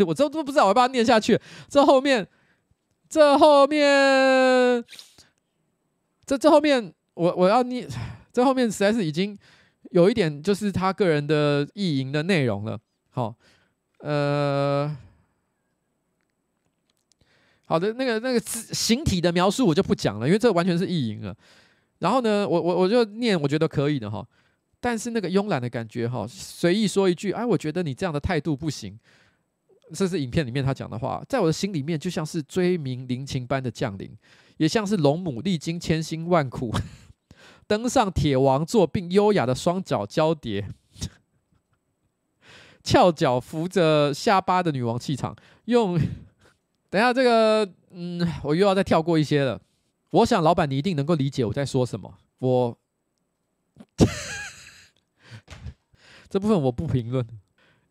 [0.06, 1.38] 我 这都不知道，我要把它念下去。
[1.68, 2.26] 这后面，
[3.08, 4.82] 这后面，
[6.24, 7.86] 这这后面，我我要念，
[8.32, 9.38] 这后面实在是已经
[9.90, 12.78] 有一点就是他个人的意淫的内容了。
[13.10, 13.34] 好，
[13.98, 14.96] 呃。
[17.66, 21.34] 好的，那个那个形体的描述我就不讲了，因为这完全是意淫了。
[21.98, 24.26] 然后呢，我我我就念，我觉得可以的哈。
[24.80, 28.98] 但是那个慵懒的感觉哈，随意说一句，哎，我觉得你这样的态度不行。
[29.94, 34.10] 这是影片里面他讲的话，在我的心里面就像是追名临情般的降临，
[34.56, 36.70] 也像是龙母历经千辛万苦
[37.66, 40.68] 登上铁王座，并优雅的双脚交叠，
[42.82, 45.34] 翘脚扶着下巴的女王气场。
[45.66, 45.98] 用，
[46.94, 49.60] 等下这个，嗯，我又要再跳过一些了。
[50.10, 52.14] 我想老板你一定能够理解我在说什么。
[52.38, 52.78] 我
[56.30, 57.26] 这部分我不评论。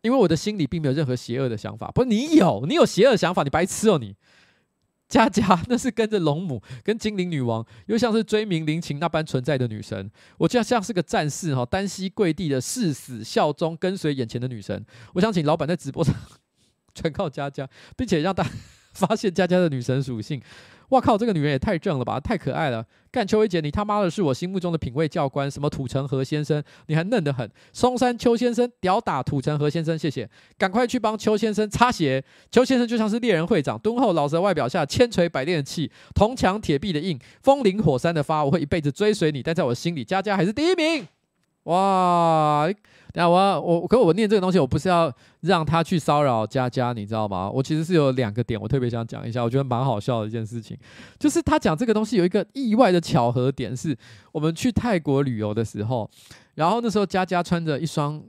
[0.00, 4.16] 因为我的心里并没有任何邪恶的想法，不，你有，你有邪恶想法，你白痴哦你！
[5.06, 14.82] 佳佳那是跟着龙母、跟精灵女王，又像是追名林檎那般存在的女神，我就像是个战士哈，单膝跪地的誓死效忠，跟随眼前的女神。
[15.12, 16.14] 我想请老板在直播上
[16.94, 17.68] 全靠佳佳，
[17.98, 18.50] 并且让大家
[18.94, 20.40] 发现佳佳的女神属性。
[20.90, 21.16] 哇靠！
[21.16, 22.84] 这个女人也太正了吧，太可爱了！
[23.10, 27.50] 干秋薇姐，你他妈的是我心目中的品味教官，什么土城何先生，你还嫩得很。
[27.72, 32.22] 松山邱先生屌打土城何先生，谢谢，赶快去帮邱先生擦鞋。
[32.50, 38.44] 邱先生就像是猎人会长，敦厚老实的外表下千锤百炼的气，铜墙铁壁的硬，风林火山的发。
[38.44, 41.08] 我会一辈子追随你，但在我心里，佳佳还是第一名。
[41.64, 42.68] 哇！
[43.16, 45.12] 那我要我可我念这个东西，我不是要
[45.42, 47.48] 让他去骚扰佳佳，你知道吗？
[47.48, 50.76] 我其实是有两个点，我特别想讲一下，我觉得蛮好笑的一件事情，
[51.16, 53.96] 就是他讲这个东西有一个意外的巧合点，是
[54.32, 56.10] 我们去泰国旅游的时候，
[56.56, 58.20] 然后那时候佳佳穿着一双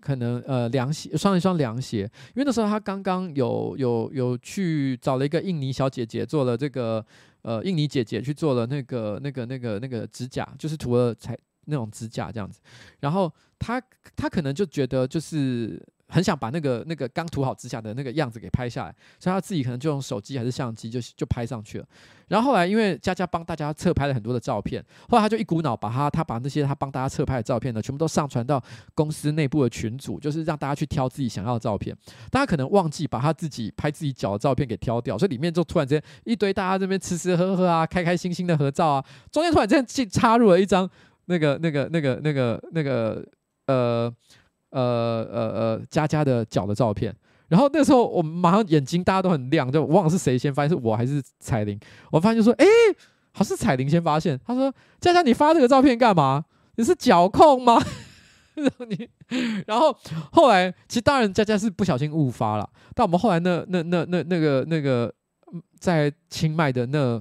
[0.00, 7.04] 可能呃凉鞋，穿一双凉鞋，因为那时候他刚刚有有有去找了一个印尼小姐姐做了这个
[7.42, 11.36] 呃印尼姐姐去做了那个那个那个那个指甲，就是涂了彩。
[11.70, 12.60] 那种指甲这样子，
[12.98, 13.80] 然后他
[14.16, 21.86] 他可能就觉得就是很想把那个那个刚涂好指甲的那个样子给拍下来，所以他自己可能就用手机还是相机就就拍上去了。
[22.28, 28.62] 然后后来因为佳佳帮大家侧拍了很多的照片，后来他就一股脑把他他把那些他帮大家侧拍的照片呢，全部都上传到
[28.94, 31.96] 公司内部的群组，就是让大家去挑自己想要的照片。
[32.30, 40.88] 大家可能忘记把他自己拍自己脚的照片给挑掉，所以里面就突然之间一堆大家这边吃吃喝喝啊，开开心心的合照啊，中间突然之间进插入了一张。
[41.30, 43.24] 那个、那个、那个、那个、那个，
[43.66, 44.12] 呃、
[44.70, 44.80] 呃、
[45.30, 47.14] 呃、呃，佳佳的脚的照片。
[47.46, 51.78] 然后那时候我们马上眼睛大家都很亮，就忘了是谁先发现，是我还是彩玲。
[52.10, 52.66] 我发现就说，哎，
[53.32, 54.38] 好是彩玲先发现。
[54.44, 56.44] 他说：“佳佳，你发这个照片干嘛？
[56.74, 57.80] 你是脚控吗？”
[58.54, 59.08] 然后你，
[59.66, 59.96] 然后
[60.32, 62.68] 后来其实当然佳佳是不小心误发了。
[62.94, 65.12] 但我们后来那、那、那、那、那个、那个
[65.78, 67.20] 在清迈的那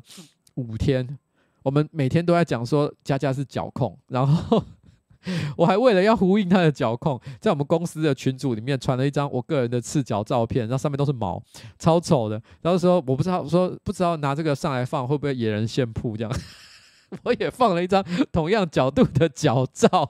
[0.55, 1.17] 五天。
[1.63, 4.63] 我们每天都在讲说佳佳是脚控，然后
[5.57, 11.43] 我还为了要呼应他的脚控，在我们公司的群组里面传了一张我个人的赤脚照片，然后上面都是毛，
[11.77, 12.41] 超丑的。
[12.61, 16.31] 然后说我不知道，说不知道拿这个上来放会不会野人献曝这样。
[17.23, 20.09] 我也放了一张同样角度的脚照，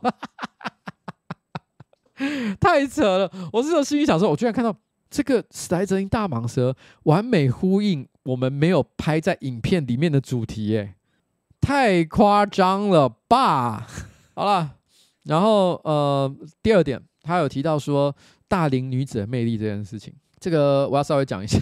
[2.60, 3.32] 太扯了。
[3.54, 4.76] 我是说心里想说，我居然看到
[5.10, 10.96] 这个史莱哲林大蟒蛇完美呼应我们没有拍在影片里面的主题耶。
[11.62, 13.88] 太夸张了吧！
[14.36, 14.76] 好了，
[15.24, 16.34] 然后呃，
[16.64, 18.16] 第二点，他有提到说
[18.48, 21.60] 大龄女子的魅力这件事情，这个我要稍微讲一下。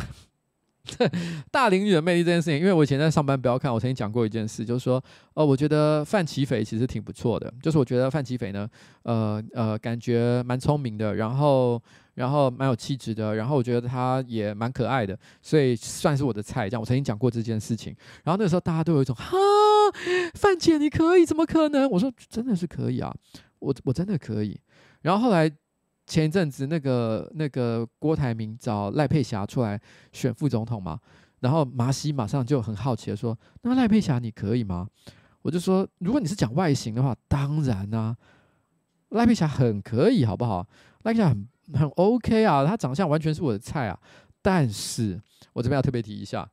[1.51, 5.03] 大龄女的魅力这件事情，因为我以前在上班不要看，我曾经讲过一件事，就是说，
[5.33, 8.67] 呃，我觉得范琪斐其实挺不错的，就是我觉得范琪斐呢，
[9.03, 11.81] 呃呃，感觉蛮聪明的，然后
[12.15, 16.69] 然后蛮有气质的，然后我觉得她也蛮可爱的，所以算是我的菜。
[16.69, 19.37] 这样，我曾经讲过这件事情，然后那时候大家都有一种哈，
[20.33, 21.89] 范姐你可以，怎么可能？
[21.91, 23.13] 我说真的是可以啊，
[23.59, 24.59] 我我真的可以。
[25.01, 25.51] 然后后来。
[26.07, 29.79] 前一阵子，那个那个郭台铭找赖佩霞出来
[30.13, 30.97] 选副总统嘛，
[31.41, 34.87] 然后麻西马上就很好奇的说：“那赖佩霞你可以吗？”
[35.43, 38.15] 我就说：“如果你是讲外形的话，当然啊，
[39.09, 40.65] 赖佩霞很可以，好不好？
[41.03, 43.99] 赖佩霞很很 OK 啊，她长相完全是我的菜啊。
[44.41, 45.21] 但是
[45.51, 46.49] 我这边要特别提一下，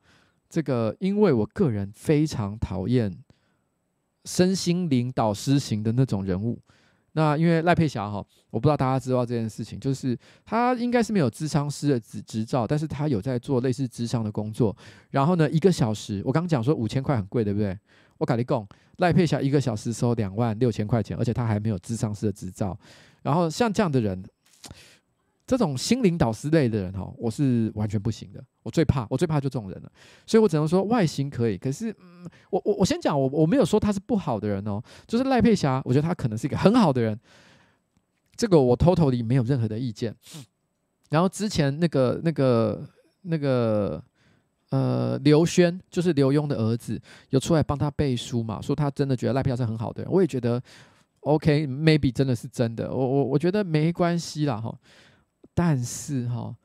[0.49, 3.17] 这个因为我个人非常讨厌
[4.25, 6.59] 身心灵导师型的那种人物。”
[7.17, 14.75] 那因为赖佩霞哈，我不知道大家知道这件事情，就是他应该是没有咨商师的执执照，但是他有在做类似咨商的工作。
[15.11, 17.77] 然后呢，一个小时，我刚讲说五千块很贵，对不对？
[18.17, 18.67] 我跟你讲，
[18.97, 22.77] 赖佩霞一个小时收两万六千块钱，而且他还没有咨商师的执照。
[23.23, 24.23] 然后像这样的人。
[25.47, 28.43] 这种心灵导师类的人哈，我是完全不行的。
[28.63, 29.91] 我最怕，我最怕就这种人了。
[30.25, 34.81] 所以我只能说外形可以，可是，嗯，我我我先讲，我我没有说他是不好的人哦。
[35.05, 37.19] 就是赖佩霞，我觉得他可能是一个很好的人。
[38.35, 40.13] 这个我 totally 没有任何的意见。
[41.11, 42.83] 然后之前那个那个
[43.21, 44.03] 那个
[44.71, 46.99] 呃刘轩，就是刘墉的儿子，
[47.29, 50.11] 有出来帮他背书嘛，说他真的觉得赖佩霞是很好的人。
[50.11, 50.59] 我也觉得
[51.19, 52.91] OK，maybe、真的是真的。
[52.91, 54.75] 我我我觉得没关系啦哈，
[55.55, 56.55] 但是哈，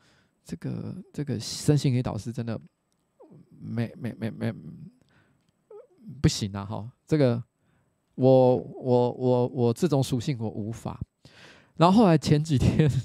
[0.45, 2.61] 这个这个身心灵导师真的
[3.59, 4.53] 没没没没
[6.21, 7.43] 不行啊哈，这个
[8.17, 11.01] 我我我我这种属性我无法。
[11.77, 12.91] 然后后来前几天。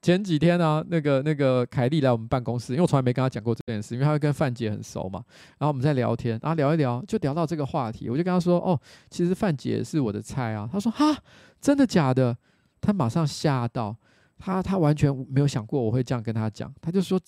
[0.00, 5.20] 前几天呢、啊，那个那个凯莉来我们办公室，因为我从来没跟她讲过这件事，因为她跟范姐很熟嘛。
[5.58, 8.80] 然后我们在聊天，然后聊一聊，就聊到这个话题，我就跟她说：“哦，
[9.10, 11.20] 其实范姐是我的菜啊。”她说：“哈，
[11.60, 12.38] 真的假的？”
[12.80, 13.96] 她马上吓到，
[14.44, 17.20] 他他完全没有想过我会这样跟他讲，他就说：“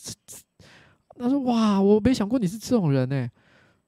[1.17, 3.29] 他说哇，我没想过你是这种人呢。”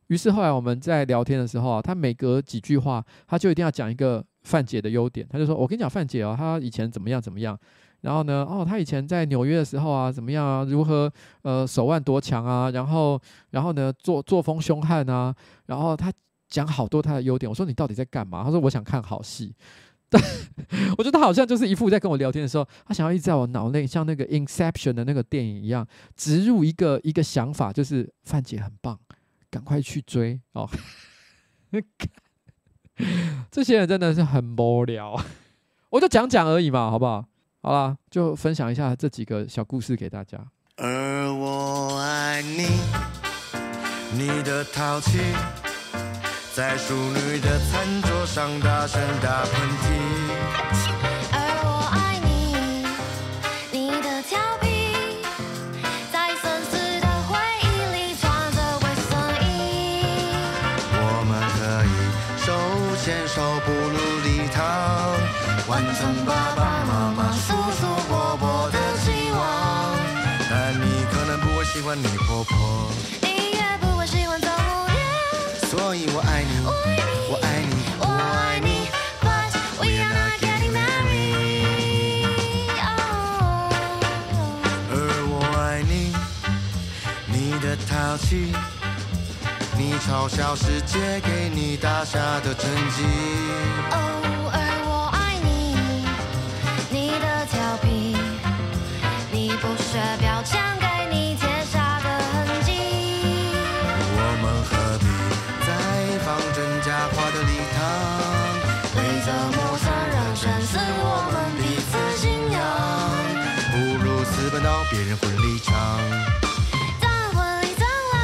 [0.07, 7.59] 于是后来我们在聊天的时候啊，他每隔几句话，他就一定要讲一个范姐的优点，他就说：“我跟你讲，范姐哦，她以前怎么样怎么样。”
[8.03, 8.47] 然后呢？
[8.48, 10.62] 哦，他以前在纽约的时候啊，怎么样啊？
[10.62, 11.12] 如何
[11.43, 12.70] 呃手腕多强啊？
[12.70, 13.20] 然后，
[13.51, 15.35] 然后呢，作作风凶悍啊？
[15.65, 16.12] 然后他
[16.48, 17.51] 讲好多他的优点。
[17.51, 18.44] 我说你到底在干嘛？
[18.44, 19.53] 他说我想看好戏。
[20.08, 20.20] 对，
[20.96, 28.98] 我觉得他好像就是一副在跟我聊天的时候，他想要一直在我脑内像那个 Inception 的那个电影一样，植入一个一个想法，就是范姐很棒，
[29.50, 30.68] 赶快去追哦。
[33.50, 35.20] 这些人真的是很无聊，
[35.90, 37.24] 我就讲讲而已嘛，好不好？
[37.62, 40.38] 好啦，就分享一下这几个小故事给大家。
[40.76, 42.68] 而我爱你，
[44.16, 45.18] 你的淘气，
[46.56, 49.52] 在淑女的餐桌上大声打喷
[49.82, 49.92] 嚏。
[51.30, 52.88] 而我爱你，
[53.70, 55.20] 你的调皮，
[56.10, 58.24] 在深色的回忆里穿
[58.56, 59.12] 着卫生
[59.44, 59.44] 衣。
[60.96, 61.92] 我们可以
[62.40, 62.48] 手
[63.04, 64.64] 牵手步入礼堂，
[65.68, 67.20] 完成爸爸妈妈。
[67.36, 69.44] 叔叔伯伯的期望。
[70.48, 72.56] 但你可能不会喜欢你婆婆，
[75.97, 78.68] 所以我爱你，我爱你，我爱你
[79.23, 79.48] ，But
[79.81, 82.28] we are not getting married。
[84.93, 84.93] 而
[85.27, 86.12] 我爱你，
[87.27, 88.52] 你的淘气，
[89.78, 93.02] 你嘲笑世界给你打下的成绩。
[115.20, 115.74] 婚礼场，
[117.01, 118.16] 大婚礼蟑螂，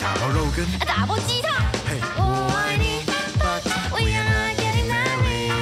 [0.00, 1.54] 大包肉羹，大包鸡汤。
[1.88, 3.04] 嘿，我爱你
[3.38, 3.62] ，But
[3.92, 5.52] we are not getting married。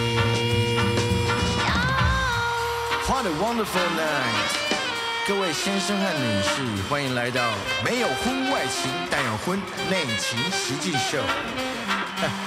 [3.06, 4.50] What a wonderful night！
[5.28, 7.42] 各位先生和女士，欢迎来到
[7.84, 11.22] 没有婚外情，但有婚内情实境秀。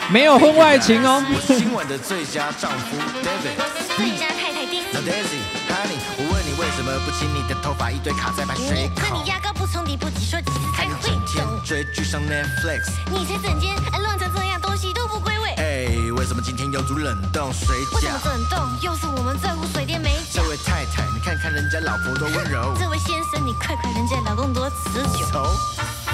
[0.10, 1.24] 没有婚外情哦。
[1.26, 3.58] 我今晚的最佳丈夫，David。
[3.96, 4.94] 最佳太太，Daisy。
[5.02, 5.98] Daisy，Honey。
[6.18, 6.43] 为
[6.76, 9.02] 什么不亲你的头发一堆卡在排水口？
[9.10, 11.62] 那你牙膏不冲底不挤，说几次才会懂？
[11.64, 15.52] 追剧上 Netflix，你才整天乱成这样，东西都不归位。
[15.58, 17.96] 哎，为什么今天要煮冷冻水饺？
[17.96, 18.60] 为什么冷冻？
[18.82, 20.44] 又是我们这户水电没讲。
[20.44, 22.74] 这位太太，你看看人家老婆多温柔。
[22.82, 25.26] 这位先生，你快快人家老公多持久。
[25.32, 25.56] So,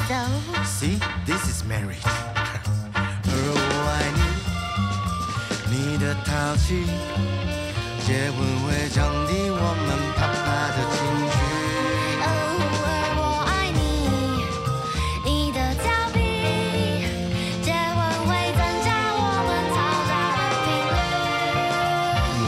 [0.10, 0.28] so,
[0.66, 2.04] see, this is marriage。
[2.94, 4.12] 而我爱
[5.72, 6.86] 你，你的淘气，
[8.06, 10.98] 结婚会降低我们可怕的情
[11.30, 11.38] 绪。
[12.24, 12.28] 哦
[12.82, 12.88] 而
[13.20, 13.80] 我爱你
[15.24, 16.18] 你的调皮
[17.62, 19.78] 结婚会增加我们嘈
[20.10, 20.92] 杂的频率。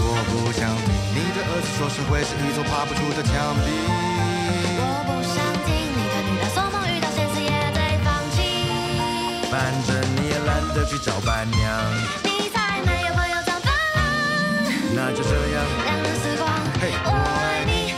[0.01, 3.67] 我不想听你的儿子说是会是一座爬不出的墙壁。
[4.79, 8.35] 我不想听你的女儿做梦遇到现实也得放弃。
[9.51, 9.53] 反
[9.85, 12.30] 正你也懒得去找伴娘。
[15.20, 16.48] 就这样，两人时光。
[16.80, 17.94] 嘿，我爱你。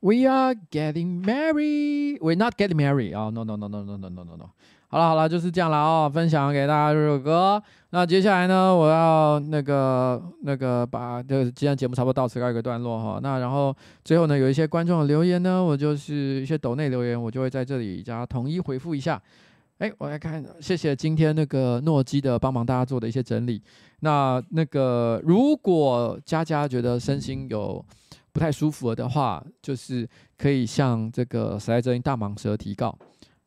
[0.00, 2.20] We are getting married.
[2.20, 3.12] We're not getting married.
[3.12, 4.50] 啊、oh,，no no no no no no no no no.
[4.91, 7.63] 好了好了，就是这样了、哦，分享给大家这首歌。
[7.91, 13.17] 那接下来呢，我要那个那个把这今天节目差不多到此告一个段落哈。
[13.23, 13.73] 那然后
[14.03, 19.21] 最后呢，有一些观众的留言呢，我就是一些抖内留言，我就会在这里加统一回复一下。
[19.77, 23.61] 哎，我来看，谢谢今天那个诺基的帮忙大家做的一些整理。
[24.01, 27.81] 那那个如果佳佳觉得身心有
[28.33, 30.05] 不太舒服的话，就是
[30.37, 32.93] 可以向这个时代声音大蟒蛇提告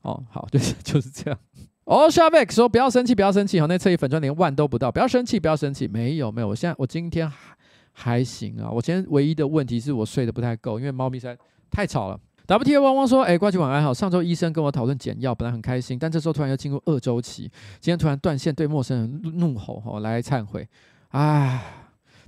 [0.05, 1.39] 哦，好， 就是就是这样。
[1.85, 7.57] 哦，Shavek 说不要生气，不要生气，哦，那侧翼粉砖连万都不到，不要生气，不要生气，没有没有，我现在我今天还
[7.93, 11.37] 还行啊，我今天唯一的问题是我睡得不太够，因为猫咪实在
[11.71, 12.19] 太吵了。
[12.47, 17.51] WTA 汪汪说，哎，呱吉晚安好，上周医生跟我讨论减药，本来很开心，但这时候突然又进入二周期，
[17.81, 20.67] 今天突然断线，对陌生人怒吼，吼来忏悔，
[21.09, 21.84] 唉。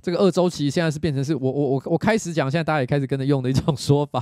[0.07, 4.21] 这个二周期现在是变成是我我我我开始讲，现在大家也开始跟着用的一种 说法。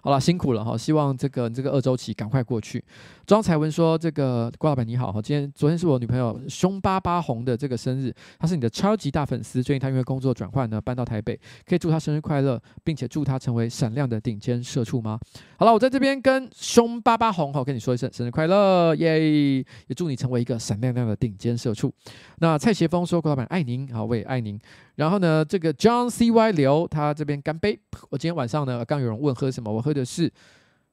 [0.00, 2.80] 好了，辛苦了哈，希望这个这个二周期赶快过去。
[3.26, 9.60] 庄才文说：“这个郭老板你好哈，今天昨天是我女朋友凶巴巴红的这个生日，她是你的超级大粉丝。
[9.64, 11.36] 最近她因为工作转换呢，搬到台北，
[11.66, 15.18] 可以祝她生日快乐，并且祝她成为闪亮的顶尖社畜吗？
[15.56, 19.64] 好了，我在这边跟凶巴巴红哈跟你说一声生日快乐耶，也
[19.96, 21.92] 祝你成为一个闪亮亮的顶尖社畜。
[22.38, 24.56] 那蔡协峰说：郭老板爱您，好，我也爱您。
[24.94, 27.78] 然后后呢，这个 John C Y 刘他这边干杯。
[28.10, 30.30] 我今天晚上呢，刚有人问喝什么，我喝的是。”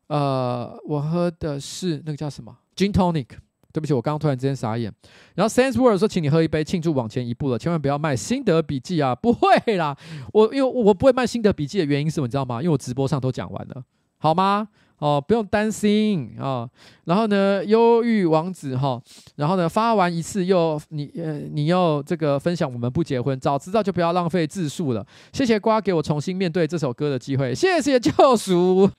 [0.07, 3.27] 呃，我喝的是那个叫什么 Gin Tonic。
[3.71, 4.93] 对不起，我刚刚突然之间傻眼。
[5.33, 9.15] 然后 Sense World 说，请你喝一杯庆祝往前一步了，千万不要卖心得笔记啊！
[9.15, 9.97] 不会啦，
[10.31, 12.61] 我因为我不会卖心得笔记的原因是什么，你知道吗？
[12.61, 13.83] 因为我直播上都讲完了，
[14.19, 14.67] 好吗？
[14.99, 16.70] 哦，不用担心啊、哦。
[17.06, 19.03] 然后呢，忧郁王子哈、哦，
[19.36, 25.06] 然后呢，发完一次又你呃，你又这个分享我们不结婚，早知道就不要浪费字数了。
[25.34, 28.90] 谢谢瓜给我重新面对这首歌的机会，谢谢救赎。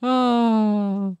[0.00, 1.12] 啊，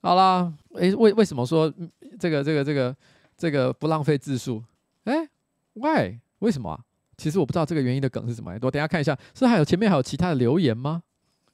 [0.00, 1.72] 好啦，诶，为为什么说
[2.18, 2.96] 这个这个这个
[3.36, 4.62] 这个不浪费字数？
[5.04, 5.28] 诶
[5.74, 6.18] ，why？
[6.40, 6.80] 为什么啊？
[7.16, 8.52] 其实我不知道这个原因的梗是什么。
[8.62, 11.02] 我等下看一下，是还有前面还有其他的留言吗？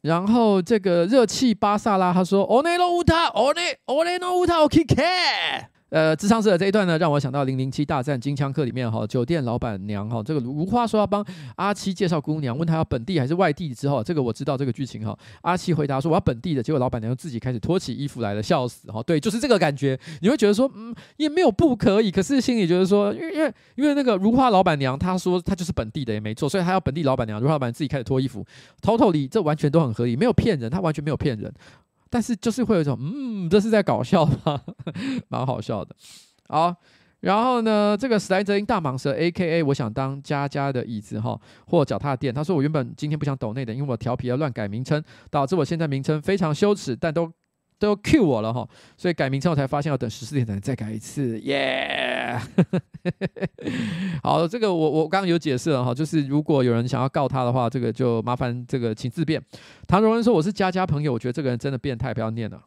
[0.05, 3.55] 然后这个热气巴萨拉他说：“One no uta，one
[3.87, 4.85] one no uta，OK，
[5.95, 15.17] 呃，智商室的这一段呢，让我想到《零零七大战金枪客》里面哈，酒店老板娘哈，这个如花说要帮阿七介绍姑娘，问他要本地还是外地之后，这个我知道这个剧情哈。
[15.43, 19.01] 阿七回答说我要本地的，结果老板娘自己开始脱起衣服来了，笑死哈。
[19.05, 28.45] 对，就是这个感觉，你会觉得说，嗯，也没有不可以，可是心里觉得说，因为因为因为那个如花老板娘她说她就是本地的也没错，所以她要本地老板娘，如花老板自己开始脱衣服
[28.83, 31.55] ，totally 这完全都很合理，没有骗人，她完全没有骗人，
[32.15, 34.63] 但是就是会有一种，嗯，这是在搞笑吗？
[35.27, 35.93] 蛮好笑的。
[36.47, 36.73] 好，
[37.19, 39.65] 然后呢，这个史莱哲林大蟒蛇 A.K.A.
[39.65, 41.37] 我想当家家的椅子哈，
[41.67, 42.33] 或脚踏垫。
[42.33, 47.29] 他说我原本今天不想抖内的，因为我调皮而乱改名称，导致我现在名称非常羞耻，但都
[47.81, 52.04] 都 Q 我了哈，所以改名称我才发现要等十四点才能再改一次，耶、
[54.23, 59.43] 好，这个我我刚刚有解释了哈，就是如果有人想要告他的话，这个就麻烦这个请自便。
[59.87, 62.63] 唐荣恩说我是家家朋友，我觉得这个人真的变态，不要念了。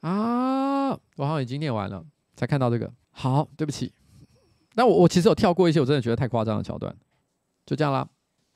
[0.00, 2.04] 啊，我好像已经念完了。
[2.36, 3.92] 才看到这个，好，对不起，
[4.74, 6.92] 那我我其实有跳过一些我真的觉得太夸张的桥段，
[7.64, 8.04] 就这样啦。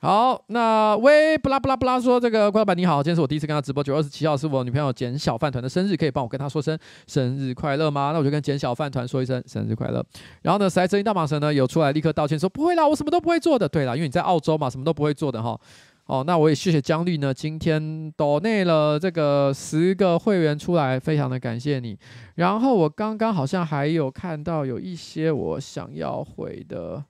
[0.01, 8.13] 好，那喂，布拉布拉布拉说这个郭老板你好，今天是我第一次跟他直播，九月二十七号是我女朋友简小饭团的生日，可以帮我跟他说声生日快乐吗？
[8.13, 10.01] 那我就跟简小饭团说一声生日快乐。
[10.43, 13.69] 然后呢，实在声音大蟒蛇呢有出来立刻道歉说不会啦，我什么都不会做的。
[13.69, 15.59] 对啦，因为你在澳洲嘛，什么都不会做的哈。
[16.07, 21.99] 哦，那我也谢谢姜绿呢，今天抖内了这个十个会员出来，非常的感谢你。
[22.37, 27.03] 然后我刚刚好像还有看到有一些我想要回的，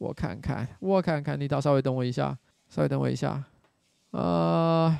[0.00, 2.36] 我看看，我看看，你倒稍微等我一下，
[2.68, 3.44] 稍微等我一下，
[4.10, 4.98] 呃。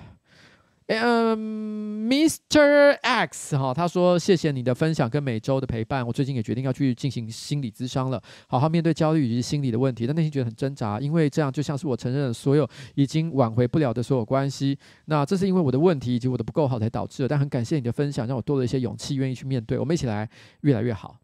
[0.92, 2.98] 嗯、um，Mr.
[3.00, 20.28] X 哈，他说谢谢你的分享跟每周的陪伴，我最近也决定要去进行心理咨商了，好好面对焦虑以及心理的问题，但内心觉得很挣扎，因为这样就像是我承认了所有已经挽回不了的所有关系，那这是因为我的问题以及我的不够好才导致的，但很感谢你的分享，让我多了一些勇气，愿意去面对，我们一起来
[20.62, 21.16] 越来越好。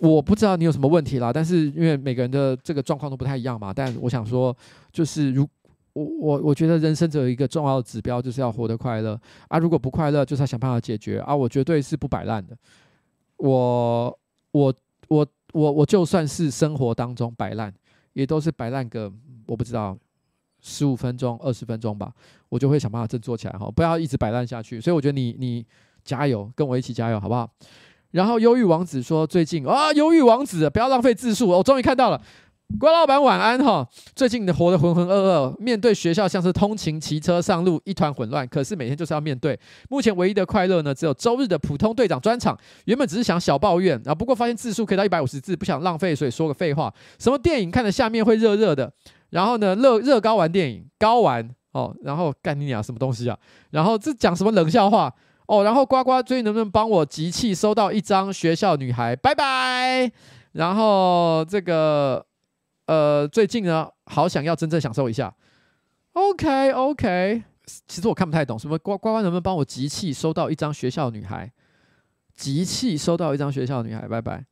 [0.00, 4.56] 我不知道你有什么问题啦，但是因为每个人的这个状况都不太一样嘛，但我想说，
[4.92, 5.48] 就是如。
[5.96, 9.16] 我我我觉得人生只有一个重要的指标，就是要活得快乐
[9.46, 9.60] 啊！
[9.60, 11.32] 如果不快乐，就是要想办法解决啊！
[11.32, 12.58] 我绝对是不摆烂的。
[13.36, 14.18] 我
[14.50, 14.74] 我
[15.06, 17.72] 我我我就算是生活当中摆烂，
[18.12, 19.08] 也都是摆烂个
[19.46, 19.96] 我不知道
[20.60, 22.12] 十五分钟、二十分钟吧，
[22.48, 23.70] 我就会想办法振作起来哈！
[23.70, 24.80] 不要一直摆烂下去。
[24.80, 25.64] 所以我觉得你你
[26.02, 27.48] 加油，跟我一起加油，好不好？
[28.14, 32.20] 然后忧郁王子说最近啊，忧郁王子不要浪费字数，我终于看到了。
[32.78, 39.58] 郭老板晚安哈，最近的活得浑浑噩噩，面对学校像是通勤骑车上路一团混乱，可是每天就是要面对。
[39.90, 42.56] 目前唯一的快乐呢，只有周日的普通队长专场。
[42.84, 46.92] 原本只是想小抱怨啊，不过发现字数可以到一百五十字，不想浪费，所以说个废话。
[47.18, 48.90] 什么电影看的下面会热热的？
[49.30, 53.36] 然后呢，乐热高玩电影高玩哦，然后干你娘什么东西啊？
[53.70, 55.12] 然后这讲什么冷笑话
[55.46, 55.64] 哦？
[55.64, 59.14] 然后呱呱最近能不能帮我集气收到一张学校女孩？
[59.16, 60.10] 拜拜。
[60.52, 62.24] 然后这个。
[62.86, 65.34] 呃，最近呢，好想要真正享受一下。
[66.12, 67.42] OK，OK，
[67.86, 71.50] 其实我看不太懂，什么呱呱呱能不能帮我集气收到一张学校女孩？
[72.36, 74.44] 集气收到一张学校女孩，拜拜。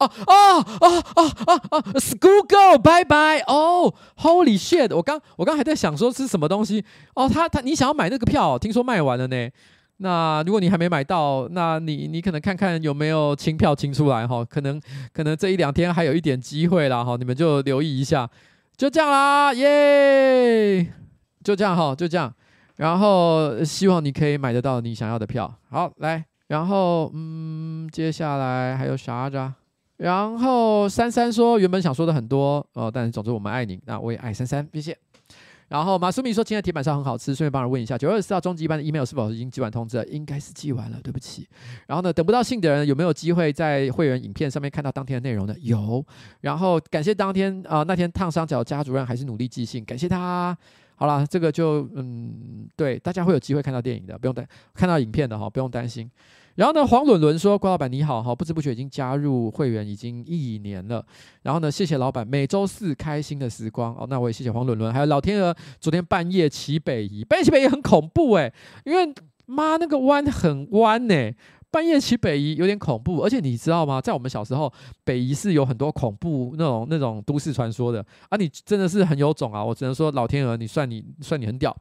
[0.00, 3.38] 哦哦哦哦哦哦，School Girl，拜拜。
[3.46, 4.92] 哦，Holy shit！
[4.96, 6.84] 我刚我刚还在想说是什么东西。
[7.14, 8.58] 哦，他他，你想要买那个票？
[8.58, 9.50] 听说卖完了呢。
[10.02, 14.42] 那如果你还没买到，那你你可能看看有没有清票清出来哈。
[14.44, 14.80] 可能
[15.12, 18.28] 可能这一两天还有一点机会啦哈，你们就留意一下。
[18.78, 20.86] 就这样啦，耶！
[21.44, 22.32] 就这样哈，就这样。
[22.76, 25.54] 然后希望你可以买得到你想要的票。
[25.68, 29.52] 好，来，然后嗯，接下来还有啥子？
[29.98, 34.96] 然后珊珊说，原本想说的很多哦，但总之我们爱你，那我也爱珊珊，谢谢。
[35.70, 40.06] 然后马苏米说，今天铁板烧很好吃，顺便帮人问一下，九月二十四号终极一班的 email 是否已经寄完通知了？
[40.06, 41.48] 应该是寄完了，对不起。
[41.86, 45.54] 然后呢，等不到信的人有没有机会在会员影片上面看到当天的内容呢？
[45.60, 46.04] 有。
[46.40, 50.58] 然后感谢当天啊、那天烫伤脚家主任还是努力寄信，感谢他。
[50.96, 54.44] 好了，这个就嗯，对，大家会有机会看到电影的，不用担
[54.74, 56.10] 看到影片的哈，不用担心。
[56.60, 61.02] 然后呢，黄伦伦说：“郭老板你好，哈，不知不觉已经加入会员已经一年了。
[61.40, 64.06] 然后呢，谢谢老板，每周四开心的时光哦。
[64.10, 68.52] 那我也谢谢黄伦伦，还有老天鹅，昨天半夜骑北宜，半夜骑北宜很恐怖诶，
[68.84, 69.10] 因为
[69.46, 71.32] 妈那个弯很弯呢，
[71.70, 73.22] 半夜骑北宜有点恐怖。
[73.22, 73.98] 而且你知道吗？
[73.98, 74.70] 在我们小时候，
[75.02, 78.36] 北宜是有很多恐怖那种那种都市传说的啊。
[78.36, 79.64] 你真的是很有种啊！
[79.64, 81.74] 我只能说，老天鹅，你算你算你很屌。”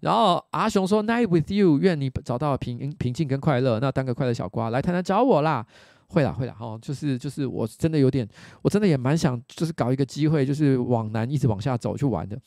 [0.00, 3.80] 然后阿雄说：“Night with you，愿你找到平平静跟快乐。
[3.80, 5.66] 那当个快乐小瓜来谈谈找我啦，
[6.08, 8.26] 会啦会啦，哦，就是就是我真的有点，
[8.62, 12.38] 我真的也蛮想，就是搞一个机会，就是往南一直往下走去玩的。”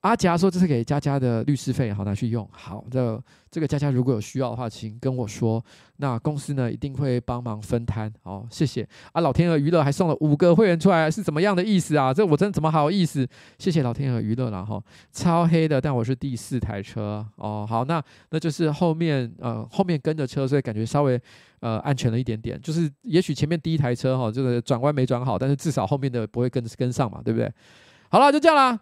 [0.00, 2.48] 阿夹说：“这是给佳佳的律师费，好拿去用。
[2.50, 5.62] 好的，这个佳佳如果有需要的话，请跟我说。
[5.98, 8.10] 那公司呢一定会帮忙分摊。
[8.22, 8.88] 好，谢谢。
[9.12, 12.14] 啊，老天鹅娱乐还送了五个会员出来，是怎么样的意思啊？
[12.14, 13.28] 这我真怎么好意思？
[13.58, 14.82] 谢谢老天鹅娱乐了哈。
[15.12, 17.66] 超黑的，但我是第四台车哦。
[17.68, 21.20] 好，那那就是后面呃后面跟着车，所以感觉稍微
[21.60, 22.58] 呃安全了一点点。
[22.62, 27.52] 就是也许前面第一台车哈，这个转弯没转好，但是至少后面的不会跟跟上嘛，对不对？
[28.08, 28.80] 好了，就这样啦。”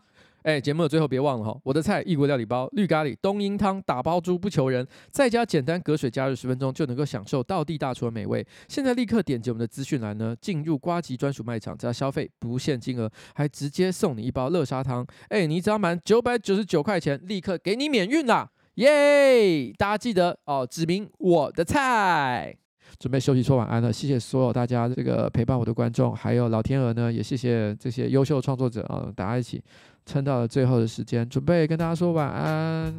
[0.49, 8.43] 哎，节目的最后别忘了哈，我的菜异国料理包绿咖喱冬阴汤打包猪不求人，在家简单隔水加热十分钟就能够享受道地大厨的美味。
[8.67, 15.07] 现在立刻点击我们的资讯栏呢，进入瓜吉专属卖场，只要消费不限金额，还直接送你一包乐沙汤。
[15.29, 18.51] 哎，你只要满九百九十九块钱，立刻给你免运啦！
[18.77, 19.71] 耶！
[19.77, 22.57] 大家记得哦，指明我的菜。
[22.99, 29.63] 准备休息说晚安了，谢谢所有大家这个陪伴我的观众，还有老天鹅呢，也谢谢这些优秀创作者啊，大家一起。
[30.09, 32.95] 撑到了最后的时间，准备跟大家说晚安。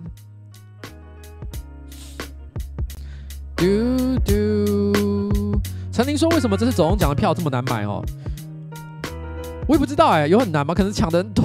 [3.55, 3.65] 嘟
[4.23, 5.59] 嘟，
[5.91, 8.01] 陈琳说：“为什么这次走钟奖的票这么难买哦？”
[9.67, 10.73] 我也不知道哎，有很难吗？
[10.75, 11.43] 可能抢的人多。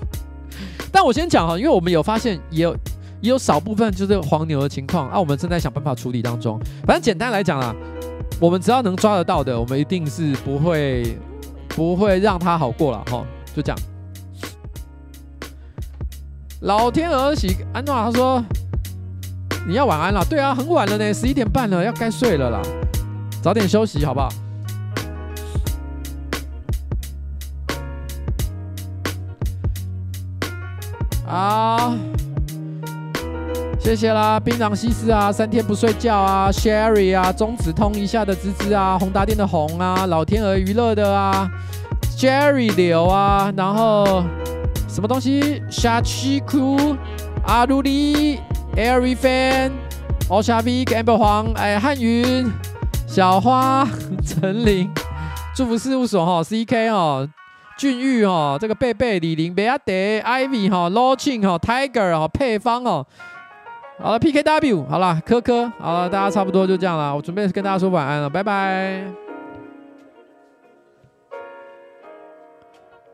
[0.92, 2.76] 但我先讲哈，因为我们有发现，也有
[3.22, 6.60] 也有少部分就是黄牛的情况啊，我们正在想办法处理当中。
[6.84, 7.74] 反正简单来讲啦，
[8.38, 11.18] 我们只要能抓得到的，我们一定是不会
[11.68, 13.78] 不会让他好过了哈，就这样。
[16.60, 18.42] 老天鹅喜安娜他说
[19.68, 22.62] ：“你要晚安了，对啊，很晚了呢，十一点半了，要该睡了啦，
[23.42, 24.30] 早点休息好不好？”
[31.28, 31.94] 啊，
[33.78, 41.46] 谢谢啦，槟榔西施啊，三天不睡觉啊，Sherry 啊，中指通一下的芝芝啊，宏达电的红啊，老天鹅娱乐的啊
[42.16, 44.24] ，Jerry 刘啊，然后。
[44.96, 45.62] 什么东西？
[45.70, 46.96] 夏奇酷、
[47.46, 48.40] 阿鲁里、
[48.74, 49.70] Airy Fan、
[50.30, 52.50] 欧夏 V、Amber 黄、哎汉云、
[53.06, 53.86] 小花、
[54.24, 54.90] 陈琳、
[55.54, 57.28] 祝福事务所哈、CK 哈、
[57.76, 63.04] 俊玉哈、这个贝贝、李玲、贝亚德、Ivy 哈、罗庆哈、Tiger 哈、配方哦。
[64.02, 67.14] 好了，PKW 好了，科科好了，大家差不多就这样了。
[67.14, 69.25] 我准备跟大家说晚安了，拜拜。